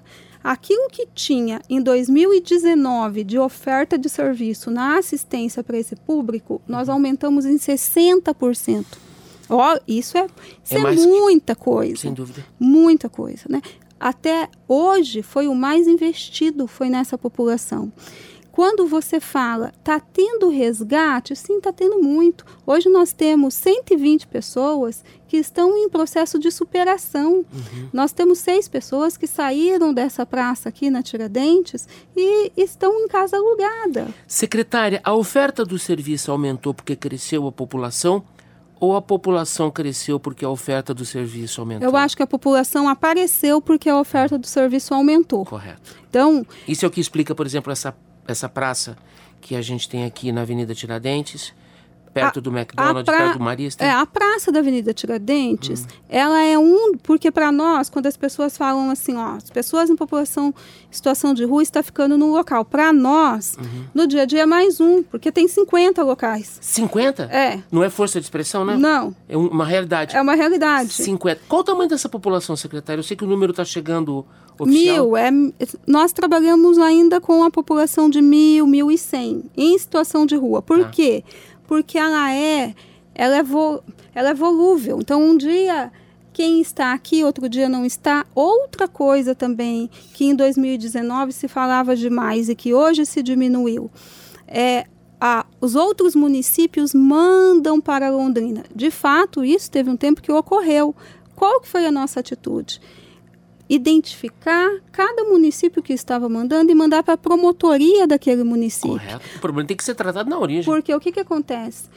aquilo 0.51 0.89
que 0.89 1.07
tinha 1.13 1.59
em 1.69 1.81
2019 1.81 3.23
de 3.23 3.39
oferta 3.39 3.97
de 3.97 4.07
serviço 4.07 4.69
na 4.69 4.99
assistência 4.99 5.63
para 5.63 5.77
esse 5.77 5.95
público, 5.95 6.61
nós 6.67 6.87
uhum. 6.87 6.95
aumentamos 6.95 7.45
em 7.45 7.57
60%. 7.57 8.85
Ó, 9.49 9.75
oh, 9.75 9.79
isso 9.87 10.17
é, 10.17 10.27
isso 10.63 10.75
é, 10.75 10.93
é 10.93 10.95
muita 10.95 11.55
coisa. 11.55 11.97
Sem 11.97 12.13
dúvida. 12.13 12.45
Muita 12.59 13.09
coisa, 13.09 13.43
né? 13.49 13.61
até 13.99 14.49
hoje 14.67 15.23
foi 15.23 15.47
o 15.47 15.55
mais 15.55 15.87
investido, 15.87 16.67
foi 16.67 16.89
nessa 16.89 17.17
população. 17.17 17.91
Quando 18.51 18.85
você 18.85 19.19
fala, 19.19 19.73
está 19.79 19.99
tendo 19.99 20.47
resgate? 20.47 21.35
Sim, 21.35 21.57
está 21.57 21.73
tendo 21.73 22.01
muito. 22.01 22.45
Hoje 22.65 22.87
nós 22.87 23.11
temos 23.11 23.53
120 23.55 24.27
pessoas 24.27 25.03
que 25.35 25.39
estão 25.39 25.77
em 25.77 25.89
processo 25.89 26.39
de 26.39 26.49
superação. 26.49 27.39
Uhum. 27.53 27.89
Nós 27.91 28.13
temos 28.13 28.39
seis 28.39 28.69
pessoas 28.69 29.17
que 29.17 29.27
saíram 29.27 29.93
dessa 29.93 30.25
praça 30.25 30.69
aqui 30.69 30.89
na 30.89 31.03
Tiradentes 31.03 31.85
e 32.15 32.53
estão 32.55 32.97
em 33.01 33.07
casa 33.09 33.35
alugada. 33.35 34.07
Secretária, 34.25 35.01
a 35.03 35.13
oferta 35.13 35.65
do 35.65 35.77
serviço 35.77 36.31
aumentou 36.31 36.73
porque 36.73 36.95
cresceu 36.95 37.45
a 37.47 37.51
população 37.51 38.23
ou 38.79 38.95
a 38.95 39.01
população 39.01 39.69
cresceu 39.69 40.17
porque 40.17 40.45
a 40.45 40.49
oferta 40.49 40.93
do 40.93 41.03
serviço 41.03 41.59
aumentou? 41.59 41.89
Eu 41.89 41.97
acho 41.97 42.15
que 42.15 42.23
a 42.23 42.27
população 42.27 42.87
apareceu 42.87 43.61
porque 43.61 43.89
a 43.89 43.99
oferta 43.99 44.37
do 44.37 44.47
serviço 44.47 44.93
aumentou. 44.93 45.45
Correto. 45.45 45.95
Então, 46.09 46.45
isso 46.65 46.85
é 46.85 46.87
o 46.87 46.91
que 46.91 47.01
explica, 47.01 47.35
por 47.35 47.45
exemplo, 47.45 47.73
essa 47.73 47.93
essa 48.27 48.49
praça 48.49 48.97
que 49.41 49.55
a 49.55 49.61
gente 49.61 49.87
tem 49.87 50.05
aqui 50.05 50.31
na 50.31 50.41
Avenida 50.41 50.73
Tiradentes, 50.73 51.53
perto 52.15 52.39
a, 52.39 52.41
do 52.41 52.49
McDonald's, 52.49 53.03
pra, 53.03 53.17
perto 53.17 53.37
do 53.37 53.43
Marista? 53.43 53.83
É, 53.83 53.91
a 53.91 54.05
Praça 54.05 54.51
da 54.51 54.59
Avenida 54.59 54.93
Tiradentes, 54.93 55.83
hum. 55.83 55.87
ela 56.07 56.41
é 56.41 56.57
um... 56.57 56.95
Porque 56.97 57.29
para 57.29 57.51
nós, 57.51 57.89
quando 57.89 58.07
as 58.07 58.15
pessoas 58.15 58.57
falam 58.57 58.89
assim, 58.89 59.15
ó, 59.17 59.35
as 59.35 59.49
pessoas 59.49 59.89
em 59.89 59.95
população 59.95 60.53
em 60.89 60.93
situação 60.95 61.33
de 61.33 61.43
rua 61.43 61.61
está 61.61 61.83
ficando 61.83 62.17
no 62.17 62.31
local. 62.31 62.63
Para 62.63 62.93
nós, 62.93 63.57
uhum. 63.57 63.83
no 63.93 64.07
dia 64.07 64.21
a 64.21 64.25
dia 64.25 64.43
é 64.43 64.45
mais 64.45 64.79
um, 64.79 65.03
porque 65.03 65.31
tem 65.31 65.47
50 65.47 66.01
locais. 66.03 66.57
50? 66.61 67.23
É. 67.23 67.61
Não 67.71 67.83
é 67.83 67.89
força 67.89 68.19
de 68.19 68.25
expressão, 68.25 68.63
né? 68.63 68.77
Não. 68.77 69.13
É 69.27 69.35
uma 69.35 69.65
realidade. 69.65 70.15
É 70.15 70.21
uma 70.21 70.35
realidade. 70.35 70.93
50. 70.93 71.41
Qual 71.49 71.61
o 71.61 71.63
tamanho 71.63 71.89
dessa 71.89 72.07
população, 72.07 72.55
secretário? 72.55 72.99
Eu 72.99 73.03
sei 73.03 73.17
que 73.17 73.25
o 73.25 73.27
número 73.27 73.51
está 73.51 73.65
chegando 73.65 74.25
oficial. 74.59 75.05
Mil. 75.05 75.17
É, 75.17 75.29
nós 75.85 76.11
trabalhamos 76.13 76.77
ainda 76.77 77.19
com 77.19 77.43
a 77.43 77.51
população 77.51 78.09
de 78.09 78.21
mil, 78.21 78.65
mil 78.65 78.91
e 78.91 78.97
cem, 78.97 79.43
em 79.55 79.77
situação 79.77 80.25
de 80.25 80.35
rua. 80.35 80.61
Por 80.61 80.81
ah. 80.81 80.89
quê? 80.89 81.23
Porque 81.67 81.97
ela 81.97 82.33
é, 82.33 82.73
ela 83.13 83.37
é, 83.37 83.43
vo, 83.43 83.83
ela 84.13 84.29
é 84.29 84.33
volúvel. 84.33 84.99
Então, 85.01 85.21
um 85.21 85.37
dia 85.37 85.91
quem 86.35 86.59
está 86.59 86.91
aqui, 86.91 87.23
outro 87.23 87.47
dia 87.47 87.69
não 87.69 87.85
está. 87.85 88.25
Outra 88.35 88.89
coisa 88.89 89.33
também 89.33 89.89
que 90.13 90.25
em 90.25 90.35
2019 90.35 91.31
se 91.31 91.47
falava 91.47 91.95
demais 91.95 92.49
e 92.49 92.55
que 92.55 92.73
hoje 92.73 93.05
se 93.05 93.23
diminuiu 93.23 93.89
é 94.45 94.85
a, 95.19 95.45
os 95.61 95.75
outros 95.75 96.13
municípios 96.13 96.93
mandam 96.93 97.79
para 97.79 98.09
Londrina. 98.09 98.63
De 98.75 98.91
fato, 98.91 99.45
isso 99.45 99.71
teve 99.71 99.89
um 99.89 99.95
tempo 99.95 100.21
que 100.21 100.31
ocorreu. 100.31 100.93
Qual 101.35 101.61
que 101.61 101.67
foi 101.67 101.85
a 101.85 101.91
nossa 101.91 102.19
atitude? 102.19 102.81
Identificar 103.69 104.69
cada 104.91 105.23
município 105.23 105.81
que 105.81 105.93
estava 105.93 106.29
mandando 106.29 106.71
e 106.71 106.75
mandar 106.75 107.03
para 107.03 107.15
a 107.15 107.17
promotoria 107.17 108.07
daquele 108.07 108.43
município. 108.43 108.91
Correto. 108.91 109.25
O 109.35 109.39
problema 109.39 109.67
tem 109.67 109.75
que 109.77 109.83
ser 109.83 109.95
tratado 109.95 110.29
na 110.29 110.37
origem. 110.37 110.65
Porque 110.65 110.93
o 110.93 110.99
que, 110.99 111.11
que 111.11 111.19
acontece? 111.19 111.89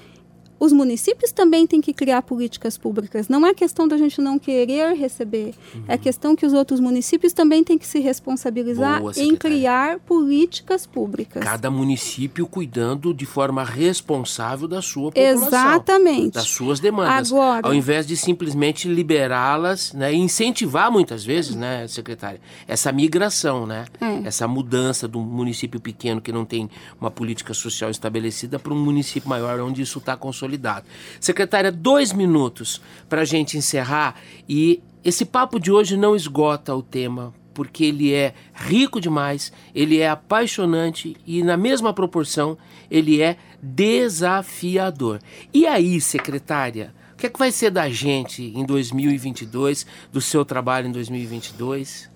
Os 0.61 0.73
municípios 0.73 1.31
também 1.31 1.67
têm 1.67 1.81
que 1.81 1.93
criar 1.93 2.23
políticas 2.23 2.77
públicas. 2.77 3.29
Não 3.29 3.47
é 3.47 3.55
questão 3.55 3.87
da 3.87 3.97
gente 3.97 4.21
não 4.21 4.39
querer 4.39 4.95
receber, 4.95 5.55
uhum. 5.75 5.85
é 5.87 5.97
questão 5.97 6.35
que 6.35 6.45
os 6.45 6.53
outros 6.53 6.81
municípios 6.81 7.33
também 7.33 7.63
têm 7.63 7.79
que 7.79 7.87
se 7.87 8.01
responsabilizar 8.01 9.01
Boa, 9.01 9.13
em 9.17 9.37
criar 9.37 9.99
políticas 10.01 10.87
públicas. 10.87 11.43
Cada 11.43 11.71
município 11.71 12.47
cuidando 12.47 13.15
de 13.15 13.25
forma 13.25 13.63
responsável 13.63 14.67
da 14.67 14.83
sua 14.83 15.13
população. 15.13 15.49
Exatamente. 15.49 16.35
Das 16.35 16.49
suas 16.49 16.81
demandas. 16.81 17.33
Agora, 17.33 17.67
ao 17.67 17.75
invés 17.75 18.07
de 18.07 18.17
simplesmente 18.17 18.89
liberá-las 18.89 19.93
né, 19.93 20.13
e 20.13 20.17
incentivar 20.17 20.91
muitas 20.91 21.25
vezes, 21.25 21.55
né, 21.55 21.87
secretária, 21.87 22.41
essa 22.67 22.91
migração, 22.91 23.67
né? 23.67 23.87
É. 24.01 24.29
Essa 24.29 24.49
mudança 24.49 25.07
do 25.07 25.21
município 25.21 25.81
pequeno 25.81 26.21
que 26.21 26.33
não 26.33 26.45
tem 26.45 26.69
uma 27.01 27.11
política 27.11 27.55
social 27.55 27.91
estabelecida 27.91 28.59
para 28.59 28.73
um 28.73 28.79
município 28.79 29.29
maior 29.29 29.61
onde 29.61 29.83
isso 29.83 29.99
está 29.99 30.17
consolidado 30.17 30.48
consolidado. 30.49 30.87
Secretária, 31.21 31.71
dois 31.71 32.13
minutos 32.13 32.81
para 33.09 33.23
a 33.23 33.25
gente 33.25 33.59
encerrar 33.59 34.17
e 34.49 34.83
esse 35.05 35.25
papo 35.25 35.61
de 35.61 35.71
hoje 35.71 35.97
não 35.97 36.17
esgota 36.17 36.75
o 36.75 36.83
tema, 36.83 37.33
porque 37.55 37.85
ele 37.85 38.13
é 38.13 38.35
rico 38.55 39.01
demais, 39.01 39.53
ele 39.75 39.99
é 39.99 40.09
apaixonante 40.09 41.17
e, 41.27 41.43
na 41.43 41.57
mesma 41.57 41.93
proporção, 41.93 42.59
ele 42.91 43.23
é 43.23 43.37
desafiador. 43.63 45.21
E 45.53 45.67
aí, 45.67 46.01
secretária, 46.01 46.93
o 47.15 47.17
que 47.17 47.27
é 47.27 47.31
que 47.31 47.39
vai 47.39 47.53
ser 47.53 47.71
da 47.71 47.89
gente 47.89 48.43
em 48.43 48.65
2022, 48.65 49.87
do 50.13 50.21
seu 50.21 50.45
trabalho 50.45 50.89
em 50.89 50.93
2022? 50.93 52.11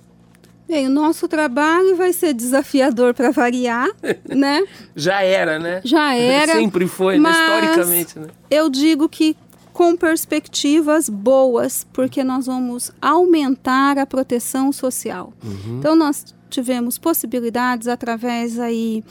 Bem, 0.67 0.87
o 0.87 0.91
nosso 0.91 1.29
trabalho 1.29 1.97
vai 1.97 2.13
ser 2.13 2.33
desafiador 2.33 3.15
para 3.15 3.31
variar, 3.31 3.89
né? 4.29 4.63
Já 4.95 5.23
era, 5.23 5.59
né? 5.59 5.81
Já 5.85 6.15
era. 6.17 6.55
Sempre 6.55 6.87
foi, 6.87 7.19
né? 7.19 7.31
historicamente, 7.31 8.19
né? 8.19 8.29
Eu 8.51 8.71
digo 8.71 9.09
que 9.09 9.37
com 9.73 9.97
perspectivas 9.97 11.09
boas, 11.09 11.87
porque 11.93 12.23
nós 12.23 12.47
vamos 12.47 12.93
aumentar 13.01 13.99
a 13.99 14.07
proteção 14.07 14.71
social. 14.71 15.33
Uhum. 15.43 15.79
Então 15.79 15.97
nós 15.97 16.35
tivemos 16.51 16.99
possibilidades 16.99 17.89
através 17.89 18.59
aí 18.59 19.03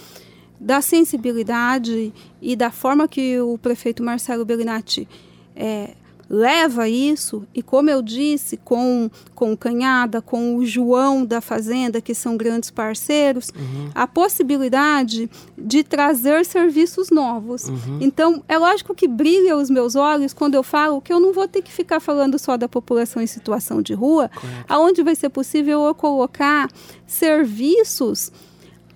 da 0.60 0.80
sensibilidade 0.80 2.14
e 2.40 2.56
da 2.56 2.70
forma 2.70 3.08
que 3.08 3.40
o 3.40 3.58
prefeito 3.58 4.04
Marcelo 4.04 4.46
Bellinati 4.46 5.08
é, 5.56 5.96
leva 6.32 6.88
isso, 6.88 7.46
e 7.54 7.62
como 7.62 7.90
eu 7.90 8.02
disse, 8.02 8.56
com, 8.56 9.12
com 9.36 9.52
o 9.52 9.58
Canhada, 9.58 10.22
com 10.22 10.56
o 10.56 10.66
João 10.66 11.26
da 11.26 11.42
Fazenda, 11.42 12.00
que 12.00 12.16
são 12.16 12.38
grandes 12.38 12.72
parceiros, 12.72 13.50
uhum. 13.50 13.90
a 13.94 14.08
possibilidade 14.08 15.30
de 15.58 15.84
trazer 15.84 16.46
serviços 16.46 17.10
novos. 17.10 17.66
Uhum. 17.66 17.98
Então, 18.00 18.42
é 18.48 18.58
lógico 18.58 18.96
que 18.96 19.10
brilha 19.10 19.58
os 19.58 19.70
meus 19.70 19.98
olhos 19.98 20.34
quando 20.34 20.56
eu 20.56 20.64
falo 20.64 21.02
que 21.02 21.12
eu 21.12 21.20
não 21.20 21.34
vou 21.34 21.50
ter 21.50 21.62
que 21.62 21.72
ficar 21.72 22.00
falando 22.00 22.40
só 22.40 22.56
da 22.56 22.70
população 22.70 23.22
em 23.22 23.28
situação 23.28 23.82
de 23.82 23.94
rua, 23.94 24.30
Correto. 24.34 24.66
aonde 24.70 25.04
vai 25.04 25.16
ser 25.16 25.28
possível 25.28 25.82
eu 25.86 25.94
colocar 25.94 26.70
serviços 27.06 28.32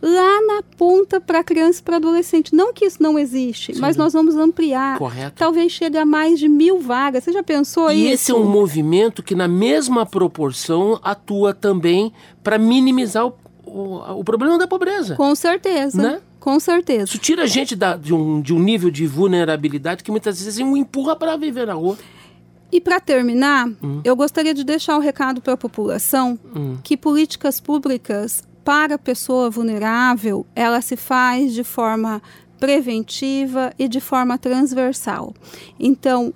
lá 0.02 0.42
na 0.42 0.64
ponta 0.78 1.20
para 1.20 1.44
criança 1.44 1.80
e 1.80 1.84
para 1.84 1.98
adolescente. 1.98 2.54
Não 2.54 2.74
que 2.74 2.86
isso 2.86 3.02
não 3.02 3.18
existe, 3.18 3.74
Sim. 3.74 3.80
mas 3.80 3.96
nós 3.96 4.14
vamos 4.14 4.36
ampliar. 4.36 4.98
Correto. 4.98 5.36
Talvez 5.38 5.72
chegue 5.72 5.98
a 5.98 6.06
mais 6.06 6.40
de 6.40 6.48
mil 6.48 6.80
vagas. 6.80 7.24
Você 7.24 7.32
já 7.32 7.44
pensou 7.44 7.92
e 7.92 7.96
isso? 7.96 8.10
E 8.10 8.12
esse 8.14 8.32
é 8.32 8.36
um 8.36 8.46
movimento 8.46 9.24
que, 9.24 9.36
na 9.36 9.48
mesma 9.48 10.06
proporção, 10.06 11.00
atua 11.04 11.54
também 11.54 12.14
para 12.44 12.58
minimizar 12.58 13.26
o, 13.26 13.34
o, 13.66 14.20
o, 14.20 14.24
problema 14.24 14.58
da 14.58 14.68
pobreza. 14.68 15.16
Com 15.16 15.34
certeza. 15.36 16.02
Né? 16.02 16.22
Com 16.40 16.60
certeza. 16.60 17.06
Isso 17.06 17.18
tira 17.18 17.44
a 17.44 17.48
gente 17.48 17.76
da, 17.76 17.98
de, 17.98 18.14
um, 18.14 18.40
de 18.40 18.54
um 18.54 18.60
nível 18.60 18.92
de 18.92 19.08
vulnerabilidade 19.08 20.04
que 20.04 20.12
muitas 20.12 20.42
vezes 20.42 20.60
um 20.60 20.78
empurra 20.78 21.16
para 21.16 21.36
viver 21.36 21.66
na 21.66 21.74
rua. 21.74 21.98
E 22.72 22.82
para 22.82 23.00
terminar, 23.00 23.68
hum. 23.82 24.02
eu 24.04 24.16
gostaria 24.16 24.54
de 24.54 24.64
deixar 24.64 24.96
o 24.96 24.98
um 24.98 25.02
recado 25.02 25.42
para 25.42 25.54
a 25.54 25.58
população 25.58 26.38
hum. 26.56 26.78
que 26.84 26.98
políticas 26.98 27.60
públicas 27.60 28.44
para 28.66 28.96
a 28.96 29.00
pessoa 29.00 29.48
vulnerável, 29.48 30.44
ela 30.56 30.82
se 30.82 30.98
faz 30.98 31.54
de 31.54 31.64
forma 31.64 32.20
preventiva 32.60 33.72
e 33.78 33.88
de 33.88 34.02
forma 34.02 34.40
transversal. 34.40 35.36
Então, 35.80 36.34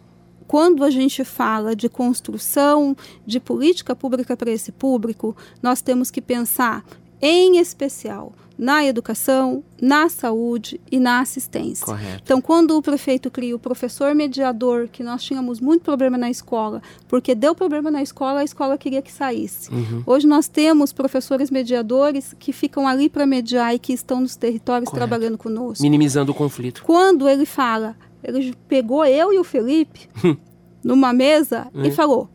quando 0.47 0.84
a 0.84 0.91
gente 0.91 1.23
fala 1.25 1.75
de 1.75 1.89
construção 1.89 2.95
de 3.25 3.39
política 3.39 3.95
pública 3.95 4.38
para 4.38 4.51
esse 4.51 4.71
público, 4.71 5.36
nós 5.61 5.82
temos 5.82 6.11
que 6.11 6.21
pensar, 6.21 6.86
em 7.19 7.57
especial, 7.57 8.32
na 8.60 8.86
educação, 8.86 9.64
na 9.82 10.10
saúde 10.10 10.82
e 10.91 10.99
na 10.99 11.22
assistência. 11.22 11.86
Correto. 11.86 12.22
Então, 12.22 12.41
quando 12.41 12.76
o 12.78 12.82
prefeito 12.82 13.32
cria 13.32 13.55
o 13.55 13.60
professor 13.60 14.14
mediador, 14.14 14.89
que 14.89 15.01
nós 15.01 15.24
tínhamos 15.24 15.62
muito 15.62 15.82
problema 15.82 16.18
na 16.18 16.30
escola, 16.30 16.82
porque 17.07 17.34
deu 17.34 17.55
problema 17.55 17.89
na 17.89 18.03
escola, 18.03 18.41
a 18.41 18.43
escola 18.43 18.78
queria 18.78 19.01
que 19.01 19.14
saísse. 19.14 19.74
Uhum. 19.74 20.03
Hoje 20.05 20.28
nós 20.28 20.49
temos 20.49 20.91
professores 20.91 21.49
mediadores 21.49 22.36
que 22.38 22.51
ficam 22.51 22.86
ali 22.86 23.07
para 23.07 23.26
mediar 23.26 23.74
e 23.74 23.80
que 23.80 23.93
estão 23.93 24.20
nos 24.20 24.36
territórios 24.36 24.89
Correto. 24.89 25.07
trabalhando 25.07 25.38
conosco. 25.38 25.82
Minimizando 25.82 26.34
o 26.34 26.36
conflito. 26.36 26.84
Quando 26.84 27.30
ele 27.30 27.45
fala, 27.45 27.95
ele 28.22 28.53
pegou 28.68 29.05
eu 29.05 29.32
e 29.32 29.39
o 29.39 29.43
Felipe 29.45 30.10
numa 30.84 31.14
mesa 31.14 31.68
e 31.82 31.91
falou: 31.91 32.30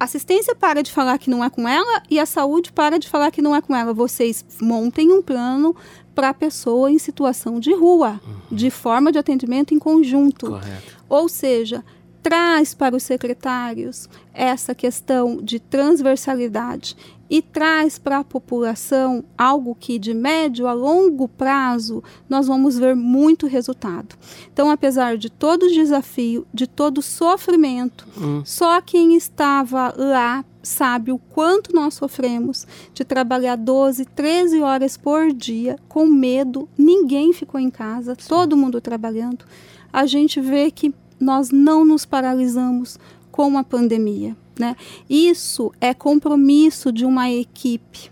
assistência 0.00 0.54
para 0.54 0.82
de 0.82 0.90
falar 0.90 1.18
que 1.18 1.28
não 1.28 1.44
é 1.44 1.50
com 1.50 1.68
ela 1.68 2.02
e 2.08 2.18
a 2.18 2.24
saúde 2.24 2.72
para 2.72 2.98
de 2.98 3.08
falar 3.08 3.30
que 3.30 3.42
não 3.42 3.54
é 3.54 3.60
com 3.60 3.76
ela. 3.76 3.92
Vocês 3.92 4.44
montem 4.60 5.12
um 5.12 5.20
plano 5.20 5.76
para 6.14 6.30
a 6.30 6.34
pessoa 6.34 6.90
em 6.90 6.98
situação 6.98 7.60
de 7.60 7.74
rua, 7.74 8.20
uhum. 8.26 8.56
de 8.56 8.70
forma 8.70 9.12
de 9.12 9.18
atendimento 9.18 9.74
em 9.74 9.78
conjunto. 9.78 10.46
Correto. 10.46 10.98
Ou 11.08 11.28
seja, 11.28 11.84
traz 12.22 12.74
para 12.74 12.96
os 12.96 13.02
secretários 13.02 14.08
essa 14.32 14.74
questão 14.74 15.36
de 15.36 15.60
transversalidade 15.60 16.96
e 17.30 17.40
traz 17.40 17.96
para 17.96 18.18
a 18.18 18.24
população 18.24 19.24
algo 19.38 19.76
que 19.78 20.00
de 20.00 20.12
médio 20.12 20.66
a 20.66 20.72
longo 20.72 21.28
prazo 21.28 22.02
nós 22.28 22.48
vamos 22.48 22.76
ver 22.76 22.96
muito 22.96 23.46
resultado. 23.46 24.16
Então, 24.52 24.68
apesar 24.68 25.16
de 25.16 25.30
todo 25.30 25.62
o 25.62 25.72
desafio, 25.72 26.44
de 26.52 26.66
todo 26.66 26.98
o 26.98 27.02
sofrimento, 27.02 28.06
hum. 28.20 28.42
só 28.44 28.80
quem 28.80 29.16
estava 29.16 29.94
lá 29.96 30.44
sabe 30.62 31.12
o 31.12 31.18
quanto 31.18 31.74
nós 31.74 31.94
sofremos 31.94 32.66
de 32.92 33.04
trabalhar 33.04 33.56
12, 33.56 34.04
13 34.04 34.60
horas 34.60 34.96
por 34.96 35.32
dia 35.32 35.78
com 35.88 36.06
medo, 36.06 36.68
ninguém 36.76 37.32
ficou 37.32 37.60
em 37.60 37.70
casa, 37.70 38.16
Sim. 38.18 38.28
todo 38.28 38.56
mundo 38.56 38.80
trabalhando. 38.80 39.44
A 39.92 40.04
gente 40.04 40.40
vê 40.40 40.70
que 40.70 40.92
nós 41.18 41.50
não 41.50 41.84
nos 41.84 42.04
paralisamos 42.04 42.98
com 43.30 43.56
a 43.56 43.64
pandemia. 43.64 44.36
Né? 44.60 44.76
Isso 45.08 45.72
é 45.80 45.94
compromisso 45.94 46.92
de 46.92 47.04
uma 47.04 47.30
equipe. 47.30 48.10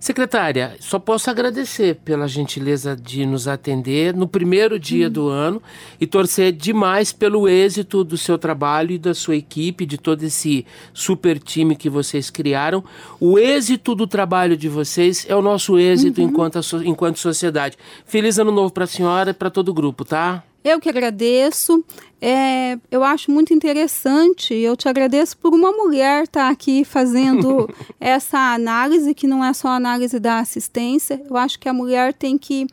Secretária, 0.00 0.76
só 0.78 0.98
posso 0.98 1.28
agradecer 1.28 1.96
pela 2.04 2.28
gentileza 2.28 2.96
de 2.96 3.26
nos 3.26 3.48
atender 3.48 4.14
no 4.14 4.28
primeiro 4.28 4.78
dia 4.78 5.08
hum. 5.08 5.10
do 5.10 5.28
ano 5.28 5.62
e 6.00 6.06
torcer 6.06 6.52
demais 6.52 7.12
pelo 7.12 7.48
êxito 7.48 8.04
do 8.04 8.16
seu 8.16 8.38
trabalho 8.38 8.92
e 8.92 8.98
da 8.98 9.12
sua 9.12 9.36
equipe, 9.36 9.84
de 9.84 9.98
todo 9.98 10.22
esse 10.22 10.64
super 10.94 11.38
time 11.38 11.74
que 11.74 11.90
vocês 11.90 12.30
criaram. 12.30 12.82
O 13.20 13.38
êxito 13.38 13.94
do 13.94 14.06
trabalho 14.06 14.56
de 14.56 14.68
vocês 14.68 15.26
é 15.28 15.34
o 15.34 15.42
nosso 15.42 15.78
êxito 15.78 16.22
uhum. 16.22 16.28
enquanto, 16.28 16.58
enquanto 16.84 17.18
sociedade. 17.18 17.76
Feliz 18.06 18.38
ano 18.38 18.52
novo 18.52 18.72
para 18.72 18.84
a 18.84 18.86
senhora 18.86 19.30
e 19.32 19.34
para 19.34 19.50
todo 19.50 19.70
o 19.70 19.74
grupo, 19.74 20.04
tá? 20.04 20.44
Eu 20.68 20.80
que 20.80 20.88
agradeço. 20.88 21.82
É, 22.20 22.78
eu 22.90 23.02
acho 23.02 23.30
muito 23.30 23.54
interessante. 23.54 24.52
Eu 24.52 24.76
te 24.76 24.86
agradeço 24.86 25.38
por 25.38 25.54
uma 25.54 25.72
mulher 25.72 26.24
estar 26.24 26.46
tá 26.46 26.50
aqui 26.50 26.84
fazendo 26.84 27.68
essa 27.98 28.52
análise, 28.52 29.14
que 29.14 29.26
não 29.26 29.42
é 29.42 29.52
só 29.54 29.68
análise 29.68 30.20
da 30.20 30.40
assistência. 30.40 31.22
Eu 31.28 31.36
acho 31.38 31.58
que 31.58 31.68
a 31.68 31.72
mulher 31.72 32.12
tem 32.12 32.36
que 32.36 32.66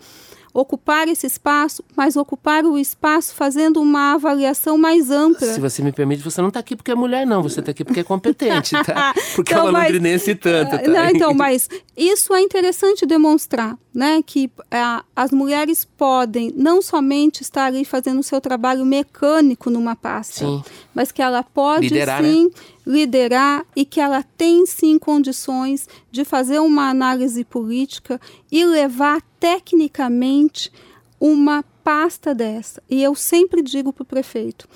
ocupar 0.55 1.09
esse 1.09 1.27
espaço, 1.27 1.83
mas 1.97 2.15
ocupar 2.15 2.63
o 2.63 2.77
espaço 2.77 3.35
fazendo 3.35 3.81
uma 3.81 4.13
avaliação 4.13 4.77
mais 4.77 5.11
ampla. 5.11 5.45
Se 5.45 5.59
você 5.59 5.83
me 5.83 5.91
permite, 5.91 6.23
você 6.23 6.41
não 6.41 6.47
está 6.47 6.61
aqui 6.61 6.77
porque 6.77 6.91
é 6.91 6.95
mulher, 6.95 7.27
não. 7.27 7.43
Você 7.43 7.59
está 7.59 7.71
aqui 7.71 7.83
porque 7.83 7.99
é 7.99 8.03
competente, 8.03 8.71
tá? 8.85 9.13
Porque 9.35 9.53
então, 9.53 9.67
é 9.67 9.69
uma 9.69 9.79
londrinense 9.81 10.33
tanto. 10.35 10.77
Tá? 10.77 10.87
Não, 10.87 11.09
então, 11.09 11.33
mas 11.35 11.67
isso 11.97 12.33
é 12.33 12.39
interessante 12.39 13.05
demonstrar, 13.05 13.77
né? 13.93 14.21
Que 14.25 14.49
a, 14.71 15.03
as 15.13 15.31
mulheres 15.31 15.83
podem 15.83 16.53
não 16.55 16.81
somente 16.81 17.41
estar 17.41 17.65
ali 17.65 17.83
fazendo 17.83 18.19
o 18.19 18.23
seu 18.23 18.39
trabalho 18.39 18.85
mecânico 18.85 19.69
numa 19.69 19.95
pasta, 19.95 20.45
sim. 20.45 20.63
mas 20.93 21.11
que 21.11 21.21
ela 21.21 21.43
pode 21.43 21.89
liderar, 21.89 22.23
sim 22.23 22.45
né? 22.45 22.51
Liderar 22.85 23.65
e 23.75 23.83
que 23.83 23.99
ela 23.99 24.23
tem 24.37 24.65
sim 24.65 24.99
condições 24.99 25.87
de 26.11 26.23
fazer 26.23 26.59
uma 26.59 26.89
análise 26.89 27.43
política 27.43 28.19
e 28.51 28.63
levar 28.63 29.21
tecnicamente 29.39 30.71
uma 31.19 31.63
pasta 31.83 32.33
dessa. 32.35 32.81
E 32.89 33.01
eu 33.01 33.15
sempre 33.15 33.61
digo 33.61 33.91
para 33.91 34.03
o 34.03 34.05
prefeito, 34.05 34.67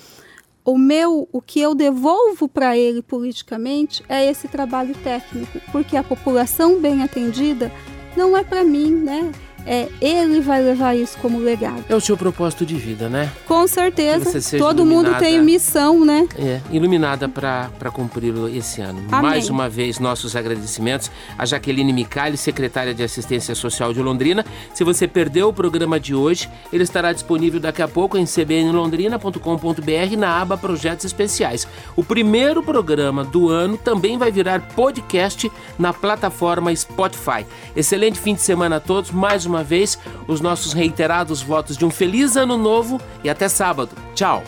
o 0.64 0.78
meu, 0.78 1.28
o 1.32 1.42
que 1.42 1.60
eu 1.60 1.74
devolvo 1.74 2.48
para 2.48 2.78
ele 2.78 3.02
politicamente 3.02 4.04
é 4.08 4.30
esse 4.30 4.48
trabalho 4.48 4.96
técnico, 5.04 5.60
porque 5.72 5.98
a 5.98 6.04
população 6.04 6.80
bem 6.80 7.02
atendida 7.02 7.72
não 8.16 8.38
é 8.38 8.44
para 8.44 8.64
mim, 8.64 8.92
né? 8.92 9.32
É, 9.66 9.88
ele 10.02 10.42
vai 10.42 10.62
levar 10.62 10.96
isso 10.96 11.18
como 11.20 11.40
legado. 11.40 11.84
É 11.88 11.96
o 11.96 12.02
seu 12.02 12.18
propósito 12.18 12.66
de 12.66 12.76
vida, 12.76 13.10
né? 13.10 13.32
Com 13.46 13.68
certeza. 13.68 14.58
Todo 14.58 14.86
mundo 14.86 15.18
tem 15.20 15.42
missão, 15.42 16.04
né? 16.04 16.28
É, 16.38 16.60
iluminada 16.72 17.28
para 17.30 17.92
cumpri-lo 17.92 18.48
esse 18.50 18.82
ano. 18.82 19.04
Amém. 19.12 19.30
Mais 19.30 19.50
uma 19.50 19.70
vez, 19.70 20.00
nossos 20.00 20.36
agradecimentos 20.36 21.12
a 21.38 21.46
Jaqueline 21.46 21.94
Micali, 21.94 22.38
secretária 22.38 22.94
de 22.94 23.04
Assistência 23.04 23.56
Social 23.56 23.94
de 23.94 24.02
Londrina. 24.02 24.46
Se 24.74 24.84
você 24.84 25.08
perdeu 25.08 25.50
o 25.50 25.54
programa 25.54 26.00
de 26.00 26.14
hoje, 26.16 26.50
ele 26.72 26.84
estará 26.84 27.14
disponível 27.14 27.60
daqui 27.60 27.82
a 27.82 27.88
pouco 27.88 28.18
em 28.18 28.26
cbnlondrina.com.br 28.26 30.18
na 30.18 30.42
aba 30.42 30.58
Projetos 30.58 31.06
Especiais. 31.06 31.68
O 31.96 32.04
primeiro 32.04 32.64
programa 32.64 33.24
do 33.24 33.50
ano 33.50 33.78
também 33.78 34.18
vai 34.18 34.32
virar 34.32 34.62
podcast 34.76 35.52
na 35.78 35.94
plataforma 35.94 36.76
Spotify. 36.76 37.46
Excelente 37.76 38.20
fim 38.20 38.34
de 38.34 38.42
semana 38.42 38.78
a 38.78 38.80
todos. 38.80 39.12
Mais 39.12 39.46
uma 39.50 39.64
vez, 39.64 39.98
os 40.28 40.40
nossos 40.40 40.74
reiterados 40.74 41.42
votos 41.42 41.76
de 41.76 41.86
um 41.86 41.90
feliz 41.90 42.36
ano 42.36 42.58
novo 42.58 43.02
e 43.24 43.30
até 43.30 43.50
sábado. 43.50 43.92
Tchau. 44.14 44.44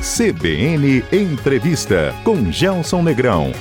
CBN 0.00 1.04
Entrevista 1.12 2.14
com 2.24 2.50
Gelson 2.50 3.02
Negrão. 3.02 3.52